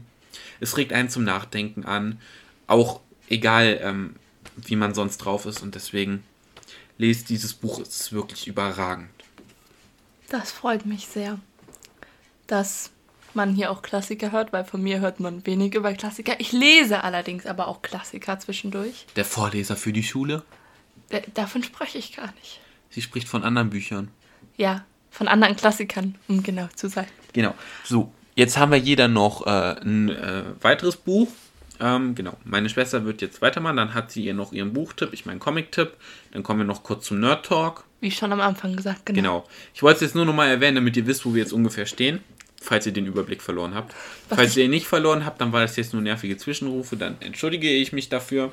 Es 0.60 0.78
regt 0.78 0.94
einen 0.94 1.10
zum 1.10 1.24
Nachdenken 1.24 1.84
an. 1.84 2.22
Auch 2.68 3.02
egal, 3.28 3.80
ähm, 3.82 4.16
wie 4.66 4.76
man 4.76 4.94
sonst 4.94 5.18
drauf 5.18 5.46
ist. 5.46 5.62
Und 5.62 5.76
deswegen 5.76 6.24
lest 6.98 7.30
dieses 7.30 7.54
Buch, 7.54 7.80
es 7.80 8.00
ist 8.00 8.14
wirklich 8.14 8.48
überragend. 8.48 9.10
Das 10.30 10.52
freut 10.52 10.86
mich 10.86 11.08
sehr, 11.08 11.40
dass 12.48 12.92
man 13.34 13.54
hier 13.54 13.72
auch 13.72 13.82
Klassiker 13.82 14.32
hört, 14.32 14.54
weil 14.54 14.66
von 14.66 14.82
mir 14.82 15.00
hört 15.00 15.20
man 15.20 15.46
wenig 15.46 15.76
über 15.76 15.94
Klassiker. 15.94 16.40
Ich 16.40 16.52
lese 16.52 17.04
allerdings 17.04 17.46
aber 17.46 17.68
auch 17.68 17.82
Klassiker 17.82 18.40
zwischendurch. 18.40 19.06
Der 19.16 19.26
Vorleser 19.26 19.76
für 19.76 19.94
die 19.94 20.04
Schule? 20.04 20.44
D 21.12 21.22
davon 21.34 21.64
spreche 21.64 21.98
ich 21.98 22.16
gar 22.16 22.32
nicht. 22.34 22.62
Sie 22.90 23.02
spricht 23.02 23.28
von 23.28 23.44
anderen 23.44 23.70
Büchern. 23.70 24.10
Ja, 24.58 24.86
von 25.10 25.28
anderen 25.28 25.56
Klassikern, 25.56 26.18
um 26.28 26.44
genau 26.44 26.68
zu 26.76 26.88
sein. 26.90 27.08
Genau. 27.34 27.54
So, 27.84 28.14
jetzt 28.36 28.58
haben 28.58 28.72
wir 28.72 28.80
jeder 28.80 29.08
noch 29.08 29.46
äh, 29.46 29.82
ein 29.82 30.10
äh, 30.10 30.44
weiteres 30.62 30.98
Buch 30.98 31.30
ähm, 31.82 32.14
genau, 32.14 32.38
meine 32.44 32.70
Schwester 32.70 33.06
wird 33.06 33.22
jetzt 33.22 33.42
weitermachen, 33.42 33.78
dann 33.78 33.94
hat 33.96 34.12
sie 34.12 34.24
ihr 34.24 34.36
noch 34.36 34.54
ihren 34.54 34.72
Buchtipp, 34.72 35.10
ich 35.14 35.26
meinen 35.26 35.40
Comic-Tipp, 35.40 35.94
dann 36.32 36.44
kommen 36.44 36.60
wir 36.60 36.66
noch 36.66 36.84
kurz 36.84 37.06
zum 37.06 37.20
Nerd-Talk. 37.20 37.84
Wie 38.02 38.12
schon 38.12 38.32
am 38.32 38.40
Anfang 38.40 38.76
gesagt, 38.76 39.08
genau. 39.08 39.18
Genau. 39.18 39.48
Ich 39.74 39.82
wollte 39.82 39.96
es 39.98 40.02
jetzt 40.02 40.16
nur 40.16 40.26
nochmal 40.26 40.50
erwähnen, 40.50 40.76
damit 40.76 40.96
ihr 40.96 41.08
wisst, 41.08 41.26
wo 41.26 41.34
wir 41.34 41.42
jetzt 41.42 41.54
ungefähr 41.54 41.88
stehen, 41.88 42.20
falls 42.62 42.86
ihr 42.86 42.94
den 42.94 43.08
Überblick 43.08 43.42
verloren 43.42 43.74
habt. 43.74 43.96
Was 44.30 44.38
falls 44.38 44.58
ihr 44.58 44.66
ihn 44.66 44.70
nicht 44.70 44.86
verloren 44.86 45.26
habt, 45.26 45.42
dann 45.42 45.52
war 45.52 45.62
das 45.62 45.76
jetzt 45.76 45.94
nur 45.94 46.04
nervige 46.04 46.38
Zwischenrufe, 46.38 46.98
dann 46.98 47.18
entschuldige 47.20 47.70
ich 47.70 47.92
mich 47.94 48.10
dafür. 48.10 48.52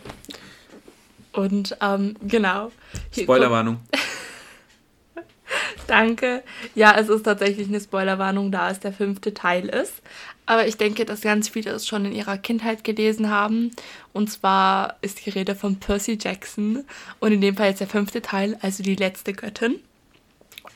Und, 1.33 1.77
ähm, 1.83 2.17
genau. 2.23 2.73
Spoilerwarnung. 3.13 3.81
Danke. 5.87 6.43
Ja, 6.75 6.97
es 6.99 7.09
ist 7.09 7.23
tatsächlich 7.23 7.69
eine 7.69 7.81
Spoilerwarnung, 7.81 8.51
da 8.51 8.71
es 8.71 8.81
der 8.81 8.93
fünfte 8.93 9.35
Teil 9.35 9.69
ist. 9.69 10.03
Aber 10.49 10.67
ich 10.67 10.79
denke, 10.79 11.05
dass 11.05 11.21
ganz 11.21 11.51
viele 11.51 11.73
es 11.73 11.87
schon 11.87 12.07
in 12.07 12.15
ihrer 12.15 12.39
Kindheit 12.39 12.83
gelesen 12.83 13.29
haben. 13.29 13.71
Und 14.15 14.33
zwar 14.33 14.97
ist 15.03 15.27
die 15.27 15.31
Rede 15.31 15.55
von 15.55 15.79
Percy 15.79 16.17
Jackson. 16.19 16.85
Und 17.21 17.33
in 17.33 17.43
dem 17.43 17.55
Fall 17.55 17.69
jetzt 17.69 17.81
der 17.81 17.87
fünfte 17.87 18.23
Teil, 18.23 18.57
also 18.63 18.83
die 18.83 18.95
letzte 18.95 19.35
Göttin. 19.35 19.79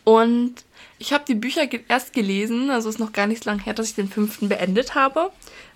Und 0.05 0.57
ich 0.99 1.15
habe 1.15 1.25
die 1.27 1.35
Bücher 1.35 1.63
erst 1.89 2.13
gelesen, 2.13 2.69
also 2.69 2.91
ist 2.91 2.99
noch 2.99 3.13
gar 3.13 3.27
nicht 3.27 3.45
so 3.45 3.51
lange 3.51 3.63
her, 3.63 3.73
dass 3.73 3.89
ich 3.89 3.95
den 3.95 4.11
fünften 4.11 4.51
beendet 4.51 4.95
habe, 4.95 5.31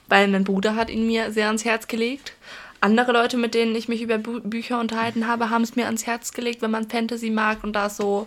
weil 0.08 0.28
mein 0.28 0.44
Bruder 0.44 0.76
hat 0.76 0.90
ihn 0.90 1.06
mir 1.06 1.32
sehr 1.32 1.46
ans 1.46 1.64
Herz 1.64 1.88
gelegt. 1.88 2.34
Andere 2.82 3.12
Leute, 3.12 3.38
mit 3.38 3.54
denen 3.54 3.74
ich 3.74 3.88
mich 3.88 4.02
über 4.02 4.18
Bü 4.18 4.40
Bücher 4.40 4.78
unterhalten 4.78 5.26
habe, 5.26 5.48
haben 5.48 5.62
es 5.62 5.74
mir 5.74 5.86
ans 5.86 6.06
Herz 6.06 6.32
gelegt, 6.32 6.60
wenn 6.60 6.70
man 6.70 6.90
Fantasy 6.90 7.30
mag 7.30 7.64
und 7.64 7.72
da 7.72 7.88
so 7.88 8.26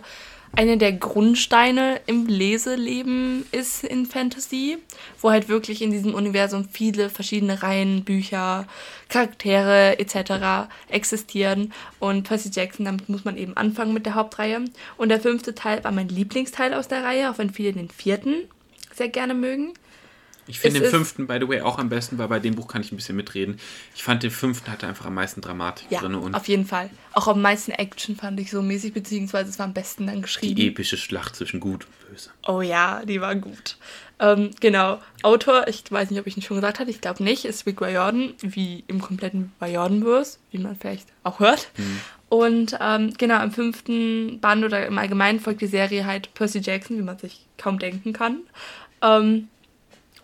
eine 0.52 0.76
der 0.78 0.92
Grundsteine 0.92 2.00
im 2.06 2.26
Leseleben 2.26 3.46
ist 3.52 3.84
in 3.84 4.06
Fantasy, 4.06 4.78
wo 5.20 5.30
halt 5.30 5.48
wirklich 5.48 5.80
in 5.80 5.90
diesem 5.90 6.14
Universum 6.14 6.68
viele 6.70 7.08
verschiedene 7.08 7.62
Reihen, 7.62 8.04
Bücher, 8.04 8.66
Charaktere 9.08 9.98
etc. 9.98 10.68
existieren. 10.88 11.72
Und 11.98 12.24
Percy 12.24 12.50
Jackson, 12.52 12.84
damit 12.84 13.08
muss 13.08 13.24
man 13.24 13.36
eben 13.36 13.56
anfangen 13.56 13.94
mit 13.94 14.06
der 14.06 14.14
Hauptreihe. 14.14 14.64
Und 14.96 15.08
der 15.08 15.20
fünfte 15.20 15.54
Teil 15.54 15.84
war 15.84 15.92
mein 15.92 16.08
Lieblingsteil 16.08 16.74
aus 16.74 16.88
der 16.88 17.04
Reihe, 17.04 17.30
auch 17.30 17.38
wenn 17.38 17.50
viele 17.50 17.72
den 17.72 17.88
vierten 17.88 18.34
sehr 18.92 19.08
gerne 19.08 19.34
mögen. 19.34 19.72
Ich 20.50 20.60
finde 20.60 20.80
den 20.80 20.90
fünften, 20.90 21.26
by 21.26 21.38
the 21.40 21.48
way, 21.48 21.60
auch 21.60 21.78
am 21.78 21.88
besten, 21.88 22.18
weil 22.18 22.28
bei 22.28 22.40
dem 22.40 22.54
Buch 22.54 22.68
kann 22.68 22.82
ich 22.82 22.92
ein 22.92 22.96
bisschen 22.96 23.16
mitreden. 23.16 23.58
Ich 23.94 24.02
fand 24.02 24.22
den 24.22 24.30
fünften 24.30 24.70
hatte 24.70 24.86
einfach 24.86 25.06
am 25.06 25.14
meisten 25.14 25.40
Dramatik 25.40 25.90
ja, 25.90 26.00
drin. 26.00 26.14
Und 26.14 26.34
auf 26.34 26.48
jeden 26.48 26.66
Fall. 26.66 26.90
Auch 27.12 27.28
am 27.28 27.40
meisten 27.40 27.72
Action 27.72 28.16
fand 28.16 28.38
ich 28.40 28.50
so 28.50 28.62
mäßig, 28.62 28.92
beziehungsweise 28.92 29.50
es 29.50 29.58
war 29.58 29.66
am 29.66 29.72
besten 29.72 30.06
dann 30.06 30.22
geschrieben. 30.22 30.56
Die 30.56 30.68
epische 30.68 30.96
Schlacht 30.96 31.36
zwischen 31.36 31.60
Gut 31.60 31.86
und 31.86 32.10
Böse. 32.10 32.30
Oh 32.46 32.60
ja, 32.60 33.04
die 33.04 33.20
war 33.20 33.34
gut. 33.36 33.76
Ähm, 34.18 34.50
genau. 34.60 35.00
Autor, 35.22 35.66
ich 35.68 35.82
weiß 35.88 36.10
nicht, 36.10 36.20
ob 36.20 36.26
ich 36.26 36.36
ihn 36.36 36.42
schon 36.42 36.56
gesagt 36.56 36.78
hatte, 36.78 36.90
ich 36.90 37.00
glaube 37.00 37.24
nicht, 37.24 37.44
ist 37.46 37.66
Rick 37.66 37.80
Riordan, 37.80 38.34
wie 38.40 38.84
im 38.86 39.00
kompletten 39.00 39.52
Riordan-Verse, 39.60 40.38
wie 40.50 40.58
man 40.58 40.76
vielleicht 40.76 41.08
auch 41.24 41.40
hört. 41.40 41.70
Mhm. 41.76 42.00
Und 42.28 42.78
ähm, 42.80 43.12
genau, 43.18 43.42
im 43.42 43.50
fünften 43.50 44.40
Band 44.40 44.64
oder 44.64 44.86
im 44.86 44.98
Allgemeinen 44.98 45.40
folgt 45.40 45.62
die 45.62 45.66
Serie 45.66 46.06
halt 46.06 46.32
Percy 46.34 46.60
Jackson, 46.60 46.98
wie 46.98 47.02
man 47.02 47.18
sich 47.18 47.46
kaum 47.58 47.78
denken 47.78 48.12
kann. 48.12 48.40
Ähm, 49.02 49.48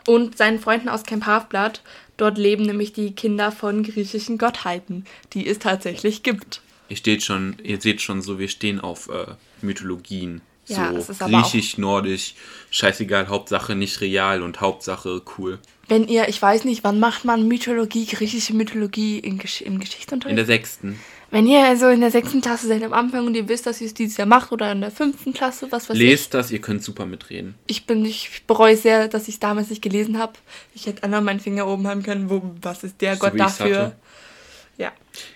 und 0.07 0.39
seinen 0.39 0.59
Freunden 0.59 0.89
aus 0.89 1.05
Camp 1.05 1.27
Halfblood. 1.27 1.83
Dort 2.17 2.39
leben 2.39 2.65
nämlich 2.65 2.93
die 2.93 3.13
Kinder 3.13 3.53
von 3.53 3.83
griechischen 3.83 4.39
Gottheiten, 4.39 5.05
die 5.33 5.47
es 5.47 5.59
tatsächlich 5.59 6.23
gibt. 6.23 6.63
Ihr 6.89 6.97
steht 6.97 7.23
schon, 7.23 7.57
ihr 7.63 7.81
seht 7.81 8.01
schon 8.01 8.23
so, 8.23 8.39
wir 8.39 8.49
stehen 8.49 8.81
auf 8.81 9.09
äh, 9.09 9.35
Mythologien. 9.61 10.41
Ja, 10.69 11.01
so 11.01 11.13
griechisch, 11.13 11.79
nordisch, 11.79 12.35
scheißegal, 12.71 13.29
Hauptsache 13.29 13.77
nicht 13.77 14.01
real 14.01 14.43
und 14.43 14.61
Hauptsache 14.61 15.23
cool. 15.39 15.61
Wenn 15.87 16.09
ihr, 16.09 16.29
ich 16.29 16.43
weiß 16.43 16.65
nicht, 16.65 16.83
wann 16.83 16.99
macht 16.99 17.25
man 17.25 17.47
Mythologie, 17.47 18.07
griechische 18.07 18.53
Mythologie 18.53 19.21
in 19.21 19.39
Gesch 19.39 19.61
im 19.61 19.79
Geschichtsunterricht? 19.79 20.33
In 20.33 20.37
der 20.37 20.47
sechsten. 20.47 20.99
Wenn 21.37 21.47
ihr 21.47 21.63
also 21.67 21.89
in 21.89 22.01
der 22.01 22.11
sechsten 22.11 22.41
Klasse 22.41 22.67
seid 22.67 22.83
am 22.83 22.95
Anfang 22.95 23.27
und 23.27 23.35
ihr 23.35 23.47
wisst, 23.47 23.67
dass 23.67 23.83
ihr 23.83 23.87
es 23.89 23.93
dieses 23.93 24.17
Jahr 24.17 24.27
macht 24.27 24.53
oder 24.53 24.73
in 24.73 24.81
der 24.81 24.91
fünften 24.91 25.35
Klasse, 25.35 25.71
was 25.71 25.91
weiß 25.91 25.95
Lest 25.99 26.25
ich. 26.25 26.31
das, 26.31 26.51
ihr 26.51 26.63
könnt 26.63 26.83
super 26.83 27.05
mitreden. 27.05 27.57
Ich 27.67 27.85
bin, 27.85 28.07
ich 28.07 28.45
bereue 28.47 28.75
sehr, 28.75 29.07
dass 29.09 29.29
ich 29.29 29.35
es 29.35 29.41
damals 29.41 29.69
nicht 29.69 29.83
gelesen 29.83 30.19
habe. 30.19 30.33
Ich 30.75 30.87
hätte 30.87 31.03
anderen 31.03 31.27
meinen 31.27 31.41
Finger 31.41 31.67
oben 31.67 31.87
haben 31.89 32.03
können, 32.03 32.31
wo, 32.31 32.41
was 32.63 32.85
ist 32.85 33.03
der 33.03 33.17
so 33.17 33.21
Gott 33.21 33.39
dafür? 33.39 33.97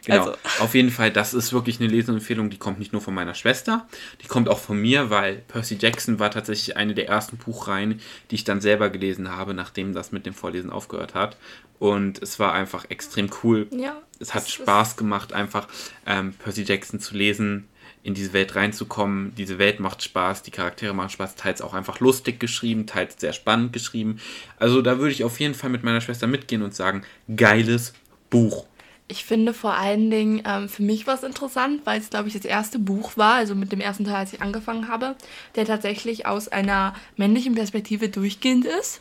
Genau. 0.05 0.19
Also. 0.19 0.35
Auf 0.61 0.75
jeden 0.75 0.91
Fall, 0.91 1.11
das 1.11 1.35
ist 1.35 1.53
wirklich 1.53 1.81
eine 1.81 1.89
Leseempfehlung, 1.89 2.51
die 2.51 2.59
kommt 2.59 2.79
nicht 2.79 2.93
nur 2.93 3.01
von 3.01 3.15
meiner 3.15 3.35
Schwester, 3.35 3.87
die 4.23 4.27
kommt 4.27 4.49
auch 4.49 4.59
von 4.59 4.81
mir, 4.81 5.11
weil 5.11 5.37
Percy 5.49 5.77
Jackson 5.81 6.19
war 6.19 6.31
tatsächlich 6.31 6.77
eine 6.77 6.95
der 6.95 7.09
ersten 7.09 7.37
Buchreihen, 7.37 8.01
die 8.31 8.37
ich 8.37 8.45
dann 8.45 8.61
selber 8.61 8.91
gelesen 8.91 9.31
habe, 9.31 9.55
nachdem 9.55 9.93
das 9.93 10.13
mit 10.13 10.27
dem 10.27 10.35
Vorlesen 10.35 10.71
aufgehört 10.71 11.15
hat. 11.15 11.37
Und 11.79 12.23
es 12.23 12.39
war 12.39 12.53
einfach 12.53 12.85
extrem 12.91 13.31
cool. 13.43 13.67
Ja. 13.71 13.97
Es 14.19 14.35
hat 14.35 14.43
es 14.43 14.51
Spaß 14.51 14.97
gemacht, 14.97 15.33
einfach 15.33 15.67
ähm, 16.05 16.35
Percy 16.35 16.63
Jackson 16.63 17.01
zu 17.01 17.17
lesen, 17.17 17.69
in 18.03 18.15
diese 18.15 18.33
Welt 18.33 18.55
reinzukommen. 18.55 19.35
Diese 19.35 19.59
Welt 19.59 19.81
macht 19.81 20.03
Spaß, 20.03 20.43
die 20.43 20.51
Charaktere 20.51 20.95
machen 20.95 21.11
Spaß, 21.11 21.37
teils 21.37 21.63
auch 21.63 21.75
einfach 21.75 22.01
lustig 22.01 22.41
geschrieben, 22.41 22.87
teils 22.87 23.21
sehr 23.21 23.33
spannend 23.33 23.73
geschrieben. 23.73 24.21
Also 24.59 24.83
da 24.83 24.99
würde 24.99 25.13
ich 25.13 25.25
auf 25.25 25.41
jeden 25.41 25.55
Fall 25.55 25.71
mit 25.71 25.83
meiner 25.83 26.01
Schwester 26.01 26.27
mitgehen 26.27 26.63
und 26.63 26.75
sagen, 26.75 27.03
geiles 27.35 27.93
Buch. 28.31 28.67
Ich 29.11 29.25
finde 29.25 29.53
vor 29.53 29.75
allen 29.75 30.09
Dingen, 30.09 30.43
ähm, 30.47 30.69
für 30.69 30.85
mich 30.85 31.09
war 31.09 31.15
es 31.15 31.25
interessant, 31.25 31.81
weil 31.85 32.01
es, 32.01 32.11
glaube 32.11 32.29
ich, 32.29 32.35
das 32.35 32.45
erste 32.45 32.79
Buch 32.79 33.17
war, 33.17 33.35
also 33.35 33.57
mit 33.57 33.73
dem 33.73 33.81
ersten 33.81 34.05
Teil, 34.05 34.15
als 34.15 34.33
ich 34.33 34.41
angefangen 34.41 34.87
habe, 34.87 35.17
der 35.57 35.65
tatsächlich 35.65 36.27
aus 36.27 36.47
einer 36.47 36.95
männlichen 37.17 37.57
Perspektive 37.57 38.09
durchgehend 38.09 38.67
ist. 38.67 39.01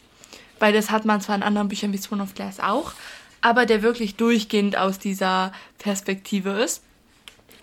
Weil 0.57 0.74
das 0.74 0.89
hat 0.89 1.05
man 1.05 1.22
zwar 1.22 1.36
in 1.36 1.43
anderen 1.43 1.68
Büchern 1.68 1.93
wie 1.93 1.99
Throne 1.99 2.24
of 2.24 2.34
Glass 2.34 2.60
auch, 2.60 2.93
aber 3.41 3.68
der 3.68 3.84
wirklich 3.84 4.16
durchgehend 4.16 4.76
aus 4.78 4.97
dieser 4.97 5.53
Perspektive 5.78 6.49
ist. 6.53 6.82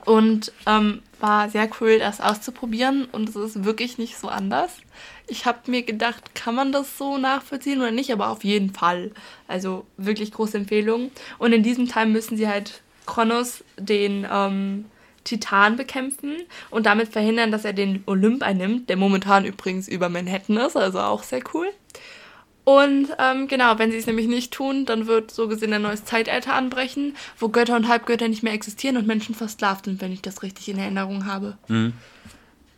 Und 0.04 0.52
ähm, 0.66 1.02
war 1.18 1.50
sehr 1.50 1.68
cool, 1.80 1.98
das 1.98 2.20
auszuprobieren 2.20 3.06
und 3.06 3.28
es 3.28 3.34
ist 3.34 3.64
wirklich 3.64 3.98
nicht 3.98 4.18
so 4.18 4.28
anders. 4.28 4.70
Ich 5.28 5.44
habe 5.44 5.70
mir 5.70 5.82
gedacht, 5.82 6.34
kann 6.34 6.54
man 6.54 6.72
das 6.72 6.98
so 6.98 7.18
nachvollziehen 7.18 7.80
oder 7.80 7.90
nicht, 7.90 8.12
aber 8.12 8.30
auf 8.30 8.44
jeden 8.44 8.72
Fall. 8.72 9.10
Also 9.48 9.86
wirklich 9.96 10.32
große 10.32 10.56
Empfehlung. 10.56 11.10
Und 11.38 11.52
in 11.52 11.62
diesem 11.62 11.88
Teil 11.88 12.06
müssen 12.06 12.36
sie 12.36 12.48
halt 12.48 12.82
Kronos, 13.06 13.64
den 13.78 14.26
ähm, 14.30 14.84
Titan, 15.24 15.76
bekämpfen 15.76 16.36
und 16.70 16.86
damit 16.86 17.08
verhindern, 17.08 17.50
dass 17.50 17.64
er 17.64 17.72
den 17.72 18.02
Olymp 18.06 18.42
einnimmt, 18.42 18.88
der 18.88 18.96
momentan 18.96 19.44
übrigens 19.44 19.88
über 19.88 20.08
Manhattan 20.08 20.56
ist, 20.56 20.76
also 20.76 21.00
auch 21.00 21.22
sehr 21.22 21.42
cool. 21.54 21.66
Und 22.64 23.08
ähm, 23.20 23.46
genau, 23.46 23.78
wenn 23.78 23.92
sie 23.92 23.96
es 23.96 24.06
nämlich 24.06 24.26
nicht 24.26 24.52
tun, 24.52 24.86
dann 24.86 25.06
wird 25.06 25.30
so 25.30 25.46
gesehen 25.46 25.72
ein 25.72 25.82
neues 25.82 26.04
Zeitalter 26.04 26.54
anbrechen, 26.54 27.14
wo 27.38 27.48
Götter 27.48 27.76
und 27.76 27.86
Halbgötter 27.86 28.26
nicht 28.26 28.42
mehr 28.42 28.54
existieren 28.54 28.96
und 28.96 29.06
Menschen 29.06 29.36
versklavt 29.36 29.84
sind, 29.84 30.00
wenn 30.00 30.10
ich 30.10 30.20
das 30.20 30.42
richtig 30.42 30.68
in 30.68 30.78
Erinnerung 30.78 31.26
habe. 31.26 31.58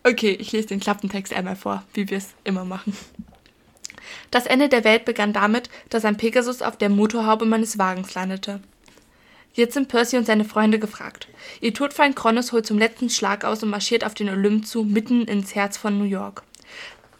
Okay, 0.09 0.31
ich 0.41 0.53
lese 0.53 0.69
den 0.69 0.81
Klappentext 0.81 1.35
einmal 1.35 1.57
vor, 1.57 1.85
wie 1.93 2.09
wir 2.09 2.17
es 2.17 2.29
immer 2.45 2.65
machen. 2.65 2.97
Das 4.31 4.47
Ende 4.47 4.71
der 4.71 4.85
Welt 4.85 5.05
begann 5.05 5.35
damit, 5.35 5.69
dass 5.91 6.07
ein 6.07 6.17
Pegasus 6.17 6.63
auf 6.63 6.79
der 6.79 6.89
Motorhaube 6.89 7.45
meines 7.45 7.77
Wagens 7.77 8.15
landete. 8.15 8.61
Jetzt 9.53 9.75
sind 9.75 9.89
Percy 9.89 10.17
und 10.17 10.25
seine 10.25 10.47
Freunde 10.47 10.79
gefragt. 10.79 11.29
Ihr 11.61 11.75
Todfeind 11.75 12.17
Kronos 12.17 12.53
holt 12.53 12.65
zum 12.65 12.79
letzten 12.79 13.11
Schlag 13.11 13.45
aus 13.45 13.63
und 13.63 13.69
marschiert 13.69 14.03
auf 14.03 14.15
den 14.15 14.31
Olymp 14.31 14.67
zu, 14.67 14.83
mitten 14.83 15.27
ins 15.27 15.55
Herz 15.55 15.77
von 15.77 15.99
New 15.99 16.05
York. 16.05 16.43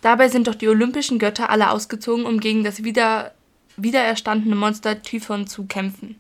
Dabei 0.01 0.29
sind 0.29 0.47
doch 0.47 0.55
die 0.55 0.69
olympischen 0.69 1.19
Götter 1.19 1.51
alle 1.51 1.71
ausgezogen, 1.71 2.25
um 2.25 2.41
gegen 2.41 2.65
das 2.65 2.85
wieder, 2.85 3.35
wiedererstandene 3.77 4.55
Monster 4.55 5.03
Typhon 5.03 5.47
zu 5.47 5.67
kämpfen. 5.67 6.17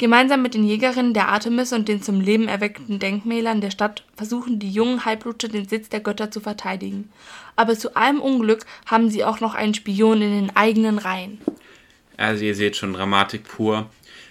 Gemeinsam 0.00 0.40
mit 0.40 0.54
den 0.54 0.64
Jägerinnen 0.64 1.12
der 1.12 1.28
Artemis 1.28 1.74
und 1.74 1.86
den 1.86 2.00
zum 2.00 2.22
Leben 2.22 2.48
erweckten 2.48 2.98
Denkmälern 2.98 3.60
der 3.60 3.70
Stadt 3.70 4.02
versuchen 4.16 4.58
die 4.58 4.70
jungen 4.70 5.04
Halbblute 5.04 5.50
den 5.50 5.68
Sitz 5.68 5.90
der 5.90 6.00
Götter 6.00 6.30
zu 6.30 6.40
verteidigen. 6.40 7.10
Aber 7.54 7.76
zu 7.76 7.94
allem 7.96 8.18
Unglück 8.18 8.64
haben 8.86 9.10
sie 9.10 9.24
auch 9.24 9.40
noch 9.40 9.54
einen 9.54 9.74
Spion 9.74 10.22
in 10.22 10.30
den 10.30 10.56
eigenen 10.56 10.96
Reihen. 10.96 11.38
Also 12.16 12.46
ihr 12.46 12.54
seht 12.54 12.76
schon 12.76 12.94
Dramatik 12.94 13.44
pur. 13.44 13.90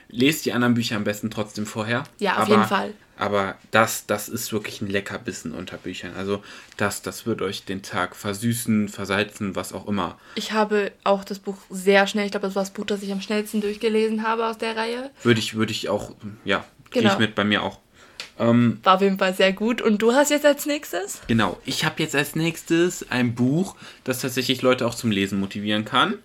Lest 0.10 0.46
die 0.46 0.54
anderen 0.54 0.74
Bücher 0.74 0.96
am 0.96 1.04
besten 1.04 1.30
trotzdem 1.30 1.66
vorher. 1.66 2.04
Ja, 2.20 2.34
auf 2.34 2.40
aber, 2.40 2.50
jeden 2.50 2.66
Fall. 2.66 2.94
Aber 3.18 3.56
das, 3.72 4.06
das 4.08 4.30
ist 4.30 4.52
wirklich 4.54 4.82
ein 4.82 4.88
Leckerbissen 4.90 5.52
unter 5.52 5.78
Büchern. 5.78 6.14
Also 6.18 6.42
das, 6.78 7.02
das 7.02 7.26
wird 7.26 7.42
euch 7.42 7.66
den 7.66 7.82
Tag 7.84 8.16
versüßen, 8.16 8.88
versalzen, 8.90 9.56
was 9.56 9.74
auch 9.74 9.88
immer. 9.88 10.18
Ich 10.36 10.52
habe 10.54 10.92
auch 11.04 11.24
das 11.24 11.40
Buch 11.40 11.58
sehr 11.70 12.08
schnell, 12.08 12.26
ich 12.26 12.32
glaube, 12.32 12.48
das 12.48 12.56
war 12.56 12.64
das 12.64 12.72
Buch, 12.72 12.86
das 12.86 13.04
ich 13.04 13.12
am 13.12 13.22
schnellsten 13.22 13.62
durchgelesen 13.62 14.24
habe 14.24 14.48
aus 14.48 14.58
der 14.58 14.76
Reihe. 14.76 15.12
Würde 15.24 15.40
ich, 15.40 15.56
würde 15.56 15.72
ich 15.74 15.90
auch, 15.90 16.12
ja, 16.46 16.64
gehe 16.92 17.02
Genau. 17.04 17.14
ich 17.14 17.20
mit 17.20 17.36
bei 17.36 17.44
mir 17.44 17.62
auch. 17.62 17.80
Ähm, 18.40 18.80
War 18.84 18.96
auf 18.96 19.02
jeden 19.02 19.18
Fall 19.18 19.34
sehr 19.34 19.52
gut. 19.52 19.82
Und 19.82 20.02
du 20.02 20.14
hast 20.14 20.32
jetzt 20.32 20.46
als 20.46 20.66
nächstes? 20.66 21.22
Genau, 21.28 21.60
ich 21.66 21.84
habe 21.84 22.02
jetzt 22.02 22.16
als 22.16 22.36
nächstes 22.36 23.12
ein 23.12 23.36
Buch, 23.36 23.76
das 24.06 24.22
tatsächlich 24.22 24.62
Leute 24.62 24.88
auch 24.88 24.96
zum 24.96 25.12
Lesen 25.12 25.40
motivieren 25.42 25.84
kann, 25.84 26.16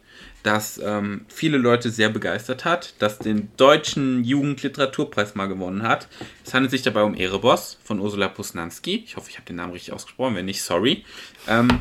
das 0.44 0.78
ähm, 0.78 1.24
viele 1.28 1.58
Leute 1.58 1.90
sehr 1.90 2.10
begeistert 2.10 2.64
hat, 2.64 2.94
das 3.00 3.18
den 3.18 3.50
deutschen 3.56 4.22
Jugendliteraturpreis 4.22 5.34
mal 5.34 5.46
gewonnen 5.46 5.82
hat. 5.82 6.06
Es 6.44 6.54
handelt 6.54 6.70
sich 6.70 6.82
dabei 6.82 7.02
um 7.02 7.14
Erebos 7.14 7.78
von 7.82 7.98
Ursula 7.98 8.28
Posnanski. 8.28 9.02
Ich 9.04 9.16
hoffe, 9.16 9.30
ich 9.30 9.36
habe 9.36 9.46
den 9.46 9.56
Namen 9.56 9.72
richtig 9.72 9.92
ausgesprochen, 9.92 10.36
wenn 10.36 10.44
nicht, 10.44 10.62
sorry. 10.62 11.04
Ähm, 11.48 11.80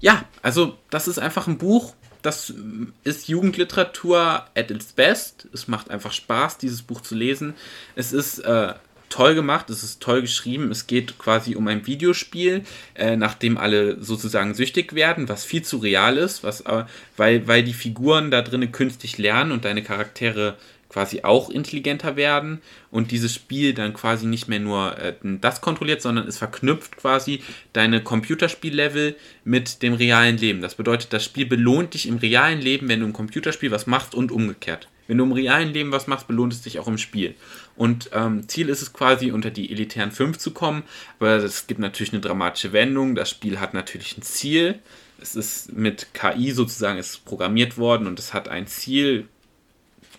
ja, 0.00 0.24
also 0.42 0.78
das 0.90 1.08
ist 1.08 1.18
einfach 1.18 1.46
ein 1.46 1.58
Buch, 1.58 1.94
das 2.22 2.50
ähm, 2.50 2.92
ist 3.02 3.28
Jugendliteratur 3.28 4.44
at 4.54 4.70
its 4.70 4.92
best. 4.92 5.48
Es 5.52 5.66
macht 5.66 5.90
einfach 5.90 6.12
Spaß, 6.12 6.58
dieses 6.58 6.82
Buch 6.82 7.00
zu 7.00 7.14
lesen. 7.14 7.54
Es 7.96 8.12
ist 8.12 8.38
äh, 8.40 8.74
toll 9.12 9.34
gemacht, 9.34 9.68
es 9.68 9.82
ist 9.82 10.00
toll 10.00 10.22
geschrieben. 10.22 10.70
Es 10.70 10.86
geht 10.86 11.18
quasi 11.18 11.54
um 11.54 11.68
ein 11.68 11.86
Videospiel, 11.86 12.64
äh, 12.94 13.16
nachdem 13.16 13.58
alle 13.58 14.02
sozusagen 14.02 14.54
süchtig 14.54 14.94
werden, 14.94 15.28
was 15.28 15.44
viel 15.44 15.62
zu 15.62 15.76
real 15.76 16.16
ist, 16.16 16.42
was, 16.42 16.62
äh, 16.62 16.84
weil, 17.16 17.46
weil 17.46 17.62
die 17.62 17.74
Figuren 17.74 18.30
da 18.30 18.40
drinnen 18.40 18.72
künstlich 18.72 19.18
lernen 19.18 19.52
und 19.52 19.66
deine 19.66 19.82
Charaktere 19.82 20.56
quasi 20.88 21.22
auch 21.22 21.50
intelligenter 21.50 22.16
werden 22.16 22.60
und 22.90 23.10
dieses 23.10 23.34
Spiel 23.34 23.74
dann 23.74 23.94
quasi 23.94 24.26
nicht 24.26 24.48
mehr 24.48 24.60
nur 24.60 24.98
äh, 24.98 25.14
das 25.22 25.60
kontrolliert, 25.60 26.02
sondern 26.02 26.26
es 26.26 26.38
verknüpft 26.38 26.96
quasi 26.96 27.42
deine 27.72 28.02
Computerspiellevel 28.02 29.16
mit 29.44 29.82
dem 29.82 29.94
realen 29.94 30.38
Leben. 30.38 30.62
Das 30.62 30.74
bedeutet, 30.74 31.12
das 31.12 31.24
Spiel 31.24 31.46
belohnt 31.46 31.94
dich 31.94 32.08
im 32.08 32.16
realen 32.16 32.60
Leben, 32.60 32.88
wenn 32.88 33.00
du 33.00 33.06
im 33.06 33.12
Computerspiel 33.12 33.70
was 33.70 33.86
machst 33.86 34.14
und 34.14 34.32
umgekehrt. 34.32 34.88
Wenn 35.08 35.18
du 35.18 35.24
im 35.24 35.32
realen 35.32 35.72
Leben 35.72 35.92
was 35.92 36.06
machst, 36.06 36.28
belohnt 36.28 36.52
es 36.52 36.62
dich 36.62 36.78
auch 36.78 36.86
im 36.88 36.98
Spiel. 36.98 37.34
Und 37.82 38.10
ähm, 38.12 38.48
Ziel 38.48 38.68
ist 38.68 38.80
es 38.80 38.92
quasi, 38.92 39.32
unter 39.32 39.50
die 39.50 39.72
elitären 39.72 40.12
5 40.12 40.38
zu 40.38 40.52
kommen, 40.52 40.84
aber 41.18 41.38
es 41.38 41.66
gibt 41.66 41.80
natürlich 41.80 42.12
eine 42.12 42.20
dramatische 42.20 42.72
Wendung. 42.72 43.16
Das 43.16 43.28
Spiel 43.28 43.58
hat 43.58 43.74
natürlich 43.74 44.16
ein 44.16 44.22
Ziel. 44.22 44.78
Es 45.20 45.34
ist 45.34 45.72
mit 45.72 46.14
KI 46.14 46.52
sozusagen 46.52 47.00
ist 47.00 47.24
programmiert 47.24 47.78
worden 47.78 48.06
und 48.06 48.20
es 48.20 48.34
hat 48.34 48.46
ein 48.46 48.68
Ziel, 48.68 49.26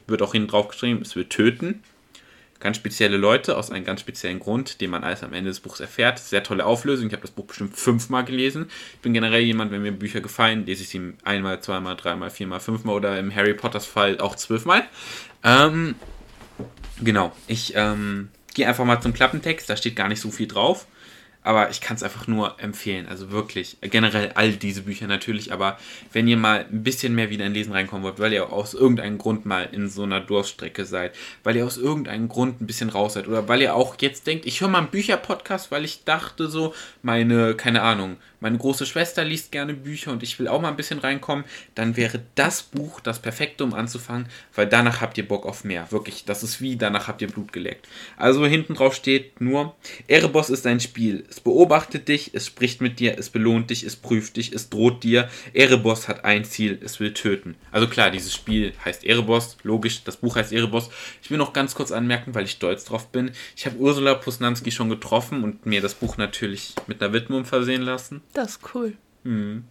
wird 0.08 0.22
auch 0.22 0.34
hinten 0.34 0.50
drauf 0.50 0.68
geschrieben, 0.68 1.00
es 1.04 1.16
will 1.16 1.24
töten. 1.24 1.82
Ganz 2.60 2.76
spezielle 2.76 3.16
Leute 3.16 3.58
aus 3.58 3.72
einem 3.72 3.86
ganz 3.86 4.02
speziellen 4.02 4.40
Grund, 4.40 4.82
den 4.82 4.90
man 4.90 5.06
alles 5.06 5.24
am 5.24 5.32
Ende 5.32 5.50
des 5.50 5.62
Buchs 5.62 5.80
erfährt. 5.80 6.20
Sehr 6.20 6.44
tolle 6.44 6.66
Auflösung. 6.66 7.08
Ich 7.08 7.14
habe 7.14 7.22
das 7.22 7.32
Buch 7.32 7.46
bestimmt 7.46 7.78
fünfmal 7.78 8.26
gelesen. 8.26 8.66
Ich 8.96 9.00
bin 9.00 9.14
generell 9.14 9.42
jemand, 9.42 9.72
wenn 9.72 9.84
mir 9.84 9.94
Bücher 9.94 10.20
gefallen, 10.20 10.66
lese 10.66 10.84
ich 10.84 10.90
sie 10.90 11.14
einmal, 11.24 11.62
zweimal, 11.62 11.96
dreimal, 11.96 12.30
viermal, 12.30 12.60
fünfmal 12.60 12.96
oder 12.96 13.18
im 13.18 13.34
Harry 13.34 13.54
Potters 13.54 13.86
Fall 13.86 14.20
auch 14.20 14.36
zwölfmal. 14.36 14.84
Ähm, 15.46 15.96
genau. 17.02 17.32
Ich 17.48 17.74
ähm, 17.76 18.30
gehe 18.54 18.68
einfach 18.68 18.86
mal 18.86 19.02
zum 19.02 19.14
Klappentext. 19.14 19.70
Da 19.70 19.78
steht 19.78 19.96
gar 19.96 20.08
nicht 20.08 20.22
so 20.22 20.32
viel 20.32 20.48
drauf. 20.48 20.88
Aber 21.46 21.70
ich 21.70 21.82
kann 21.82 21.98
es 21.98 22.04
einfach 22.04 22.28
nur 22.28 22.56
empfehlen. 22.62 23.06
Also 23.08 23.30
wirklich. 23.30 23.78
Generell 23.82 24.32
all 24.36 24.54
diese 24.54 24.84
Bücher 24.84 25.08
natürlich. 25.08 25.52
Aber 25.52 25.78
wenn 26.14 26.28
ihr 26.28 26.38
mal 26.38 26.66
ein 26.72 26.84
bisschen 26.84 27.16
mehr 27.16 27.30
wieder 27.30 27.46
in 27.46 27.54
Lesen 27.54 27.74
reinkommen 27.74 28.04
wollt, 28.04 28.20
weil 28.20 28.32
ihr 28.32 28.52
aus 28.52 28.74
irgendeinem 28.74 29.18
Grund 29.18 29.46
mal 29.46 29.68
in 29.72 29.90
so 29.90 30.04
einer 30.04 30.22
Durststrecke 30.22 30.86
seid, 30.86 31.14
weil 31.44 31.58
ihr 31.58 31.66
aus 31.66 31.78
irgendeinem 31.78 32.30
Grund 32.30 32.62
ein 32.62 32.68
bisschen 32.68 32.90
raus 32.90 33.16
seid 33.16 33.28
oder 33.28 33.50
weil 33.50 33.62
ihr 33.62 33.76
auch 33.76 33.96
jetzt 34.00 34.26
denkt, 34.26 34.46
ich 34.46 34.62
höre 34.62 34.70
mal 34.70 34.80
einen 34.80 34.88
Bücherpodcast, 34.88 35.70
weil 35.70 35.84
ich 35.84 36.06
dachte 36.06 36.48
so, 36.48 36.74
meine, 37.02 37.56
keine 37.56 37.82
Ahnung, 37.82 38.16
meine 38.44 38.58
große 38.58 38.86
Schwester 38.86 39.24
liest 39.24 39.54
gerne 39.54 39.74
Bücher 39.74 40.12
und 40.12 40.22
ich 40.22 40.38
will 40.38 40.50
auch 40.50 40.60
mal 40.60 40.68
ein 40.68 40.76
bisschen 40.76 41.00
reinkommen, 41.00 41.46
dann 41.76 41.96
wäre 41.96 42.22
das 42.36 42.62
Buch 42.62 43.00
das 43.00 43.20
perfekte, 43.20 43.64
um 43.64 43.74
anzufangen, 43.74 44.28
weil 44.54 44.68
danach 44.68 45.00
habt 45.00 45.18
ihr 45.18 45.26
Bock 45.26 45.46
auf 45.46 45.64
mehr. 45.64 45.90
Wirklich, 45.92 46.26
das 46.26 46.44
ist 46.44 46.60
wie, 46.60 46.76
danach 46.76 47.08
habt 47.08 47.22
ihr 47.22 47.30
Blut 47.30 47.54
geleckt. 47.54 47.88
Also 48.18 48.46
hinten 48.46 48.74
drauf 48.74 48.96
steht 48.96 49.40
nur, 49.40 49.76
Erebos 50.08 50.50
ist 50.50 50.68
ein 50.68 50.82
Spiel. 50.82 51.24
Es 51.30 51.40
beobachtet 51.40 52.10
dich, 52.10 52.32
es 52.34 52.46
spricht 52.48 52.82
mit 52.82 53.00
dir, 53.00 53.18
es 53.18 53.30
belohnt 53.30 53.70
dich, 53.70 53.84
es 53.84 53.96
prüft 53.96 54.36
dich, 54.36 54.52
es 54.52 54.70
droht 54.70 55.06
dir. 55.06 55.30
Erebos 55.54 56.10
hat 56.10 56.26
ein 56.26 56.44
Ziel, 56.44 56.78
es 56.84 57.00
will 57.00 57.14
töten. 57.14 57.56
Also 57.72 57.88
klar, 57.88 58.12
dieses 58.12 58.34
Spiel 58.34 58.74
heißt 58.84 59.06
Erebos, 59.06 59.56
logisch, 59.64 60.04
das 60.04 60.18
Buch 60.18 60.36
heißt 60.36 60.52
Erebos. 60.52 60.90
Ich 61.22 61.32
will 61.32 61.38
noch 61.38 61.54
ganz 61.54 61.76
kurz 61.76 61.94
anmerken, 61.94 62.36
weil 62.36 62.44
ich 62.44 62.52
stolz 62.52 62.84
drauf 62.84 63.10
bin. 63.10 63.32
Ich 63.56 63.66
habe 63.66 63.78
Ursula 63.78 64.16
Posnanski 64.16 64.72
schon 64.72 64.90
getroffen 64.90 65.46
und 65.46 65.66
mir 65.66 65.80
das 65.80 65.94
Buch 65.94 66.18
natürlich 66.18 66.76
mit 66.88 67.02
einer 67.02 67.14
Widmung 67.14 67.46
versehen 67.46 67.84
lassen. 67.84 68.22
Das 68.34 68.52
ist 68.52 68.60
cool. 68.74 68.96
Mhm. 69.24 69.64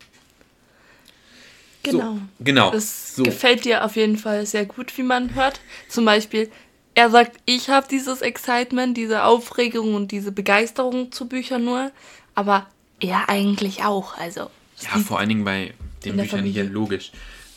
Genau. 1.82 2.14
So, 2.14 2.20
genau. 2.40 2.72
Es 2.72 3.16
so. 3.16 3.22
gefällt 3.24 3.64
dir 3.64 3.84
auf 3.84 3.96
jeden 3.96 4.16
Fall 4.16 4.46
sehr 4.46 4.66
gut, 4.66 4.96
wie 4.96 5.02
man 5.02 5.34
hört. 5.34 5.60
Zum 5.88 6.04
Beispiel, 6.04 6.50
er 6.94 7.10
sagt, 7.10 7.38
ich 7.44 7.70
habe 7.70 7.86
dieses 7.90 8.20
Excitement, 8.22 8.96
diese 8.96 9.24
Aufregung 9.24 9.94
und 9.94 10.12
diese 10.12 10.30
Begeisterung 10.30 11.10
zu 11.10 11.26
Büchern 11.26 11.64
nur, 11.64 11.90
aber 12.34 12.66
er 13.00 13.28
eigentlich 13.28 13.84
auch. 13.84 14.16
Also, 14.16 14.50
Ja, 14.80 14.98
vor 15.00 15.18
allen 15.18 15.28
Dingen 15.28 15.44
bei 15.44 15.74
den 16.04 16.16
Büchern 16.16 16.44
hier 16.44 16.64
logisch. 16.64 17.12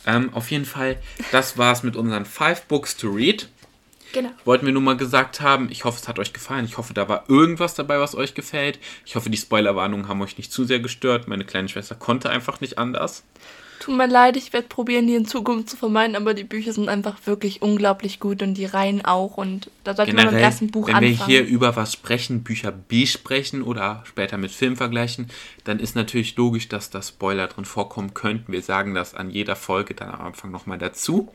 Ähm, 0.06 0.32
auf 0.34 0.50
jeden 0.50 0.64
Fall, 0.64 0.96
das 1.32 1.58
war's 1.58 1.82
mit 1.82 1.96
unseren 1.96 2.24
Five 2.24 2.64
Books 2.66 2.96
to 2.96 3.08
Read. 3.08 3.48
Genau. 4.16 4.30
Wollten 4.46 4.64
wir 4.64 4.72
nur 4.72 4.80
mal 4.80 4.96
gesagt 4.96 5.42
haben. 5.42 5.68
Ich 5.70 5.84
hoffe, 5.84 5.98
es 6.00 6.08
hat 6.08 6.18
euch 6.18 6.32
gefallen. 6.32 6.64
Ich 6.64 6.78
hoffe, 6.78 6.94
da 6.94 7.06
war 7.06 7.24
irgendwas 7.28 7.74
dabei, 7.74 8.00
was 8.00 8.14
euch 8.14 8.32
gefällt. 8.32 8.78
Ich 9.04 9.14
hoffe, 9.14 9.28
die 9.28 9.36
Spoilerwarnungen 9.36 10.08
haben 10.08 10.22
euch 10.22 10.38
nicht 10.38 10.50
zu 10.50 10.64
sehr 10.64 10.80
gestört. 10.80 11.28
Meine 11.28 11.44
kleine 11.44 11.68
Schwester 11.68 11.96
konnte 11.96 12.30
einfach 12.30 12.62
nicht 12.62 12.78
anders. 12.78 13.24
Tut 13.78 13.94
mir 13.94 14.06
leid, 14.06 14.38
ich 14.38 14.54
werde 14.54 14.68
probieren, 14.68 15.06
die 15.06 15.16
in 15.16 15.26
Zukunft 15.26 15.68
zu 15.68 15.76
vermeiden, 15.76 16.16
aber 16.16 16.32
die 16.32 16.44
Bücher 16.44 16.72
sind 16.72 16.88
einfach 16.88 17.18
wirklich 17.26 17.60
unglaublich 17.60 18.18
gut 18.18 18.42
und 18.42 18.54
die 18.54 18.64
Reihen 18.64 19.04
auch. 19.04 19.36
Und 19.36 19.70
da 19.84 19.94
sollte 19.94 20.14
man 20.14 20.24
beim 20.24 20.28
Generell, 20.30 20.44
ersten 20.46 20.70
Buch 20.70 20.88
wenn 20.88 20.94
anfangen. 20.94 21.18
wir 21.18 21.26
hier 21.26 21.44
über 21.44 21.76
was 21.76 21.92
sprechen, 21.92 22.42
Bücher 22.42 22.72
besprechen 22.72 23.60
oder 23.60 24.02
später 24.06 24.38
mit 24.38 24.50
Film 24.50 24.76
vergleichen, 24.76 25.28
dann 25.64 25.78
ist 25.78 25.94
natürlich 25.94 26.36
logisch, 26.36 26.70
dass 26.70 26.88
da 26.88 27.02
Spoiler 27.02 27.48
drin 27.48 27.66
vorkommen 27.66 28.14
könnten. 28.14 28.50
Wir 28.50 28.62
sagen 28.62 28.94
das 28.94 29.14
an 29.14 29.28
jeder 29.28 29.56
Folge 29.56 29.92
dann 29.92 30.08
am 30.08 30.22
Anfang 30.22 30.50
nochmal 30.50 30.78
dazu. 30.78 31.30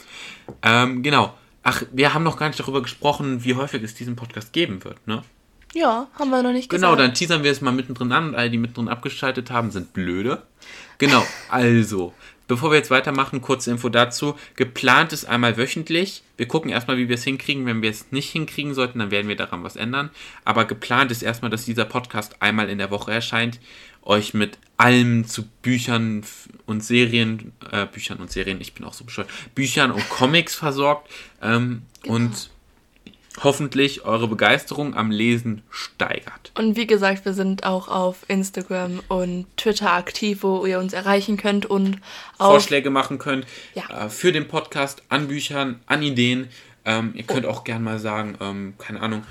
Ähm, 0.64 1.04
genau. 1.04 1.36
Ach, 1.64 1.84
wir 1.92 2.14
haben 2.14 2.24
noch 2.24 2.38
gar 2.38 2.48
nicht 2.48 2.60
darüber 2.60 2.82
gesprochen, 2.82 3.44
wie 3.44 3.56
häufig 3.56 3.84
es 3.84 3.94
diesen 3.94 4.16
Podcast 4.16 4.54
geben 4.54 4.84
wird, 4.84 5.06
ne? 5.08 5.24
ja, 5.74 6.08
haben 6.20 6.30
wir 6.32 6.44
noch 6.44 6.52
nicht 6.52 6.70
Genau, 6.70 6.92
gesagt. 6.92 7.00
dann 7.02 7.14
teasern 7.14 7.44
wir 7.44 7.52
es 7.52 7.62
mal 7.62 7.72
mittendrin 7.72 8.12
an 8.12 8.30
und 8.30 8.36
alle, 8.36 8.50
die 8.50 8.58
mittendrin 8.58 8.90
abgeschaltet 8.90 9.52
haben, 9.52 9.72
sind 9.72 9.94
blöde. 9.94 10.42
Genau, 10.98 11.26
also, 11.50 12.14
bevor 12.50 12.72
wir 12.72 12.78
jetzt 12.78 12.92
weitermachen, 12.92 13.42
kurze 13.42 13.72
Info 13.72 13.88
dazu. 13.88 14.36
Geplant 14.58 15.14
ist 15.14 15.24
einmal 15.24 15.56
wöchentlich. 15.56 16.24
Wir 16.36 16.48
gucken 16.50 16.72
erstmal, 16.72 16.98
wie 16.98 17.08
wir 17.08 17.16
es 17.16 17.24
hinkriegen. 17.24 17.66
Wenn 17.66 17.82
wir 17.82 17.90
es 17.90 18.12
nicht 18.12 18.30
hinkriegen 18.32 18.74
sollten, 18.74 19.00
dann 19.00 19.12
werden 19.12 19.30
wir 19.30 19.38
daran 19.38 19.64
was 19.64 19.78
ändern. 19.78 20.10
Aber 20.44 20.66
geplant 20.66 21.10
ist 21.10 21.22
erstmal, 21.24 21.52
dass 21.52 21.64
dieser 21.64 21.86
Podcast 21.86 22.42
einmal 22.42 22.68
in 22.68 22.78
der 22.78 22.92
Woche 22.92 23.14
erscheint. 23.14 23.62
Euch 24.04 24.34
mit 24.34 24.58
allem 24.78 25.28
zu 25.28 25.44
Büchern 25.62 26.24
und 26.66 26.84
Serien, 26.84 27.52
äh, 27.72 27.86
Büchern 27.86 28.18
und 28.18 28.32
Serien, 28.32 28.60
ich 28.62 28.74
bin 28.74 28.84
auch 28.86 28.94
so 28.94 29.04
bescheuert, 29.04 29.30
Büchern 29.54 29.92
und 29.92 30.08
Comics 30.10 30.56
versorgt. 30.56 31.10
Ähm, 31.42 31.84
Und 32.08 32.50
hoffentlich 33.44 34.04
eure 34.04 34.28
Begeisterung 34.28 34.96
am 34.96 35.10
Lesen 35.12 35.62
steigert. 35.70 36.52
Und 36.58 36.76
wie 36.76 36.88
gesagt, 36.88 37.24
wir 37.26 37.34
sind 37.34 37.64
auch 37.64 37.88
auf 37.88 38.26
Instagram 38.28 39.02
und 39.08 39.46
Twitter 39.56 39.94
aktiv, 39.94 40.44
wo 40.44 40.66
ihr 40.66 40.80
uns 40.80 40.94
erreichen 40.94 41.38
könnt 41.38 41.66
und 41.66 42.00
auch 42.40 42.52
Vorschläge 42.52 42.90
machen 42.90 43.20
könnt 43.20 43.46
Ja. 43.74 44.06
äh, 44.06 44.10
für 44.10 44.32
den 44.32 44.48
Podcast, 44.48 45.04
an 45.10 45.28
Büchern, 45.28 45.80
an 45.86 46.02
Ideen. 46.04 46.50
Ähm, 46.84 47.12
ihr 47.16 47.24
könnt 47.24 47.46
auch 47.46 47.64
gern 47.64 47.84
mal 47.84 48.00
sagen, 48.00 48.36
ähm, 48.42 48.74
keine 48.78 49.00
Ahnung, 49.02 49.24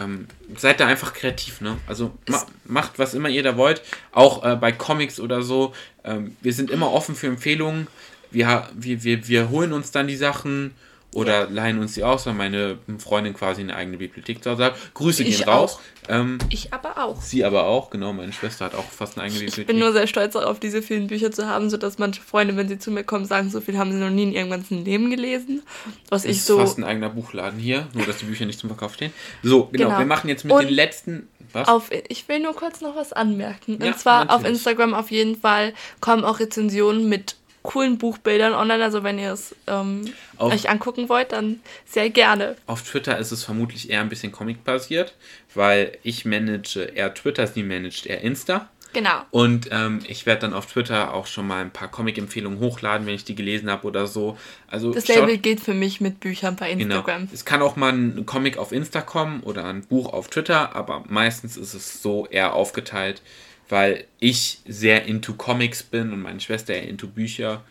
ähm, 0.00 0.26
seid 0.56 0.80
da 0.80 0.86
einfach 0.86 1.12
kreativ, 1.12 1.60
ne? 1.60 1.78
Also 1.86 2.12
ma 2.28 2.46
macht, 2.66 2.98
was 2.98 3.14
immer 3.14 3.28
ihr 3.28 3.42
da 3.42 3.56
wollt. 3.56 3.82
Auch 4.12 4.44
äh, 4.44 4.56
bei 4.56 4.72
Comics 4.72 5.20
oder 5.20 5.42
so. 5.42 5.72
Ähm, 6.04 6.36
wir 6.40 6.52
sind 6.52 6.70
immer 6.70 6.92
offen 6.92 7.14
für 7.14 7.26
Empfehlungen. 7.26 7.86
Wir, 8.30 8.68
wir, 8.74 9.02
wir, 9.04 9.26
wir 9.28 9.48
holen 9.50 9.72
uns 9.72 9.90
dann 9.90 10.06
die 10.06 10.16
Sachen 10.16 10.74
oder 11.14 11.48
leihen 11.48 11.78
uns 11.78 11.94
die 11.94 12.04
aus, 12.04 12.26
weil 12.26 12.34
meine 12.34 12.78
Freundin 12.98 13.32
quasi 13.34 13.62
eine 13.62 13.74
eigene 13.74 13.96
Bibliothek 13.96 14.42
zu 14.42 14.50
Hause 14.50 14.64
hat. 14.66 14.74
Grüße 14.94 15.22
Ich 15.22 15.38
gehen 15.38 15.48
raus. 15.48 15.74
auch. 15.76 15.80
Ähm, 16.10 16.38
ich 16.50 16.72
aber 16.72 17.02
auch. 17.02 17.20
sie 17.20 17.44
aber 17.44 17.64
auch, 17.64 17.90
genau. 17.90 18.12
Meine 18.12 18.32
Schwester 18.32 18.66
hat 18.66 18.74
auch 18.74 18.84
fast 18.84 19.16
eine 19.16 19.24
eigene 19.24 19.40
Ich 19.40 19.46
Bibliothek. 19.46 19.66
bin 19.68 19.78
nur 19.78 19.92
sehr 19.92 20.06
stolz 20.06 20.34
darauf, 20.34 20.60
diese 20.60 20.82
vielen 20.82 21.06
Bücher 21.06 21.30
zu 21.32 21.46
haben, 21.46 21.70
sodass 21.70 21.98
manche 21.98 22.20
Freunde, 22.22 22.56
wenn 22.56 22.68
sie 22.68 22.78
zu 22.78 22.90
mir 22.90 23.04
kommen, 23.04 23.24
sagen, 23.24 23.50
so 23.50 23.60
viel 23.60 23.78
haben 23.78 23.90
sie 23.92 23.98
noch 23.98 24.10
nie 24.10 24.24
in 24.24 24.32
ihrem 24.32 24.50
ganzen 24.50 24.84
Leben 24.84 25.10
gelesen. 25.10 25.62
Was 26.10 26.24
ich 26.24 26.32
ist 26.32 26.46
so. 26.46 26.58
fast 26.58 26.78
ein 26.78 26.84
eigener 26.84 27.08
Buchladen 27.10 27.58
hier, 27.58 27.88
nur 27.94 28.04
dass 28.06 28.18
die 28.18 28.26
Bücher 28.26 28.44
nicht 28.46 28.58
zum 28.58 28.68
Verkauf 28.68 28.94
stehen. 28.94 29.12
So, 29.42 29.64
genau, 29.66 29.86
Genau. 29.88 29.98
wir 29.98 30.06
machen 30.06 30.28
jetzt 30.28 30.44
mit 30.44 30.52
Und 30.54 30.62
den 30.64 30.74
letzten. 30.74 31.28
Was? 31.54 31.66
Auf, 31.68 31.90
ich 32.08 32.28
will 32.28 32.40
nur 32.40 32.54
kurz 32.54 32.82
noch 32.82 32.94
was 32.94 33.14
anmerken. 33.14 33.78
Ja, 33.80 33.88
Und 33.88 33.98
zwar 33.98 34.22
auf 34.24 34.28
natürlich. 34.42 34.50
Instagram 34.58 34.92
auf 34.92 35.10
jeden 35.10 35.36
Fall 35.40 35.72
kommen 36.00 36.22
auch 36.24 36.40
Rezensionen 36.40 37.08
mit 37.08 37.36
coolen 37.68 37.98
Buchbildern 37.98 38.54
online. 38.54 38.82
Also 38.82 39.02
wenn 39.02 39.18
ihr 39.18 39.32
es 39.34 39.54
ähm, 39.66 40.06
euch 40.38 40.70
angucken 40.70 41.08
wollt, 41.10 41.32
dann 41.32 41.60
sehr 41.84 42.08
gerne. 42.08 42.56
Auf 42.66 42.82
Twitter 42.82 43.18
ist 43.18 43.30
es 43.30 43.44
vermutlich 43.44 43.90
eher 43.90 44.00
ein 44.00 44.08
bisschen 44.08 44.32
Comic-basiert, 44.32 45.14
weil 45.54 45.98
ich 46.02 46.24
manage 46.24 46.80
eher 46.82 47.12
Twitter, 47.12 47.46
sie 47.46 47.62
managt 47.62 48.06
eher 48.06 48.22
Insta. 48.22 48.68
Genau. 48.94 49.20
Und 49.32 49.68
ähm, 49.70 49.98
ich 50.08 50.24
werde 50.24 50.40
dann 50.40 50.54
auf 50.54 50.64
Twitter 50.64 51.12
auch 51.12 51.26
schon 51.26 51.46
mal 51.46 51.60
ein 51.60 51.70
paar 51.70 51.88
Comic-Empfehlungen 51.88 52.58
hochladen, 52.58 53.06
wenn 53.06 53.14
ich 53.14 53.24
die 53.24 53.34
gelesen 53.34 53.70
habe 53.70 53.86
oder 53.86 54.06
so. 54.06 54.38
Also 54.66 54.94
Das 54.94 55.06
schaut- 55.06 55.16
Label 55.16 55.36
gilt 55.36 55.60
für 55.60 55.74
mich 55.74 56.00
mit 56.00 56.20
Büchern 56.20 56.56
bei 56.56 56.72
Genau. 56.72 56.96
Instagram. 56.96 57.28
Es 57.30 57.44
kann 57.44 57.60
auch 57.60 57.76
mal 57.76 57.92
ein 57.92 58.24
Comic 58.24 58.56
auf 58.56 58.72
Insta 58.72 59.02
kommen 59.02 59.40
oder 59.42 59.66
ein 59.66 59.82
Buch 59.82 60.10
auf 60.14 60.28
Twitter, 60.28 60.74
aber 60.74 61.04
meistens 61.06 61.58
ist 61.58 61.74
es 61.74 62.00
so 62.02 62.26
eher 62.30 62.54
aufgeteilt, 62.54 63.20
weil 63.68 64.04
ich 64.18 64.60
sehr 64.66 65.06
into 65.06 65.34
Comics 65.34 65.82
bin 65.82 66.12
und 66.12 66.22
meine 66.22 66.40
Schwester 66.40 66.74
eher 66.74 66.88
into 66.88 67.06
Bücher. 67.06 67.62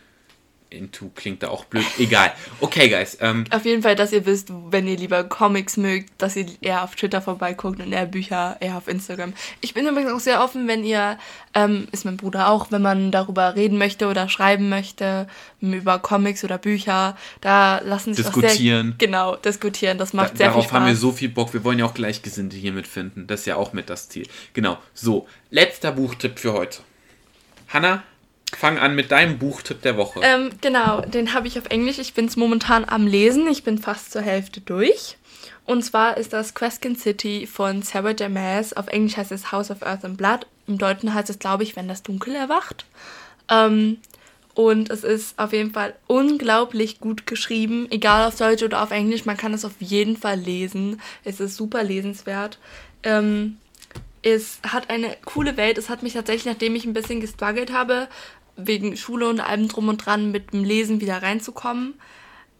Into 0.70 1.10
klingt 1.14 1.42
da 1.42 1.48
auch 1.48 1.64
blöd. 1.64 1.84
Egal. 1.98 2.32
Okay, 2.60 2.88
guys. 2.88 3.18
Ähm, 3.20 3.44
Auf 3.50 3.64
jeden 3.64 3.82
Fall, 3.82 3.96
dass 3.96 4.12
ihr 4.12 4.26
wisst, 4.26 4.52
wenn 4.70 4.86
ihr 4.86 4.96
lieber 4.96 5.24
Comics 5.24 5.76
mögt, 5.76 6.10
dass 6.18 6.36
ihr 6.36 6.46
eher 6.60 6.84
auf 6.84 6.94
Twitter 6.94 7.22
vorbeiguckt 7.22 7.80
und 7.80 7.92
eher 7.92 8.06
Bücher 8.06 8.56
eher 8.60 8.76
auf 8.76 8.88
Instagram. 8.88 9.32
Ich 9.60 9.74
bin 9.74 9.86
übrigens 9.86 10.12
auch 10.12 10.20
sehr 10.20 10.42
offen, 10.42 10.68
wenn 10.68 10.84
ihr, 10.84 11.18
ähm, 11.54 11.88
ist 11.92 12.04
mein 12.04 12.16
Bruder 12.16 12.48
auch, 12.50 12.70
wenn 12.70 12.82
man 12.82 13.10
darüber 13.10 13.56
reden 13.56 13.78
möchte 13.78 14.08
oder 14.08 14.28
schreiben 14.28 14.68
möchte, 14.68 15.26
über 15.60 15.98
Comics 15.98 16.44
oder 16.44 16.58
Bücher, 16.58 17.16
da 17.40 17.80
lassen 17.80 18.14
sich 18.14 18.26
Diskutieren. 18.26 18.96
sehr, 18.98 19.06
genau, 19.06 19.36
diskutieren. 19.36 19.98
Das 19.98 20.12
da, 20.12 20.18
macht 20.18 20.36
sehr 20.36 20.36
viel 20.36 20.46
darauf 20.46 20.64
Spaß. 20.64 20.72
haben 20.74 20.86
wir 20.86 20.96
so 20.96 21.12
viel 21.12 21.28
Bock. 21.28 21.52
Wir 21.54 21.64
wollen 21.64 21.78
ja 21.78 21.86
auch 21.86 21.94
Gleichgesinnte 21.94 22.56
hier 22.56 22.72
mitfinden. 22.72 23.26
Das 23.26 23.40
ist 23.40 23.46
ja 23.46 23.56
auch 23.56 23.72
mit 23.72 23.90
das 23.90 24.08
Ziel. 24.08 24.26
Genau. 24.52 24.78
So, 24.94 25.26
letzter 25.50 25.92
Buchtipp 25.92 26.38
für 26.38 26.52
heute. 26.52 26.80
Hanna, 27.68 28.02
fang 28.56 28.78
an 28.78 28.94
mit 28.94 29.10
deinem 29.10 29.38
Buchtipp 29.38 29.82
der 29.82 29.96
Woche. 29.96 30.20
Ähm, 30.22 30.50
genau, 30.60 31.00
den 31.02 31.34
habe 31.34 31.46
ich 31.46 31.58
auf 31.58 31.66
Englisch. 31.66 31.98
Ich 31.98 32.14
bin 32.14 32.26
es 32.26 32.36
momentan 32.36 32.84
am 32.84 33.06
Lesen. 33.06 33.46
Ich 33.48 33.64
bin 33.64 33.78
fast 33.78 34.12
zur 34.12 34.22
Hälfte 34.22 34.60
durch. 34.60 35.16
Und 35.64 35.82
zwar 35.82 36.16
ist 36.16 36.32
das 36.32 36.54
Queskin 36.54 36.96
City 36.96 37.46
von 37.46 37.82
Sarah 37.82 38.12
J. 38.12 38.30
Maas. 38.30 38.72
Auf 38.72 38.86
Englisch 38.86 39.16
heißt 39.16 39.32
es 39.32 39.52
House 39.52 39.70
of 39.70 39.82
Earth 39.82 40.04
and 40.04 40.16
Blood. 40.16 40.46
Im 40.66 40.78
Deutschen 40.78 41.12
heißt 41.12 41.28
es, 41.28 41.38
glaube 41.38 41.62
ich, 41.62 41.76
wenn 41.76 41.88
das 41.88 42.02
Dunkel 42.02 42.34
erwacht. 42.34 42.86
Ähm, 43.50 43.98
und 44.54 44.90
es 44.90 45.04
ist 45.04 45.38
auf 45.38 45.52
jeden 45.52 45.70
Fall 45.70 45.94
unglaublich 46.06 47.00
gut 47.00 47.26
geschrieben, 47.26 47.86
egal 47.90 48.26
auf 48.26 48.36
Deutsch 48.36 48.62
oder 48.62 48.82
auf 48.82 48.90
Englisch. 48.90 49.24
Man 49.24 49.36
kann 49.36 49.54
es 49.54 49.64
auf 49.64 49.74
jeden 49.78 50.16
Fall 50.16 50.36
lesen. 50.36 51.00
Es 51.22 51.38
ist 51.38 51.56
super 51.56 51.84
lesenswert. 51.84 52.58
Ähm, 53.02 53.58
es 54.22 54.58
hat 54.66 54.90
eine 54.90 55.16
coole 55.24 55.56
Welt. 55.56 55.78
Es 55.78 55.88
hat 55.88 56.02
mich 56.02 56.14
tatsächlich, 56.14 56.46
nachdem 56.46 56.74
ich 56.74 56.84
ein 56.84 56.92
bisschen 56.92 57.20
gestruggelt 57.20 57.72
habe, 57.72 58.08
wegen 58.58 58.96
Schule 58.96 59.28
und 59.28 59.40
allem 59.40 59.68
drum 59.68 59.88
und 59.88 60.04
dran 60.04 60.30
mit 60.30 60.52
dem 60.52 60.64
Lesen 60.64 61.00
wieder 61.00 61.22
reinzukommen, 61.22 61.94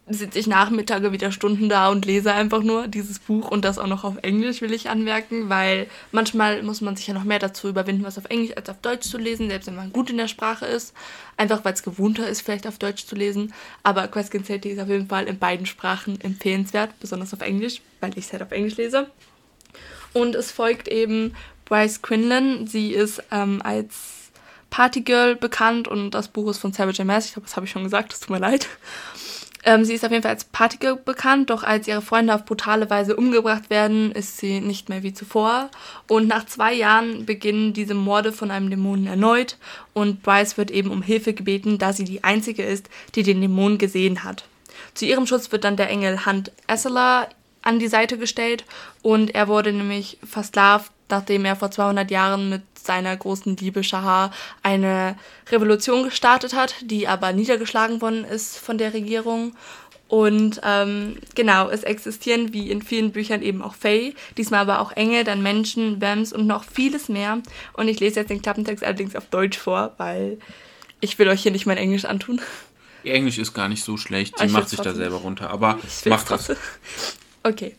sitze 0.07 0.39
ich 0.39 0.47
Nachmittage 0.47 1.11
wieder 1.11 1.31
Stunden 1.31 1.69
da 1.69 1.89
und 1.89 2.05
lese 2.05 2.33
einfach 2.33 2.63
nur 2.63 2.87
dieses 2.87 3.19
Buch 3.19 3.51
und 3.51 3.63
das 3.63 3.77
auch 3.77 3.87
noch 3.87 4.03
auf 4.03 4.15
Englisch, 4.23 4.61
will 4.61 4.73
ich 4.73 4.89
anmerken, 4.89 5.49
weil 5.49 5.87
manchmal 6.11 6.63
muss 6.63 6.81
man 6.81 6.95
sich 6.95 7.05
ja 7.07 7.13
noch 7.13 7.23
mehr 7.23 7.37
dazu 7.37 7.67
überwinden, 7.67 8.03
was 8.03 8.17
auf 8.17 8.25
Englisch 8.25 8.57
als 8.57 8.69
auf 8.69 8.79
Deutsch 8.81 9.07
zu 9.07 9.17
lesen, 9.17 9.49
selbst 9.49 9.67
wenn 9.67 9.75
man 9.75 9.93
gut 9.93 10.09
in 10.09 10.17
der 10.17 10.27
Sprache 10.27 10.65
ist. 10.65 10.93
Einfach 11.37 11.63
weil 11.63 11.73
es 11.73 11.83
gewohnter 11.83 12.27
ist, 12.27 12.41
vielleicht 12.41 12.65
auf 12.65 12.79
Deutsch 12.79 13.05
zu 13.05 13.15
lesen. 13.15 13.53
Aber 13.83 14.07
Question 14.07 14.43
City 14.43 14.69
ist 14.69 14.79
auf 14.79 14.89
jeden 14.89 15.07
Fall 15.07 15.27
in 15.27 15.37
beiden 15.37 15.67
Sprachen 15.67 16.19
empfehlenswert, 16.21 16.99
besonders 16.99 17.33
auf 17.33 17.41
Englisch, 17.41 17.81
weil 17.99 18.17
ich 18.17 18.25
es 18.25 18.33
halt 18.33 18.41
auf 18.41 18.51
Englisch 18.51 18.77
lese. 18.77 19.11
Und 20.13 20.33
es 20.33 20.51
folgt 20.51 20.87
eben 20.87 21.35
Bryce 21.65 22.01
Quinlan. 22.01 22.65
Sie 22.65 22.93
ist 22.93 23.21
ähm, 23.31 23.61
als 23.63 24.18
Partygirl 24.69 25.35
bekannt 25.35 25.87
und 25.87 26.11
das 26.11 26.27
Buch 26.27 26.49
ist 26.49 26.59
von 26.59 26.73
Sarah 26.73 26.91
J. 26.91 27.05
Maas. 27.05 27.25
Ich 27.25 27.33
glaube, 27.33 27.47
das 27.47 27.55
habe 27.55 27.65
ich 27.65 27.71
schon 27.71 27.83
gesagt, 27.83 28.13
das 28.13 28.19
tut 28.19 28.29
mir 28.29 28.39
leid. 28.39 28.67
Ähm, 29.63 29.83
sie 29.83 29.93
ist 29.93 30.05
auf 30.05 30.11
jeden 30.11 30.23
Fall 30.23 30.31
als 30.31 30.45
Partygirl 30.45 30.95
bekannt, 30.95 31.49
doch 31.49 31.63
als 31.63 31.87
ihre 31.87 32.01
Freunde 32.01 32.33
auf 32.33 32.45
brutale 32.45 32.89
Weise 32.89 33.15
umgebracht 33.15 33.69
werden, 33.69 34.11
ist 34.11 34.37
sie 34.37 34.61
nicht 34.61 34.87
mehr 34.87 35.03
wie 35.03 35.13
zuvor. 35.13 35.69
Und 36.07 36.27
nach 36.27 36.45
zwei 36.45 36.73
Jahren 36.73 37.25
beginnen 37.25 37.73
diese 37.73 37.93
Morde 37.93 38.31
von 38.31 38.51
einem 38.51 38.69
Dämonen 38.69 39.07
erneut 39.07 39.57
und 39.93 40.23
Bryce 40.23 40.57
wird 40.57 40.71
eben 40.71 40.91
um 40.91 41.01
Hilfe 41.01 41.33
gebeten, 41.33 41.77
da 41.77 41.91
sie 41.91 42.05
die 42.05 42.23
einzige 42.23 42.63
ist, 42.63 42.89
die 43.15 43.23
den 43.23 43.41
Dämon 43.41 43.77
gesehen 43.77 44.23
hat. 44.23 44.45
Zu 44.93 45.05
ihrem 45.05 45.27
Schutz 45.27 45.51
wird 45.51 45.65
dann 45.65 45.75
der 45.75 45.89
Engel 45.89 46.25
Hunt 46.25 46.51
Esseler 46.67 47.27
an 47.61 47.79
die 47.79 47.87
Seite 47.87 48.17
gestellt 48.17 48.63
und 49.01 49.35
er 49.35 49.49
wurde 49.49 49.73
nämlich 49.73 50.17
versklavt, 50.23 50.91
nachdem 51.09 51.45
er 51.45 51.55
vor 51.55 51.71
200 51.71 52.09
Jahren 52.11 52.49
mit 52.49 52.61
seiner 52.81 53.15
großen 53.15 53.57
Liebe 53.57 53.83
Shahar 53.83 54.31
eine 54.63 55.15
Revolution 55.51 56.03
gestartet 56.03 56.53
hat, 56.53 56.75
die 56.81 57.07
aber 57.07 57.33
niedergeschlagen 57.33 58.01
worden 58.01 58.23
ist 58.23 58.57
von 58.57 58.77
der 58.77 58.93
Regierung. 58.93 59.53
Und 60.07 60.59
ähm, 60.63 61.17
genau, 61.35 61.69
es 61.69 61.83
existieren 61.83 62.51
wie 62.51 62.71
in 62.71 62.81
vielen 62.81 63.11
Büchern 63.11 63.43
eben 63.43 63.61
auch 63.61 63.75
Fae, 63.75 64.15
diesmal 64.37 64.61
aber 64.61 64.79
auch 64.79 64.91
Engel, 64.93 65.23
dann 65.23 65.43
Menschen, 65.43 66.01
Vamps 66.01 66.33
und 66.33 66.47
noch 66.47 66.63
vieles 66.63 67.09
mehr. 67.09 67.41
Und 67.73 67.87
ich 67.87 67.99
lese 67.99 68.19
jetzt 68.19 68.29
den 68.29 68.41
Klappentext 68.41 68.83
allerdings 68.83 69.15
auf 69.15 69.27
Deutsch 69.27 69.57
vor, 69.57 69.93
weil 69.97 70.39
ich 70.99 71.19
will 71.19 71.27
euch 71.27 71.43
hier 71.43 71.51
nicht 71.51 71.67
mein 71.67 71.77
Englisch 71.77 72.05
antun. 72.05 72.41
Ihr 73.03 73.13
Englisch 73.13 73.37
ist 73.37 73.53
gar 73.53 73.69
nicht 73.69 73.83
so 73.83 73.97
schlecht. 73.97 74.37
Sie 74.39 74.45
ich 74.45 74.51
macht 74.51 74.69
sich 74.69 74.79
da 74.79 74.93
selber 74.93 75.17
runter. 75.17 75.51
Aber 75.51 75.79
macht 76.05 76.31
das. 76.31 76.51
Okay. 77.43 77.75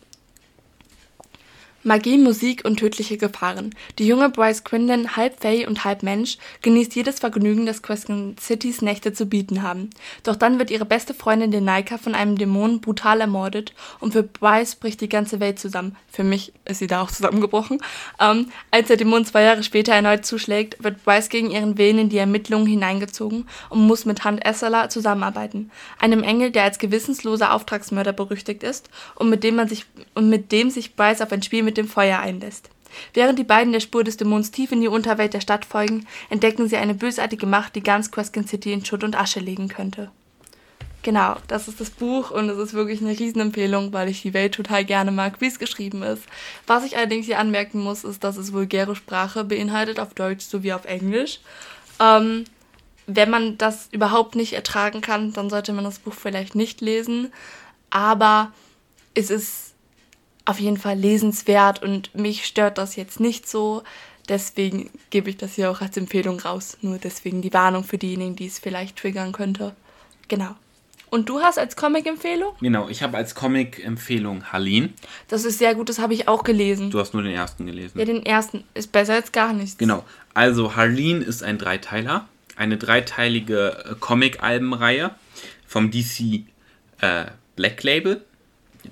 Magie, 1.83 2.19
Musik 2.19 2.67
und 2.67 2.77
tödliche 2.79 3.17
Gefahren. 3.17 3.75
Die 3.99 4.07
junge 4.07 4.29
Bryce 4.29 4.65
Quinlan, 4.65 5.17
halb 5.17 5.41
Fey 5.41 5.67
und 5.67 5.83
halb 5.83 6.03
Mensch, 6.03 6.37
genießt 6.61 6.95
jedes 6.95 7.21
Vergnügen, 7.21 7.65
das 7.65 7.81
Crescent 7.81 8.39
Citys 8.39 8.83
Nächte 8.83 9.15
zu 9.15 9.25
bieten 9.25 9.63
haben. 9.63 9.89
Doch 10.23 10.37
dann 10.37 10.59
wird 10.59 10.71
ihre 10.71 10.85
beste 10.85 11.15
Freundin 11.15 11.51
Denaika 11.51 11.97
von 11.97 12.15
einem 12.15 12.37
Dämon 12.37 12.83
brutal 12.83 13.23
ermordet 13.23 13.73
und 13.99 14.13
für 14.13 14.23
Bryce 14.23 14.75
bricht 14.75 15.01
die 15.01 15.09
ganze 15.09 15.41
Welt 15.41 15.59
zusammen. 15.59 15.97
Für 16.13 16.23
mich 16.23 16.53
ist 16.67 16.81
sie 16.81 16.87
da 16.87 17.01
auch 17.01 17.11
zusammengebrochen. 17.11 17.83
Ähm, 18.21 18.49
als 18.71 18.89
der 18.89 18.99
Dämon 18.99 19.25
zwei 19.25 19.43
Jahre 19.43 19.63
später 19.63 19.95
erneut 19.95 20.27
zuschlägt, 20.27 20.85
wird 20.85 21.03
Bryce 21.03 21.31
gegen 21.31 21.51
ihren 21.51 21.79
Willen 21.79 21.99
in 21.99 22.09
die 22.11 22.19
Ermittlungen 22.19 22.67
hineingezogen 22.67 23.49
und 23.71 23.87
muss 23.87 24.05
mit 24.05 24.23
Hand 24.25 24.45
Essela 24.45 24.91
zusammenarbeiten. 24.91 25.71
Einem 25.99 26.25
Engel, 26.25 26.51
der 26.51 26.65
als 26.65 26.79
gewissensloser 26.79 27.55
Auftragsmörder 27.55 28.13
berüchtigt 28.13 28.63
ist 28.65 28.91
und 29.15 29.31
mit 29.31 29.45
dem 29.45 29.57
man 29.57 29.67
sich 29.67 29.87
und 30.15 30.29
mit 30.29 30.53
dem 30.53 30.69
sich 30.69 30.95
Bryce 30.95 31.23
auf 31.23 31.33
ein 31.33 31.43
Spiel 31.43 31.63
mit 31.63 31.70
mit 31.71 31.77
dem 31.77 31.87
Feuer 31.87 32.19
einlässt. 32.19 32.69
Während 33.15 33.39
die 33.39 33.45
beiden 33.45 33.73
der 33.73 33.79
Spur 33.79 34.03
des 34.03 34.17
Dämons 34.17 34.51
tief 34.51 34.73
in 34.73 34.81
die 34.81 34.89
Unterwelt 34.89 35.35
der 35.35 35.41
Stadt 35.41 35.65
folgen, 35.65 36.09
entdecken 36.31 36.69
sie 36.69 36.77
eine 36.77 36.95
bösartige 36.95 37.47
Macht, 37.47 37.77
die 37.77 37.83
ganz 37.83 38.11
Crescent 38.11 38.49
City 38.49 38.73
in 38.73 38.85
Schutt 38.85 39.05
und 39.05 39.17
Asche 39.17 39.39
legen 39.39 39.69
könnte. 39.69 40.11
Genau, 41.05 41.37
das 41.47 41.69
ist 41.69 41.81
das 41.81 41.91
Buch 41.91 42.33
und 42.33 42.49
es 42.49 42.59
ist 42.59 42.75
wirklich 42.75 43.01
eine 43.01 43.17
Riesenempfehlung, 43.17 43.93
weil 43.93 44.09
ich 44.09 44.23
die 44.23 44.35
Welt 44.35 44.53
total 44.53 44.85
gerne 44.85 45.13
mag, 45.13 45.41
wie 45.41 45.47
es 45.47 45.61
geschrieben 45.61 46.03
ist. 46.03 46.25
Was 46.67 46.85
ich 46.85 46.97
allerdings 46.97 47.27
hier 47.27 47.39
anmerken 47.39 47.79
muss, 47.79 48.03
ist, 48.03 48.25
dass 48.25 48.37
es 48.37 48.53
vulgäre 48.53 48.97
Sprache 48.97 49.45
beinhaltet, 49.45 50.01
auf 50.01 50.13
Deutsch 50.13 50.45
sowie 50.45 50.73
auf 50.73 50.87
Englisch. 50.87 51.39
Ähm, 52.01 52.45
wenn 53.07 53.31
man 53.31 53.57
das 53.59 53.89
überhaupt 53.93 54.35
nicht 54.35 54.55
ertragen 54.55 55.03
kann, 55.03 55.33
dann 55.33 55.49
sollte 55.49 55.73
man 55.73 55.85
das 55.85 56.01
Buch 56.01 56.15
vielleicht 56.15 56.57
nicht 56.57 56.81
lesen. 56.81 57.33
Aber 57.91 58.53
es 59.15 59.31
ist 59.31 59.70
auf 60.45 60.59
jeden 60.59 60.77
Fall 60.77 60.99
lesenswert 60.99 61.83
und 61.83 62.15
mich 62.15 62.47
stört 62.47 62.79
das 62.79 62.97
jetzt 62.97 63.21
nicht 63.21 63.49
so. 63.49 63.83
Deswegen 64.29 64.91
gebe 65.11 65.29
ich 65.31 65.37
das 65.37 65.55
hier 65.55 65.71
auch 65.71 65.81
als 65.81 65.97
Empfehlung 65.97 66.39
raus. 66.41 66.79
Nur 66.83 66.99
deswegen 66.99 67.43
die 67.43 67.53
Warnung 67.53 67.85
für 67.85 67.99
diejenigen, 67.99 68.37
die 68.37 68.47
es 68.47 68.59
vielleicht 68.59 68.97
triggern 68.97 69.33
könnte. 69.33 69.75
Genau. 70.29 70.55
Und 71.11 71.29
du 71.29 71.41
hast 71.41 71.59
als 71.59 71.75
Comic-Empfehlung? 71.75 72.53
Genau, 72.61 72.89
ich 72.89 73.03
habe 73.03 73.17
als 73.17 73.35
Comic-Empfehlung 73.35 74.45
Harleen. 74.53 74.95
Das 75.27 75.45
ist 75.45 75.59
sehr 75.59 75.75
gut, 75.75 75.89
das 75.89 75.99
habe 75.99 76.15
ich 76.15 76.29
auch 76.29 76.45
gelesen. 76.45 76.91
Du 76.91 77.01
hast 77.01 77.13
nur 77.15 77.25
den 77.25 77.33
ersten 77.33 77.67
gelesen. 77.67 77.99
Ja, 77.99 78.05
den 78.05 78.25
ersten 78.25 78.63
ist 78.75 78.93
besser 78.93 79.15
als 79.15 79.33
gar 79.33 79.53
nichts. 79.53 79.77
Genau. 79.77 80.05
Also 80.35 80.77
Harleen 80.77 81.21
ist 81.21 81.43
ein 81.43 81.59
Dreiteiler, 81.59 82.29
eine 82.55 82.77
dreiteilige 82.77 83.85
äh, 83.85 83.95
Comic-Albenreihe 83.99 85.11
vom 85.67 85.91
DC 85.91 86.45
äh, 87.01 87.27
Black 87.57 87.83
Label. 87.83 88.25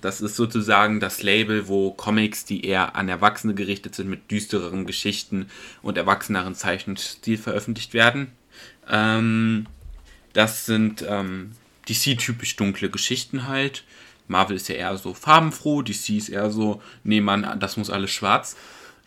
Das 0.01 0.21
ist 0.21 0.37
sozusagen 0.37 1.01
das 1.01 1.23
Label, 1.23 1.69
wo 1.69 1.93
Comics, 1.93 2.45
die 2.45 2.65
eher 2.65 2.95
an 2.97 3.09
Erwachsene 3.09 3.55
gerichtet 3.55 3.95
sind, 3.95 4.09
mit 4.09 4.31
düstereren 4.31 4.87
Geschichten 4.87 5.49
und 5.83 5.97
erwachseneren 5.97 6.55
Zeichenstil 6.55 7.39
veröffentlicht 7.39 7.95
werden. 7.95 8.33
Ähm, 8.89 9.67
das 10.33 10.67
sind 10.67 11.05
ähm, 11.09 11.53
DC-typisch 11.89 12.57
dunkle 12.57 12.91
Geschichten 12.91 13.49
halt. 13.49 13.85
Marvel 14.27 14.57
ist 14.57 14.69
ja 14.69 14.75
eher 14.75 14.97
so 14.99 15.15
farbenfroh, 15.15 15.83
DC 15.83 16.11
ist 16.11 16.29
eher 16.29 16.51
so, 16.51 16.83
nee 17.03 17.21
Mann, 17.21 17.59
das 17.61 17.77
muss 17.77 17.91
alles 17.91 18.11
schwarz. 18.11 18.57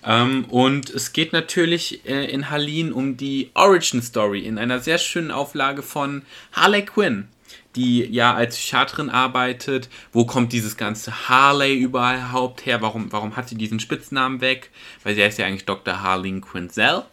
Ähm, 0.03 0.45
und 0.45 0.89
es 0.89 1.13
geht 1.13 1.31
natürlich 1.31 2.05
äh, 2.07 2.25
in 2.25 2.49
Harleen 2.49 2.91
um 2.91 3.17
die 3.17 3.51
Origin 3.53 4.01
Story 4.01 4.39
in 4.39 4.57
einer 4.57 4.79
sehr 4.79 4.97
schönen 4.97 5.29
Auflage 5.29 5.83
von 5.83 6.23
Harley 6.53 6.85
Quinn 6.85 7.27
die 7.75 8.05
ja 8.05 8.33
als 8.33 8.57
Psychiaterin 8.57 9.09
arbeitet. 9.09 9.89
Wo 10.11 10.25
kommt 10.25 10.53
dieses 10.53 10.77
ganze 10.77 11.29
Harley 11.29 11.77
überhaupt 11.77 12.65
her? 12.65 12.81
Warum, 12.81 13.11
warum 13.11 13.35
hat 13.35 13.49
sie 13.49 13.55
diesen 13.55 13.79
Spitznamen 13.79 14.41
weg? 14.41 14.69
Weil 15.03 15.15
sie 15.15 15.23
heißt 15.23 15.39
ja 15.39 15.45
eigentlich 15.45 15.65
Dr. 15.65 16.01
Harleen 16.01 16.41
Quinzel. 16.41 17.03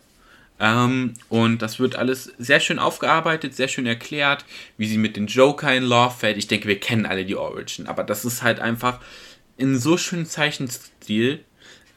Ähm, 0.61 1.15
und 1.29 1.63
das 1.63 1.79
wird 1.79 1.97
alles 1.97 2.33
sehr 2.39 2.61
schön 2.61 2.79
aufgearbeitet, 2.79 3.55
sehr 3.55 3.69
schön 3.69 3.87
erklärt, 3.87 4.45
wie 4.77 4.89
sie 4.89 4.99
mit 4.99 5.17
dem 5.17 5.27
Joker 5.27 5.75
in 5.75 5.85
Love 5.85 6.15
fällt. 6.19 6.37
Ich 6.37 6.49
denke, 6.49 6.67
wir 6.69 6.81
kennen 6.81 7.07
alle 7.07 7.25
die 7.25 7.37
Origin, 7.37 7.87
aber 7.87 8.03
das 8.03 8.25
ist 8.25 8.43
halt 8.43 8.59
einfach 8.59 9.01
in 9.57 9.79
so 9.79 9.97
schönem 9.97 10.27
Zeichenstil 10.27 11.45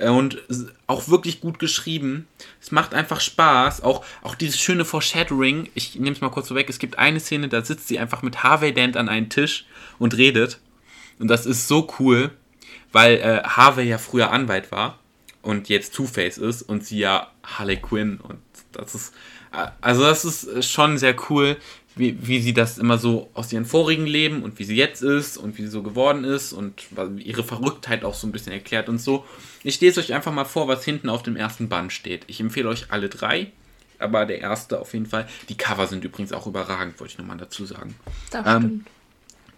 und 0.10 0.42
auch 0.88 1.08
wirklich 1.10 1.42
gut 1.42 1.60
geschrieben. 1.60 2.28
Es 2.62 2.72
macht 2.72 2.94
einfach 2.94 3.22
Spaß. 3.22 3.84
Auch, 3.84 4.04
auch 4.22 4.36
dieses 4.36 4.60
schöne 4.60 4.86
Foreshadowing. 4.86 5.70
Ich 5.76 5.96
nehme 5.96 6.16
es 6.16 6.22
mal 6.22 6.30
kurz 6.30 6.48
vorweg. 6.48 6.70
Es 6.70 6.80
gibt 6.80 6.98
eine 6.98 7.20
Szene, 7.20 7.50
da 7.50 7.64
sitzt 7.64 7.88
sie 7.88 8.00
einfach 8.00 8.22
mit 8.22 8.44
Harvey 8.44 8.74
Dent 8.74 8.98
an 8.98 9.10
einem 9.10 9.30
Tisch 9.30 9.66
und 10.00 10.18
redet. 10.18 10.60
Und 11.20 11.28
das 11.28 11.46
ist 11.46 11.68
so 11.68 11.88
cool, 12.00 12.32
weil 12.92 13.16
äh, 13.18 13.44
Harvey 13.44 13.88
ja 13.88 13.98
früher 13.98 14.32
Anwalt 14.32 14.72
war 14.72 14.98
und 15.42 15.70
jetzt 15.70 15.94
Two-Face 15.94 16.38
ist 16.38 16.62
und 16.64 16.86
sie 16.86 17.00
ja 17.00 17.32
Harley 17.44 17.78
Quinn. 17.78 18.20
Und 18.22 18.40
das 18.72 18.96
ist. 18.96 19.14
Äh, 19.54 19.68
also, 19.82 20.02
das 20.02 20.26
ist 20.26 20.72
schon 20.72 20.98
sehr 20.98 21.16
cool, 21.30 21.58
wie, 21.96 22.18
wie 22.26 22.40
sie 22.40 22.54
das 22.54 22.78
immer 22.78 22.98
so 22.98 23.30
aus 23.34 23.52
ihren 23.52 23.66
vorigen 23.66 24.06
Leben 24.06 24.44
und 24.44 24.60
wie 24.60 24.64
sie 24.64 24.76
jetzt 24.76 25.02
ist 25.02 25.38
und 25.38 25.58
wie 25.58 25.64
sie 25.64 25.68
so 25.68 25.84
geworden 25.84 26.24
ist 26.24 26.54
und 26.54 26.88
ihre 27.18 27.44
Verrücktheit 27.44 28.06
auch 28.06 28.14
so 28.14 28.28
ein 28.28 28.32
bisschen 28.32 28.54
erklärt 28.54 28.88
und 28.90 29.00
so. 29.00 29.26
Ich 29.64 29.80
lese 29.82 30.00
euch 30.00 30.14
einfach 30.14 30.32
mal 30.32 30.46
vor, 30.46 30.68
was 30.68 30.86
hinten 30.86 31.10
auf 31.10 31.24
dem 31.24 31.36
ersten 31.36 31.70
Band 31.70 31.92
steht. 31.92 32.24
Ich 32.28 32.40
empfehle 32.40 32.70
euch 32.70 32.92
alle 32.92 33.10
drei, 33.10 33.52
aber 34.00 34.26
der 34.26 34.40
erste 34.40 34.80
auf 34.80 34.94
jeden 34.94 35.06
Fall. 35.06 35.28
Die 35.50 35.58
Cover 35.58 35.88
sind 35.88 36.04
übrigens 36.04 36.32
auch 36.32 36.48
überragend, 36.48 37.00
wollte 37.00 37.14
ich 37.14 37.18
nochmal 37.18 37.38
dazu 37.38 37.66
sagen. 37.66 37.96
Das 38.32 38.48
ähm, 38.48 38.62
stimmt. 38.62 38.88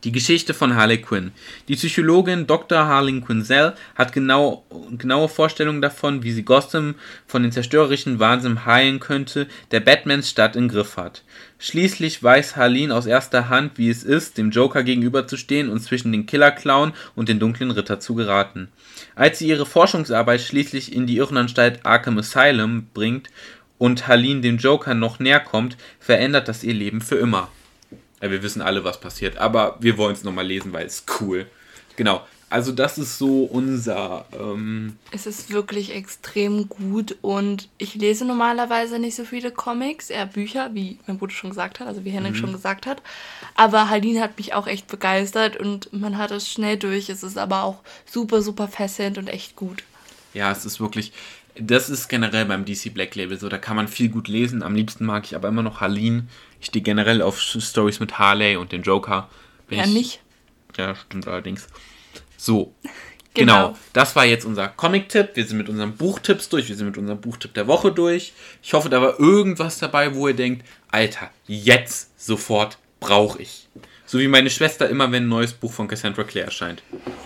Die 0.04 0.12
Geschichte 0.12 0.54
von 0.54 0.76
Harley 0.76 0.98
Quinn. 0.98 1.32
Die 1.70 1.78
Psychologin 1.78 2.46
Dr. 2.46 2.88
Harleen 2.88 3.24
Quinzel 3.24 3.74
hat 3.96 4.12
genau, 4.12 4.66
genaue 4.98 5.30
Vorstellungen 5.30 5.82
davon, 5.82 6.24
wie 6.24 6.34
sie 6.34 6.44
Gotham 6.44 6.96
von 7.26 7.42
den 7.42 7.54
zerstörerischen 7.54 8.20
Wahnsinn 8.20 8.66
heilen 8.66 9.00
könnte, 9.00 9.48
der 9.72 9.80
Batmans 9.80 10.30
Stadt 10.30 10.58
im 10.58 10.68
Griff 10.68 10.98
hat. 10.98 11.24
Schließlich 11.58 12.22
weiß 12.22 12.58
Harleen 12.58 12.92
aus 12.92 13.06
erster 13.06 13.48
Hand, 13.48 13.78
wie 13.78 13.90
es 13.90 14.04
ist, 14.04 14.38
dem 14.38 14.52
Joker 14.52 14.84
gegenüberzustehen 14.84 15.70
und 15.70 15.80
zwischen 15.80 16.12
den 16.12 16.26
Killer-Clown 16.26 16.92
und 17.16 17.30
den 17.30 17.40
dunklen 17.40 17.72
Ritter 17.72 18.02
zu 18.02 18.14
geraten. 18.14 18.68
Als 19.16 19.40
sie 19.40 19.48
ihre 19.48 19.66
Forschungsarbeit 19.66 20.42
schließlich 20.42 20.94
in 20.94 21.08
die 21.08 21.16
Irrenanstalt 21.16 21.86
Arkham 21.86 22.18
Asylum 22.18 22.88
bringt 22.94 23.30
und 23.78 24.06
Harleen 24.10 24.42
dem 24.42 24.58
Joker 24.58 24.96
noch 24.96 25.20
näher 25.20 25.40
kommt, 25.40 25.78
verändert 26.02 26.50
das 26.50 26.66
ihr 26.66 26.74
Leben 26.74 27.00
für 27.00 27.16
immer. 27.16 27.50
Ja, 28.24 28.32
wir 28.32 28.42
wissen 28.42 28.62
alle, 28.62 28.86
was 28.86 29.02
passiert, 29.02 29.38
aber 29.38 29.76
wir 29.82 29.98
wollen 29.98 30.14
es 30.14 30.24
nochmal 30.24 30.48
lesen, 30.48 30.72
weil 30.72 30.86
es 30.86 31.04
cool. 31.20 31.46
Genau. 31.98 32.26
Also 32.50 32.72
das 32.72 32.98
ist 32.98 33.18
so 33.18 33.44
unser. 33.44 34.26
Ähm 34.32 34.96
es 35.12 35.26
ist 35.26 35.52
wirklich 35.52 35.94
extrem 35.94 36.70
gut 36.70 37.18
und 37.22 37.68
ich 37.78 37.96
lese 37.96 38.24
normalerweise 38.24 38.98
nicht 38.98 39.16
so 39.16 39.26
viele 39.26 39.52
Comics, 39.52 40.10
eher 40.10 40.26
Bücher, 40.26 40.70
wie 40.74 41.00
mein 41.06 41.18
Bruder 41.18 41.34
schon 41.34 41.50
gesagt 41.50 41.82
hat, 41.82 41.88
also 41.88 42.06
wie 42.06 42.12
Henrik 42.12 42.34
mhm. 42.36 42.38
schon 42.38 42.54
gesagt 42.54 42.86
hat. 42.86 43.02
Aber 43.56 43.90
Haline 43.90 44.22
hat 44.22 44.38
mich 44.38 44.54
auch 44.54 44.68
echt 44.68 44.88
begeistert 44.88 45.58
und 45.58 45.92
man 45.92 46.18
hat 46.18 46.32
es 46.32 46.48
schnell 46.48 46.78
durch. 46.78 47.10
Es 47.10 47.24
ist 47.24 47.38
aber 47.38 47.64
auch 47.64 47.82
super, 48.06 48.42
super 48.42 48.70
fesselnd 48.70 49.18
und 49.18 49.28
echt 49.28 49.58
gut. 49.58 49.84
Ja, 50.34 50.50
es 50.50 50.64
ist 50.64 50.80
wirklich. 50.80 51.12
Das 51.56 51.90
ist 51.90 52.08
generell 52.08 52.46
beim 52.46 52.66
DC 52.66 52.94
Black 52.94 53.16
Label 53.16 53.38
so. 53.38 53.50
Da 53.50 53.58
kann 53.58 53.76
man 53.76 53.88
viel 53.88 54.10
gut 54.10 54.28
lesen. 54.28 54.64
Am 54.64 54.76
liebsten 54.76 55.06
mag 55.06 55.26
ich 55.26 55.36
aber 55.36 55.50
immer 55.50 55.62
noch 55.62 55.82
Haline. 55.82 56.28
Ich 56.64 56.68
stehe 56.68 56.82
generell 56.82 57.22
auf 57.22 57.42
Stories 57.42 58.00
mit 58.00 58.18
Harley 58.18 58.56
und 58.56 58.72
dem 58.72 58.84
Joker. 58.84 59.28
Bin 59.68 59.80
ja, 59.80 59.84
ich, 59.84 59.94
nicht. 59.94 60.22
Ja, 60.78 60.96
stimmt 60.96 61.28
allerdings. 61.28 61.68
So. 62.38 62.74
Genau. 63.36 63.70
genau. 63.70 63.80
Das 63.94 64.16
war 64.16 64.26
jetzt 64.26 64.46
unser 64.46 64.68
Comic-Tipp. 64.68 65.32
Wir 65.34 65.44
sind 65.44 65.58
mit 65.58 65.68
unseren 65.68 65.98
Buchtipps 65.98 66.50
durch. 66.50 66.70
Wir 66.70 66.76
sind 66.76 66.86
mit 66.86 67.00
unserem 67.00 67.20
Buchtipp 67.20 67.56
der 67.56 67.66
Woche 67.66 67.92
durch. 67.92 68.32
Ich 68.62 68.74
hoffe, 68.74 68.90
da 68.90 69.02
war 69.02 69.20
irgendwas 69.20 69.80
dabei, 69.80 70.14
wo 70.14 70.28
ihr 70.28 70.36
denkt, 70.36 70.64
Alter, 70.92 71.32
jetzt 71.48 72.12
sofort 72.24 72.78
brauche 73.00 73.42
ich. 73.42 73.68
So 74.14 74.20
wie 74.20 74.28
meine 74.28 74.52
Schwester 74.52 74.88
immer, 74.88 75.12
wenn 75.12 75.24
ein 75.24 75.28
neues 75.28 75.54
Buch 75.54 75.74
von 75.74 75.88
Cassandra 75.88 76.24
Clare 76.24 76.46
erscheint. 76.46 76.84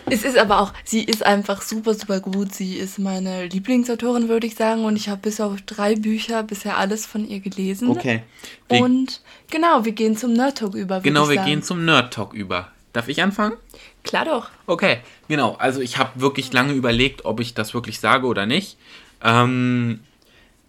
Es 0.10 0.24
ist 0.24 0.38
aber 0.38 0.62
auch, 0.62 0.72
sie 0.86 1.04
ist 1.04 1.22
einfach 1.22 1.62
super, 1.62 1.94
super 1.94 2.22
gut. 2.22 2.56
Sie 2.56 2.76
ist 2.78 2.98
meine 2.98 3.48
Lieblingsautorin, 3.48 4.30
würde 4.30 4.48
ich 4.48 4.56
sagen. 4.56 4.86
Und 4.86 4.96
ich 4.96 5.10
habe 5.10 5.20
bis 5.24 5.42
auf 5.42 5.62
drei 5.66 5.96
Bücher 5.96 6.44
bisher 6.44 6.78
alles 6.78 7.06
von 7.06 7.28
ihr 7.28 7.42
gelesen. 7.42 7.90
Okay. 7.90 8.24
Wir 8.70 8.80
und 8.80 9.20
genau, 9.52 9.84
wir 9.84 9.92
gehen 9.92 10.16
zum 10.16 10.32
Nerd 10.32 10.60
Talk 10.60 10.76
über. 10.76 11.02
Genau, 11.02 11.28
wir 11.28 11.36
sagen. 11.36 11.50
gehen 11.50 11.62
zum 11.62 11.84
Nerd 11.84 12.14
Talk 12.14 12.34
über. 12.34 12.72
Darf 12.94 13.10
ich 13.10 13.22
anfangen? 13.22 13.58
Klar 14.06 14.24
doch. 14.24 14.50
Okay, 14.66 15.00
genau. 15.28 15.58
Also 15.60 15.82
ich 15.82 15.98
habe 15.98 16.22
wirklich 16.22 16.54
lange 16.54 16.72
überlegt, 16.72 17.26
ob 17.26 17.42
ich 17.42 17.54
das 17.54 17.74
wirklich 17.74 18.00
sage 18.00 18.28
oder 18.28 18.46
nicht. 18.46 18.78
Ähm, 19.22 20.00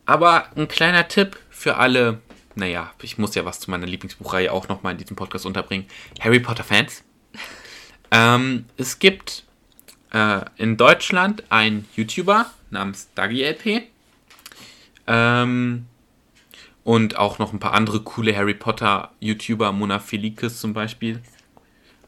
aber 0.05 0.47
ein 0.57 0.66
kleiner 0.66 1.07
Tipp 1.07 1.39
für 1.49 1.77
alle, 1.77 2.19
naja, 2.59 2.93
ich 3.03 3.19
muss 3.19 3.35
ja 3.35 3.45
was 3.45 3.61
zu 3.61 3.71
meiner 3.71 3.87
Lieblingsbuchreihe 3.87 4.53
auch 4.53 4.69
nochmal 4.69 4.93
in 4.93 4.99
diesem 4.99 5.17
Podcast 5.17 5.47
unterbringen. 5.47 5.87
Harry 6.21 6.41
Potter 6.41 6.65
Fans. 6.65 7.05
Ähm, 8.11 8.65
es 8.79 9.01
gibt 9.01 9.45
äh, 10.15 10.41
in 10.57 10.79
Deutschland 10.79 11.45
einen 11.51 11.87
YouTuber 11.95 12.51
namens 12.71 13.11
DagiLP. 13.15 13.83
Ähm, 15.07 15.85
und 16.85 17.19
auch 17.19 17.39
noch 17.39 17.53
ein 17.53 17.59
paar 17.59 17.75
andere 17.75 18.01
coole 18.01 18.35
Harry 18.35 18.55
Potter 18.55 19.13
YouTuber, 19.21 19.73
Mona 19.73 19.99
Felikis 19.99 20.59
zum 20.59 20.73
Beispiel. 20.73 21.21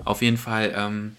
Auf 0.07 0.23
jeden 0.23 0.39
Fall 0.39 0.73
ähm, 0.75 1.17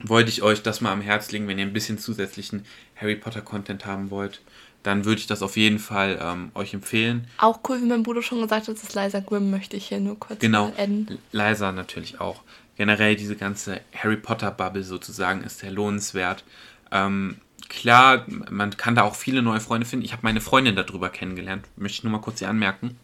wollte 0.00 0.30
ich 0.30 0.42
euch 0.42 0.64
das 0.64 0.80
mal 0.80 0.90
am 0.90 1.00
Herz 1.00 1.30
legen, 1.30 1.46
wenn 1.46 1.60
ihr 1.60 1.66
ein 1.66 1.72
bisschen 1.72 1.98
zusätzlichen 1.98 2.64
Harry 2.96 3.14
Potter 3.14 3.40
Content 3.40 3.86
haben 3.86 4.10
wollt, 4.10 4.40
dann 4.82 5.04
würde 5.04 5.20
ich 5.20 5.26
das 5.26 5.42
auf 5.42 5.56
jeden 5.56 5.78
Fall 5.78 6.18
ähm, 6.20 6.50
euch 6.54 6.74
empfehlen. 6.74 7.26
Auch 7.38 7.60
cool, 7.68 7.80
wie 7.80 7.86
mein 7.86 8.02
Bruder 8.02 8.22
schon 8.22 8.40
gesagt 8.40 8.68
hat, 8.68 8.74
das 8.74 8.82
ist 8.82 8.94
Liza 8.94 9.20
Grimm, 9.20 9.50
möchte 9.50 9.76
ich 9.76 9.86
hier 9.88 10.00
nur 10.00 10.18
kurz 10.18 10.40
Genau, 10.40 10.68
mal 10.68 10.74
enden. 10.76 11.18
Liza 11.32 11.72
natürlich 11.72 12.20
auch. 12.20 12.42
Generell 12.76 13.16
diese 13.16 13.36
ganze 13.36 13.80
Harry 13.94 14.16
Potter 14.16 14.50
Bubble 14.50 14.82
sozusagen 14.82 15.42
ist 15.42 15.58
sehr 15.60 15.70
lohnenswert. 15.70 16.44
Ähm, 16.90 17.36
klar, 17.68 18.24
man 18.26 18.76
kann 18.76 18.94
da 18.94 19.02
auch 19.02 19.14
viele 19.14 19.42
neue 19.42 19.60
Freunde 19.60 19.86
finden. 19.86 20.04
Ich 20.04 20.12
habe 20.12 20.22
meine 20.24 20.40
Freundin 20.40 20.74
darüber 20.74 21.10
kennengelernt, 21.10 21.66
möchte 21.76 21.98
ich 21.98 22.04
nur 22.04 22.12
mal 22.12 22.20
kurz 22.20 22.40
hier 22.40 22.48
anmerken. 22.48 22.96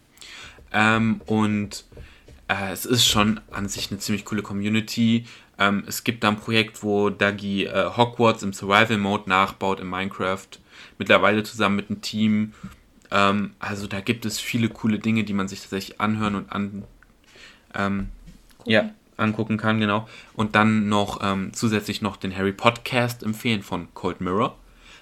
Ähm, 0.73 1.21
und 1.25 1.85
äh, 2.47 2.71
es 2.71 2.85
ist 2.85 3.05
schon 3.05 3.39
an 3.51 3.69
sich 3.69 3.89
eine 3.89 3.99
ziemlich 3.99 4.25
coole 4.25 4.41
Community. 4.41 5.25
Ähm, 5.57 5.83
es 5.87 6.03
gibt 6.03 6.23
da 6.23 6.29
ein 6.29 6.37
Projekt, 6.37 6.83
wo 6.83 7.09
Dagi 7.09 7.65
äh, 7.65 7.91
Hogwarts 7.95 8.43
im 8.43 8.53
Survival 8.53 8.97
Mode 8.97 9.29
nachbaut 9.29 9.79
in 9.79 9.87
Minecraft. 9.87 10.47
Mittlerweile 10.99 11.41
zusammen 11.43 11.75
mit 11.75 11.89
einem 11.89 12.01
Team. 12.01 12.53
Ähm, 13.09 13.51
also 13.57 13.87
da 13.87 14.01
gibt 14.01 14.25
es 14.25 14.39
viele 14.39 14.69
coole 14.69 14.99
Dinge, 14.99 15.23
die 15.23 15.33
man 15.33 15.47
sich 15.47 15.61
tatsächlich 15.61 15.99
anhören 15.99 16.35
und 16.35 16.51
an, 16.51 16.83
ähm, 17.73 18.09
ja, 18.65 18.91
angucken 19.17 19.57
kann, 19.57 19.79
genau. 19.79 20.07
Und 20.33 20.55
dann 20.55 20.87
noch 20.87 21.19
ähm, 21.23 21.51
zusätzlich 21.53 22.01
noch 22.01 22.17
den 22.17 22.35
Harry 22.35 22.53
Podcast 22.53 23.23
empfehlen 23.23 23.63
von 23.63 23.87
Cold 23.95 24.21
Mirror. 24.21 24.55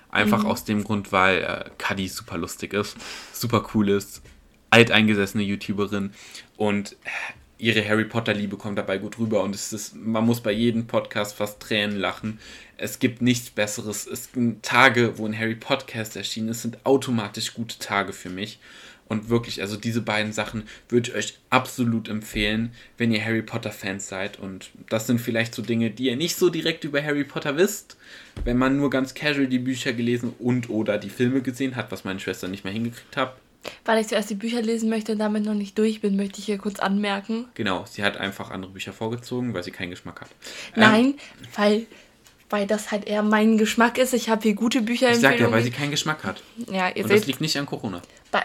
Einfach 0.09 0.45
aus 0.45 0.63
dem 0.63 0.83
Grund, 0.83 1.11
weil 1.11 1.43
äh, 1.43 1.69
Cuddy 1.77 2.07
super 2.07 2.37
lustig 2.37 2.73
ist, 2.73 2.95
super 3.33 3.67
cool 3.73 3.89
ist, 3.89 4.21
alteingesessene 4.69 5.43
YouTuberin 5.43 6.11
und 6.55 6.93
äh, 6.93 7.09
ihre 7.57 7.87
Harry 7.87 8.05
Potter 8.05 8.33
Liebe 8.33 8.57
kommt 8.57 8.77
dabei 8.77 8.97
gut 8.97 9.17
rüber 9.17 9.43
und 9.43 9.55
es 9.55 9.73
ist, 9.73 9.95
man 9.95 10.25
muss 10.25 10.41
bei 10.41 10.51
jedem 10.51 10.87
Podcast 10.87 11.35
fast 11.35 11.59
Tränen 11.59 11.97
lachen. 11.97 12.39
Es 12.77 12.99
gibt 12.99 13.21
nichts 13.21 13.49
Besseres. 13.49 14.05
Es 14.05 14.31
gibt 14.31 14.63
Tage, 14.63 15.17
wo 15.17 15.25
ein 15.25 15.37
Harry 15.37 15.55
Podcast 15.55 16.15
erschienen 16.15 16.49
ist, 16.49 16.61
sind 16.61 16.85
automatisch 16.85 17.53
gute 17.53 17.79
Tage 17.79 18.13
für 18.13 18.29
mich. 18.29 18.59
Und 19.07 19.29
wirklich, 19.29 19.61
also 19.61 19.77
diese 19.77 20.01
beiden 20.01 20.33
Sachen 20.33 20.63
würde 20.89 21.09
ich 21.09 21.15
euch 21.15 21.37
absolut 21.49 22.09
empfehlen, 22.09 22.73
wenn 22.97 23.11
ihr 23.11 23.23
Harry 23.23 23.41
Potter 23.41 23.71
Fans 23.71 24.09
seid. 24.09 24.37
Und 24.37 24.71
das 24.89 25.07
sind 25.07 25.21
vielleicht 25.21 25.55
so 25.55 25.61
Dinge, 25.61 25.91
die 25.91 26.07
ihr 26.07 26.17
nicht 26.17 26.35
so 26.35 26.49
direkt 26.49 26.83
über 26.83 27.01
Harry 27.01 27.23
Potter 27.23 27.55
wisst, 27.55 27.95
wenn 28.43 28.57
man 28.57 28.75
nur 28.75 28.89
ganz 28.89 29.13
casual 29.13 29.47
die 29.47 29.59
Bücher 29.59 29.93
gelesen 29.93 30.33
und 30.39 30.69
oder 30.69 30.97
die 30.97 31.09
Filme 31.09 31.41
gesehen 31.41 31.77
hat, 31.77 31.89
was 31.91 32.03
meine 32.03 32.19
Schwester 32.19 32.49
nicht 32.49 32.65
mehr 32.65 32.73
hingekriegt 32.73 33.15
hat. 33.15 33.37
Weil 33.85 33.99
ich 33.99 34.07
zuerst 34.07 34.29
die 34.29 34.35
Bücher 34.35 34.61
lesen 34.61 34.89
möchte 34.89 35.11
und 35.11 35.19
damit 35.19 35.43
noch 35.43 35.53
nicht 35.53 35.77
durch 35.77 35.99
bin, 36.01 36.15
möchte 36.15 36.39
ich 36.39 36.45
hier 36.45 36.57
kurz 36.57 36.79
anmerken. 36.79 37.45
Genau, 37.53 37.85
sie 37.89 38.03
hat 38.03 38.17
einfach 38.17 38.49
andere 38.51 38.71
Bücher 38.71 38.93
vorgezogen, 38.93 39.53
weil 39.53 39.63
sie 39.63 39.71
keinen 39.71 39.89
Geschmack 39.89 40.21
hat. 40.21 40.29
Nein, 40.75 41.15
weil, 41.55 41.85
weil 42.49 42.65
das 42.67 42.91
halt 42.91 43.05
eher 43.07 43.23
mein 43.23 43.57
Geschmack 43.57 43.97
ist. 43.97 44.13
Ich 44.13 44.29
habe 44.29 44.43
hier 44.43 44.53
gute 44.53 44.81
Bücher 44.81 45.11
Ich 45.11 45.19
sag 45.19 45.39
ja, 45.39 45.51
weil 45.51 45.63
sie 45.63 45.71
keinen 45.71 45.91
Geschmack 45.91 46.23
hat. 46.23 46.41
Ja, 46.71 46.89
ihr 46.89 47.03
Und 47.03 47.11
das 47.11 47.19
seht, 47.19 47.27
liegt 47.27 47.41
nicht 47.41 47.57
an 47.57 47.65
Corona. 47.65 48.01
bei, 48.31 48.43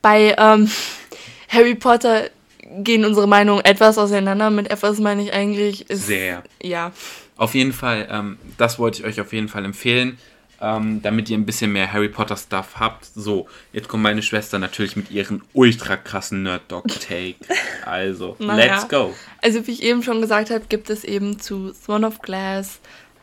bei 0.00 0.34
ähm, 0.38 0.70
Harry 1.48 1.74
Potter 1.74 2.30
gehen 2.78 3.04
unsere 3.04 3.28
Meinungen 3.28 3.64
etwas 3.64 3.98
auseinander. 3.98 4.48
Mit 4.50 4.70
etwas 4.70 4.98
meine 4.98 5.22
ich 5.22 5.32
eigentlich 5.34 5.90
ist 5.90 6.06
Sehr. 6.06 6.42
ja. 6.62 6.92
Auf 7.36 7.54
jeden 7.54 7.72
Fall, 7.72 8.08
ähm, 8.10 8.38
das 8.56 8.78
wollte 8.78 9.00
ich 9.00 9.04
euch 9.06 9.20
auf 9.20 9.32
jeden 9.32 9.48
Fall 9.48 9.64
empfehlen, 9.64 10.18
ähm, 10.62 11.02
damit 11.02 11.28
ihr 11.28 11.36
ein 11.36 11.44
bisschen 11.44 11.72
mehr 11.72 11.92
Harry 11.92 12.08
Potter 12.08 12.36
Stuff 12.36 12.76
habt. 12.78 13.04
So, 13.04 13.48
jetzt 13.72 13.88
kommt 13.88 14.04
meine 14.04 14.22
Schwester 14.22 14.58
natürlich 14.58 14.96
mit 14.96 15.10
ihren 15.10 15.42
ultra 15.52 15.96
krassen 15.96 16.44
Nerd 16.44 16.62
Dog 16.68 16.86
Take. 17.00 17.36
Also, 17.84 18.36
Naja. 18.38 18.76
let's 18.76 18.88
go. 18.88 19.12
Also 19.42 19.66
wie 19.66 19.72
ich 19.72 19.82
eben 19.82 20.02
schon 20.02 20.20
gesagt 20.20 20.50
habe, 20.50 20.64
gibt 20.68 20.88
es 20.88 21.02
eben 21.04 21.40
zu 21.40 21.72
Throne 21.72 22.06
of 22.06 22.20
Glass 22.20 22.78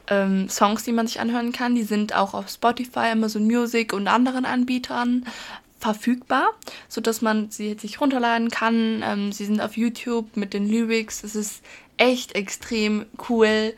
ähm, 0.07 0.49
Songs, 0.49 0.83
die 0.83 0.91
man 0.91 1.07
sich 1.07 1.19
anhören 1.21 1.53
kann. 1.53 1.75
Die 1.75 1.83
sind 1.83 2.13
auch 2.13 2.33
auf 2.33 2.49
Spotify, 2.49 3.11
Amazon 3.11 3.45
Music 3.45 3.93
und 3.93 4.07
anderen 4.07 4.43
Anbietern 4.45 5.25
verfügbar, 5.79 6.49
sodass 6.89 7.21
man 7.21 7.51
sie 7.51 7.69
jetzt 7.69 7.81
sich 7.81 8.01
runterladen 8.01 8.49
kann. 8.49 9.01
Ähm, 9.01 9.31
sie 9.31 9.45
sind 9.45 9.61
auf 9.61 9.77
YouTube 9.77 10.35
mit 10.35 10.53
den 10.53 10.67
Lyrics. 10.67 11.23
Es 11.23 11.35
ist 11.35 11.63
echt 11.95 12.35
extrem 12.35 13.05
cool, 13.29 13.73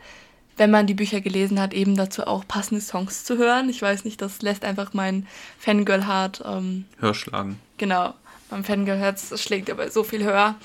wenn 0.56 0.70
man 0.70 0.86
die 0.86 0.94
Bücher 0.94 1.20
gelesen 1.20 1.60
hat, 1.60 1.74
eben 1.74 1.96
dazu 1.96 2.26
auch 2.26 2.46
passende 2.46 2.80
Songs 2.80 3.24
zu 3.24 3.38
hören. 3.38 3.68
Ich 3.68 3.80
weiß 3.80 4.04
nicht, 4.04 4.20
das 4.20 4.42
lässt 4.42 4.64
einfach 4.64 4.92
mein 4.92 5.26
Fangirl-Heart 5.58 6.42
ähm, 6.46 6.84
Hörschlagen. 6.98 7.58
Genau, 7.78 8.14
mein 8.50 8.64
Fangirl-Herz 8.64 9.40
schlägt 9.40 9.70
aber 9.70 9.90
so 9.90 10.04
viel 10.04 10.24
höher. 10.24 10.56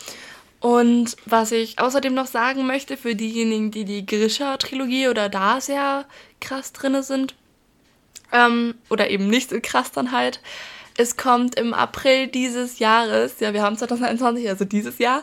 Und 0.59 1.15
was 1.25 1.51
ich 1.51 1.79
außerdem 1.79 2.13
noch 2.13 2.25
sagen 2.25 2.65
möchte, 2.65 2.97
für 2.97 3.15
diejenigen, 3.15 3.71
die 3.71 3.85
die 3.85 4.05
Grisha-Trilogie 4.05 5.07
oder 5.07 5.29
da 5.29 5.61
sehr 5.61 6.05
krass 6.41 6.73
drinne 6.73 7.03
sind, 7.03 7.35
ähm, 8.31 8.75
oder 8.89 9.09
eben 9.09 9.27
nicht 9.27 9.51
so 9.51 9.57
krass 9.61 9.91
dann 9.91 10.11
halt, 10.11 10.41
es 10.97 11.15
kommt 11.15 11.55
im 11.55 11.73
April 11.73 12.27
dieses 12.27 12.79
Jahres, 12.79 13.39
ja, 13.39 13.53
wir 13.53 13.61
haben 13.61 13.77
2021, 13.77 14.49
also 14.49 14.65
dieses 14.65 14.97
Jahr, 14.97 15.21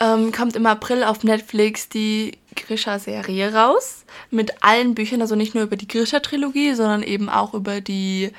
ähm, 0.00 0.32
kommt 0.32 0.56
im 0.56 0.66
April 0.66 1.04
auf 1.04 1.22
Netflix 1.22 1.88
die 1.88 2.38
Grisha-Serie 2.56 3.54
raus. 3.54 4.04
Mit 4.30 4.62
allen 4.62 4.94
Büchern, 4.94 5.20
also 5.20 5.36
nicht 5.36 5.54
nur 5.54 5.64
über 5.64 5.76
die 5.76 5.88
Grisha-Trilogie, 5.88 6.74
sondern 6.74 7.02
eben 7.02 7.28
auch 7.28 7.54
über 7.54 7.80
die 7.80 8.32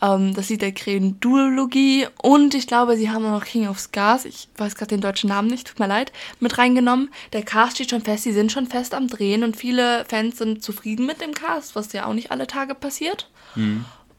ähm, 0.00 0.34
das 0.34 0.48
Lied 0.48 0.62
der 0.62 0.72
Krähen 0.72 1.18
Duologie 1.20 2.06
und 2.22 2.54
ich 2.54 2.66
glaube, 2.66 2.96
sie 2.96 3.10
haben 3.10 3.26
auch 3.26 3.32
noch 3.32 3.44
King 3.44 3.68
of 3.68 3.80
Scars, 3.80 4.24
ich 4.24 4.48
weiß 4.56 4.74
gerade 4.74 4.90
den 4.90 5.00
deutschen 5.00 5.28
Namen 5.28 5.48
nicht, 5.48 5.66
tut 5.66 5.78
mir 5.78 5.88
leid, 5.88 6.12
mit 6.40 6.58
reingenommen. 6.58 7.10
Der 7.32 7.42
Cast 7.42 7.76
steht 7.76 7.90
schon 7.90 8.02
fest, 8.02 8.24
sie 8.24 8.32
sind 8.32 8.52
schon 8.52 8.66
fest 8.66 8.94
am 8.94 9.08
Drehen 9.08 9.42
und 9.42 9.56
viele 9.56 10.04
Fans 10.06 10.38
sind 10.38 10.62
zufrieden 10.62 11.06
mit 11.06 11.20
dem 11.20 11.34
Cast, 11.34 11.74
was 11.74 11.92
ja 11.92 12.06
auch 12.06 12.14
nicht 12.14 12.30
alle 12.30 12.46
Tage 12.46 12.74
passiert. 12.74 13.28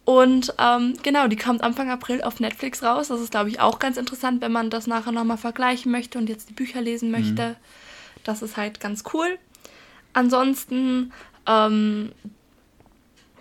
Und 0.10 0.56
ähm, 0.58 0.96
genau, 1.04 1.28
die 1.28 1.36
kommt 1.36 1.62
Anfang 1.62 1.92
April 1.92 2.24
auf 2.24 2.40
Netflix 2.40 2.82
raus. 2.82 3.10
Das 3.10 3.22
ist, 3.22 3.30
glaube 3.30 3.50
ich, 3.50 3.60
auch 3.60 3.78
ganz 3.78 3.96
interessant, 3.96 4.42
wenn 4.42 4.52
man 4.52 4.72
das 4.72 4.88
nachher 4.88 5.12
nochmal 5.12 5.38
vergleichen 5.38 5.92
möchte 5.92 6.18
und 6.18 6.30
jetzt 6.30 6.50
die 6.50 6.54
Bücher 6.54 6.82
lesen 6.82 7.12
möchte. 7.12 7.56
Das 8.24 8.42
ist 8.42 8.58
halt 8.58 8.80
ganz 8.80 9.04
cool. 9.14 9.38
Ansonsten, 10.14 11.14
ähm, 11.46 12.12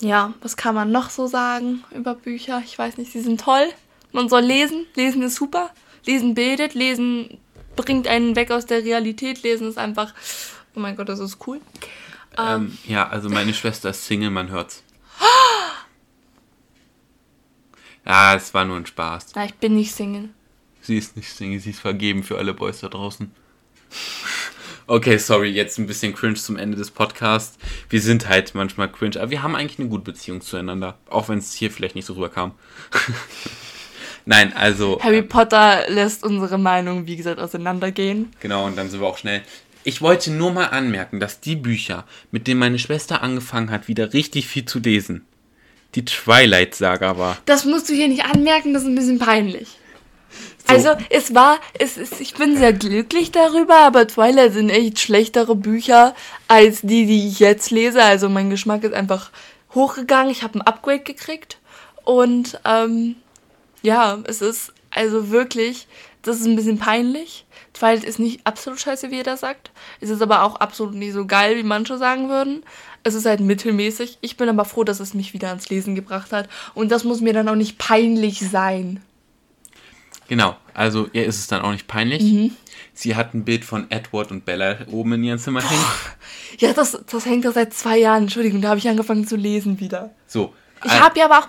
ja, 0.02 0.34
was 0.42 0.58
kann 0.58 0.74
man 0.74 0.92
noch 0.92 1.08
so 1.08 1.26
sagen 1.26 1.84
über 1.90 2.14
Bücher? 2.14 2.60
Ich 2.62 2.78
weiß 2.78 2.98
nicht, 2.98 3.12
sie 3.12 3.22
sind 3.22 3.40
toll. 3.40 3.66
Man 4.12 4.28
soll 4.28 4.42
lesen. 4.42 4.84
Lesen 4.94 5.22
ist 5.22 5.36
super. 5.36 5.70
Lesen 6.04 6.34
bildet. 6.34 6.74
Lesen 6.74 7.38
bringt 7.76 8.06
einen 8.06 8.36
weg 8.36 8.50
aus 8.50 8.66
der 8.66 8.84
Realität. 8.84 9.42
Lesen 9.42 9.68
ist 9.68 9.78
einfach, 9.78 10.12
oh 10.76 10.80
mein 10.80 10.96
Gott, 10.96 11.08
das 11.08 11.18
ist 11.18 11.38
cool. 11.46 11.62
Ähm, 12.36 12.76
ja, 12.86 13.08
also 13.08 13.30
meine 13.30 13.54
Schwester 13.54 13.88
ist 13.88 14.04
Single, 14.04 14.28
man 14.28 14.50
hört's. 14.50 14.82
Ja, 18.04 18.34
es 18.34 18.54
war 18.54 18.64
nur 18.64 18.76
ein 18.76 18.86
Spaß. 18.86 19.32
Na, 19.34 19.44
ich 19.44 19.54
bin 19.54 19.74
nicht 19.74 19.92
Single. 19.94 20.30
Sie 20.80 20.96
ist 20.96 21.16
nicht 21.16 21.30
Single, 21.30 21.60
sie 21.60 21.70
ist 21.70 21.80
vergeben 21.80 22.22
für 22.22 22.38
alle 22.38 22.54
Boys 22.54 22.80
da 22.80 22.88
draußen. 22.88 23.30
Okay, 24.90 25.18
sorry, 25.18 25.50
jetzt 25.50 25.78
ein 25.78 25.86
bisschen 25.86 26.14
cringe 26.14 26.36
zum 26.36 26.56
Ende 26.56 26.78
des 26.78 26.90
Podcasts. 26.90 27.58
Wir 27.90 28.00
sind 28.00 28.26
halt 28.26 28.54
manchmal 28.54 28.90
cringe, 28.90 29.20
aber 29.20 29.30
wir 29.30 29.42
haben 29.42 29.54
eigentlich 29.54 29.78
eine 29.78 29.88
gute 29.88 30.04
Beziehung 30.04 30.40
zueinander. 30.40 30.96
Auch 31.10 31.28
wenn 31.28 31.36
es 31.38 31.52
hier 31.52 31.70
vielleicht 31.70 31.94
nicht 31.94 32.06
so 32.06 32.14
rüberkam. 32.14 32.52
Nein, 34.24 34.54
also. 34.54 34.98
Harry 35.02 35.20
Potter 35.20 35.84
lässt 35.88 36.24
unsere 36.24 36.56
Meinung, 36.56 37.06
wie 37.06 37.16
gesagt, 37.16 37.38
auseinandergehen. 37.38 38.30
Genau, 38.40 38.64
und 38.64 38.78
dann 38.78 38.88
sind 38.88 39.00
wir 39.00 39.06
auch 39.06 39.18
schnell. 39.18 39.42
Ich 39.84 40.00
wollte 40.00 40.30
nur 40.30 40.52
mal 40.52 40.66
anmerken, 40.66 41.20
dass 41.20 41.40
die 41.40 41.56
Bücher, 41.56 42.04
mit 42.30 42.46
denen 42.46 42.60
meine 42.60 42.78
Schwester 42.78 43.22
angefangen 43.22 43.70
hat, 43.70 43.88
wieder 43.88 44.14
richtig 44.14 44.46
viel 44.46 44.64
zu 44.64 44.78
lesen, 44.78 45.26
die 45.98 46.04
Twilight-Saga 46.04 47.18
war. 47.18 47.38
Das 47.46 47.64
musst 47.64 47.88
du 47.88 47.94
hier 47.94 48.08
nicht 48.08 48.24
anmerken, 48.24 48.72
das 48.72 48.82
ist 48.82 48.88
ein 48.88 48.94
bisschen 48.94 49.18
peinlich. 49.18 49.68
So. 50.68 50.74
Also, 50.74 50.90
es 51.10 51.34
war, 51.34 51.58
es 51.78 51.96
ist, 51.96 52.20
ich 52.20 52.34
bin 52.34 52.56
sehr 52.56 52.72
glücklich 52.72 53.32
darüber, 53.32 53.76
aber 53.78 54.06
Twilight 54.06 54.52
sind 54.52 54.70
echt 54.70 55.00
schlechtere 55.00 55.56
Bücher 55.56 56.14
als 56.46 56.82
die, 56.82 57.06
die 57.06 57.28
ich 57.28 57.40
jetzt 57.40 57.70
lese. 57.70 58.02
Also, 58.02 58.28
mein 58.28 58.50
Geschmack 58.50 58.84
ist 58.84 58.94
einfach 58.94 59.30
hochgegangen. 59.74 60.30
Ich 60.30 60.42
habe 60.42 60.58
ein 60.58 60.62
Upgrade 60.62 61.00
gekriegt. 61.00 61.58
Und, 62.04 62.60
ähm, 62.64 63.16
ja, 63.82 64.18
es 64.24 64.40
ist 64.40 64.72
also 64.90 65.30
wirklich, 65.30 65.88
das 66.22 66.40
ist 66.40 66.46
ein 66.46 66.56
bisschen 66.56 66.78
peinlich. 66.78 67.44
Twilight 67.72 68.04
ist 68.04 68.18
nicht 68.18 68.40
absolut 68.44 68.80
scheiße, 68.80 69.10
wie 69.10 69.16
jeder 69.16 69.36
sagt. 69.36 69.70
Es 70.00 70.10
ist 70.10 70.22
aber 70.22 70.42
auch 70.42 70.56
absolut 70.56 70.94
nicht 70.94 71.12
so 71.12 71.26
geil, 71.26 71.56
wie 71.56 71.62
manche 71.62 71.98
sagen 71.98 72.28
würden. 72.28 72.62
Es 73.08 73.14
ist 73.14 73.26
halt 73.26 73.40
mittelmäßig. 73.40 74.18
Ich 74.20 74.36
bin 74.36 74.48
aber 74.48 74.64
froh, 74.64 74.84
dass 74.84 75.00
es 75.00 75.14
mich 75.14 75.32
wieder 75.32 75.48
ans 75.48 75.68
Lesen 75.70 75.94
gebracht 75.94 76.32
hat. 76.32 76.48
Und 76.74 76.92
das 76.92 77.04
muss 77.04 77.20
mir 77.20 77.32
dann 77.32 77.48
auch 77.48 77.54
nicht 77.54 77.78
peinlich 77.78 78.40
sein. 78.40 79.02
Genau, 80.28 80.56
also 80.74 81.08
ihr 81.14 81.24
ist 81.24 81.38
es 81.38 81.46
dann 81.46 81.62
auch 81.62 81.72
nicht 81.72 81.88
peinlich. 81.88 82.22
Mhm. 82.22 82.54
Sie 82.92 83.16
hat 83.16 83.32
ein 83.32 83.44
Bild 83.44 83.64
von 83.64 83.90
Edward 83.90 84.30
und 84.30 84.44
Bella 84.44 84.76
oben 84.90 85.14
in 85.14 85.24
ihrem 85.24 85.38
Zimmer 85.38 85.62
hängen. 85.68 85.84
Ja, 86.58 86.72
das, 86.72 86.98
das 87.08 87.26
hängt 87.26 87.44
da 87.44 87.52
seit 87.52 87.72
zwei 87.72 87.98
Jahren. 87.98 88.24
Entschuldigung, 88.24 88.60
da 88.60 88.70
habe 88.70 88.78
ich 88.78 88.88
angefangen 88.88 89.26
zu 89.26 89.36
lesen 89.36 89.80
wieder. 89.80 90.10
So. 90.26 90.52
Ich 90.84 90.90
äh, 90.90 90.98
habe 90.98 91.18
ja 91.18 91.26
aber 91.26 91.38
auch 91.38 91.48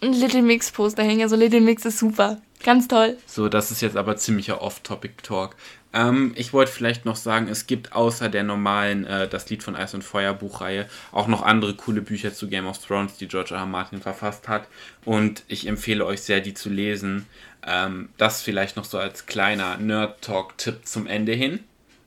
ein 0.00 0.12
Little 0.14 0.42
Mix 0.42 0.70
Poster 0.70 1.02
hängen. 1.02 1.22
Also 1.22 1.36
Little 1.36 1.60
Mix 1.60 1.84
ist 1.84 1.98
super. 1.98 2.40
Ganz 2.62 2.88
toll. 2.88 3.16
So, 3.26 3.48
das 3.48 3.70
ist 3.70 3.80
jetzt 3.80 3.96
aber 3.96 4.16
ziemlicher 4.16 4.60
Off-Topic-Talk. 4.60 5.56
Ähm, 5.92 6.32
ich 6.36 6.52
wollte 6.52 6.70
vielleicht 6.70 7.04
noch 7.04 7.16
sagen, 7.16 7.48
es 7.48 7.66
gibt 7.66 7.92
außer 7.92 8.28
der 8.28 8.44
normalen 8.44 9.04
äh, 9.04 9.28
Das 9.28 9.48
Lied 9.50 9.62
von 9.62 9.74
Eis 9.74 9.94
und 9.94 10.04
Feuer 10.04 10.34
Buchreihe 10.34 10.86
auch 11.10 11.26
noch 11.26 11.42
andere 11.42 11.74
coole 11.74 12.02
Bücher 12.02 12.32
zu 12.32 12.48
Game 12.48 12.66
of 12.66 12.78
Thrones, 12.78 13.16
die 13.16 13.28
George 13.28 13.54
R. 13.54 13.60
R. 13.60 13.66
Martin 13.66 14.00
verfasst 14.00 14.46
hat. 14.48 14.68
Und 15.04 15.42
ich 15.48 15.66
empfehle 15.66 16.04
euch 16.06 16.22
sehr, 16.22 16.40
die 16.40 16.54
zu 16.54 16.68
lesen. 16.68 17.26
Ähm, 17.66 18.10
das 18.18 18.42
vielleicht 18.42 18.76
noch 18.76 18.84
so 18.84 18.98
als 18.98 19.26
kleiner 19.26 19.76
Nerd-Talk-Tipp 19.78 20.86
zum 20.86 21.06
Ende 21.06 21.32
hin. 21.32 21.60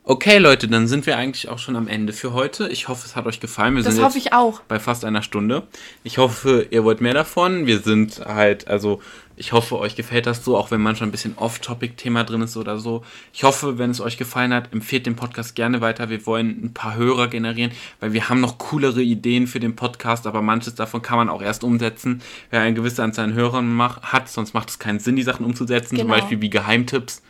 Okay, 0.06 0.38
Leute, 0.38 0.68
dann 0.68 0.90
sind 0.90 1.06
wir 1.06 1.16
eigentlich 1.16 1.48
auch 1.48 1.60
schon 1.60 1.78
am 1.78 1.88
Ende 1.88 2.12
für 2.12 2.34
heute. 2.34 2.68
Ich 2.68 2.90
hoffe, 2.90 3.06
es 3.06 3.16
hat 3.16 3.26
euch 3.26 3.40
gefallen. 3.40 3.78
Wir 3.78 3.84
das 3.84 3.96
sind 3.96 4.04
hoffe 4.04 4.18
ich 4.18 4.34
auch. 4.34 4.60
Bei 4.62 4.78
fast 4.78 5.06
einer 5.06 5.22
Stunde. 5.22 5.64
Ich 6.04 6.18
hoffe, 6.18 6.68
ihr 6.72 6.84
wollt 6.84 7.00
mehr 7.00 7.14
davon. 7.14 7.68
Wir 7.68 7.80
sind 7.80 8.20
halt, 8.20 8.68
also, 8.68 9.02
ich 9.36 9.52
hoffe, 9.52 9.80
euch 9.80 9.96
gefällt 9.96 10.26
das 10.26 10.44
so, 10.46 10.58
auch 10.58 10.72
wenn 10.72 10.82
manchmal 10.82 11.10
ein 11.10 11.12
bisschen 11.12 11.38
Off-Topic-Thema 11.38 12.24
drin 12.24 12.42
ist 12.42 12.56
oder 12.56 12.78
so. 12.78 13.04
Ich 13.34 13.44
hoffe, 13.44 13.78
wenn 13.78 13.90
es 13.90 14.00
euch 14.00 14.18
gefallen 14.18 14.54
hat, 14.54 14.72
empfehlt 14.74 15.06
den 15.06 15.16
Podcast 15.16 15.56
gerne 15.56 15.82
weiter. 15.82 16.10
Wir 16.10 16.26
wollen 16.26 16.64
ein 16.64 16.74
paar 16.74 16.96
Hörer 16.96 17.28
generieren, 17.28 17.72
weil 18.00 18.14
wir 18.14 18.30
haben 18.30 18.42
noch 18.42 18.58
coolere 18.58 19.02
Ideen 19.02 19.48
für 19.48 19.60
den 19.60 19.76
Podcast, 19.76 20.28
aber 20.28 20.42
manches 20.42 20.76
davon 20.76 21.02
kann 21.02 21.18
man 21.18 21.30
auch 21.30 21.42
erst 21.42 21.64
umsetzen, 21.64 22.22
wer 22.50 22.62
eine 22.62 22.74
gewisse 22.74 23.04
Anzahl 23.04 23.26
an 23.26 23.34
Hörern 23.34 23.74
macht, 23.74 24.14
hat. 24.14 24.30
Sonst 24.30 24.54
macht 24.54 24.70
es 24.70 24.80
keinen 24.80 25.00
Sinn, 25.00 25.16
die 25.16 25.24
Sachen 25.24 25.46
umzusetzen, 25.46 25.96
genau. 25.96 26.02
zum 26.14 26.20
Beispiel 26.20 26.42
wie 26.42 26.50
Geheimtipps. 26.50 27.22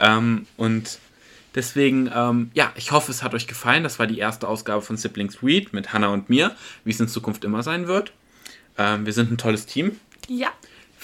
Ähm, 0.00 0.46
und 0.56 0.98
Deswegen, 1.54 2.10
ähm, 2.12 2.50
ja, 2.52 2.72
ich 2.74 2.90
hoffe, 2.90 3.12
es 3.12 3.22
hat 3.22 3.32
euch 3.32 3.46
gefallen. 3.46 3.84
Das 3.84 3.98
war 4.00 4.08
die 4.08 4.18
erste 4.18 4.48
Ausgabe 4.48 4.82
von 4.82 4.96
Siblings 4.96 5.42
Read 5.42 5.72
mit 5.72 5.92
Hannah 5.92 6.08
und 6.08 6.28
mir, 6.28 6.56
wie 6.84 6.90
es 6.90 6.98
in 6.98 7.06
Zukunft 7.06 7.44
immer 7.44 7.62
sein 7.62 7.86
wird. 7.86 8.12
Ähm, 8.76 9.06
wir 9.06 9.12
sind 9.12 9.30
ein 9.30 9.38
tolles 9.38 9.66
Team. 9.66 10.00
Ja. 10.26 10.48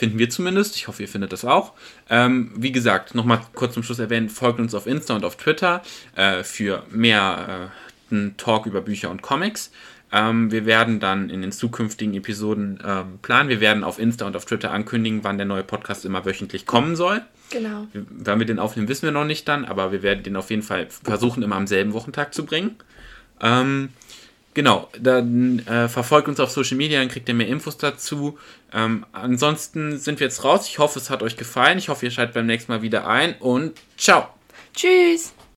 Finden 0.01 0.19
wir 0.19 0.31
zumindest. 0.31 0.77
Ich 0.77 0.89
hoffe, 0.89 1.03
ihr 1.03 1.09
findet 1.09 1.31
das 1.31 1.45
auch. 1.45 1.75
Ähm, 2.09 2.53
wie 2.57 2.73
gesagt, 2.73 3.15
nochmal 3.15 3.43
kurz 3.55 3.75
zum 3.75 3.83
Schluss 3.83 3.99
erwähnen, 3.99 4.31
folgt 4.31 4.59
uns 4.59 4.75
auf 4.75 4.87
Insta 4.87 5.15
und 5.15 5.27
auf 5.27 5.37
Twitter 5.37 5.83
äh, 6.17 6.43
für 6.43 6.85
mehr 6.91 7.71
äh, 8.11 8.31
Talk 8.39 8.65
über 8.65 8.81
Bücher 8.81 9.11
und 9.11 9.21
Comics. 9.21 9.71
Ähm, 10.11 10.51
wir 10.51 10.65
werden 10.65 11.01
dann 11.01 11.29
in 11.29 11.43
den 11.43 11.53
zukünftigen 11.53 12.15
Episoden 12.15 12.83
ähm, 12.83 13.19
planen. 13.21 13.51
Wir 13.51 13.61
werden 13.61 13.85
auf 13.85 13.99
Insta 13.99 14.27
und 14.27 14.37
auf 14.37 14.47
Twitter 14.47 14.71
ankündigen, 14.71 15.23
wann 15.23 15.37
der 15.37 15.47
neue 15.47 15.65
Podcast 15.65 16.07
immer 16.07 16.25
wöchentlich 16.25 16.65
kommen 16.65 16.97
soll. 16.97 17.21
Genau. 17.51 17.87
Wann 17.93 18.39
wir 18.39 18.47
den 18.47 18.59
aufnehmen, 18.59 18.89
wissen 18.89 19.03
wir 19.03 19.13
noch 19.13 19.27
nicht 19.27 19.47
dann, 19.49 19.67
aber 19.67 19.93
wir 19.93 20.03
werden 20.03 20.23
den 20.23 20.37
auf 20.37 20.49
jeden 20.49 20.63
Fall 20.63 20.87
versuchen, 20.89 21.43
immer 21.43 21.57
am 21.57 21.67
selben 21.67 21.93
Wochentag 21.93 22.33
zu 22.33 22.47
bringen. 22.47 22.77
Ähm, 23.43 23.91
genau, 24.55 24.89
dann 24.99 25.61
äh, 25.67 25.89
verfolgt 25.89 26.29
uns 26.29 26.41
auf 26.41 26.51
Social 26.51 26.77
Media, 26.77 27.01
dann 27.01 27.09
kriegt 27.09 27.29
ihr 27.29 27.35
mehr 27.35 27.49
Infos 27.49 27.77
dazu. 27.77 28.39
Ähm, 28.73 29.05
ansonsten 29.13 29.99
sind 29.99 30.21
wir 30.21 30.27
jetzt 30.27 30.45
raus. 30.45 30.69
Ich 30.69 30.79
hoffe, 30.79 30.99
es 30.99 31.11
hat 31.11 31.23
euch 31.23 31.37
gefallen. 31.37 31.79
Ich 31.79 31.89
hoffe, 31.89 32.07
ihr 32.07 32.11
schaltet 32.11 32.35
beim 32.35 32.47
nächsten 32.47 32.73
Mal 32.73 32.83
wieder 32.83 33.07
ein 33.07 33.35
und 33.39 33.79
ciao. 33.97 34.29
Tschüss. 34.75 35.33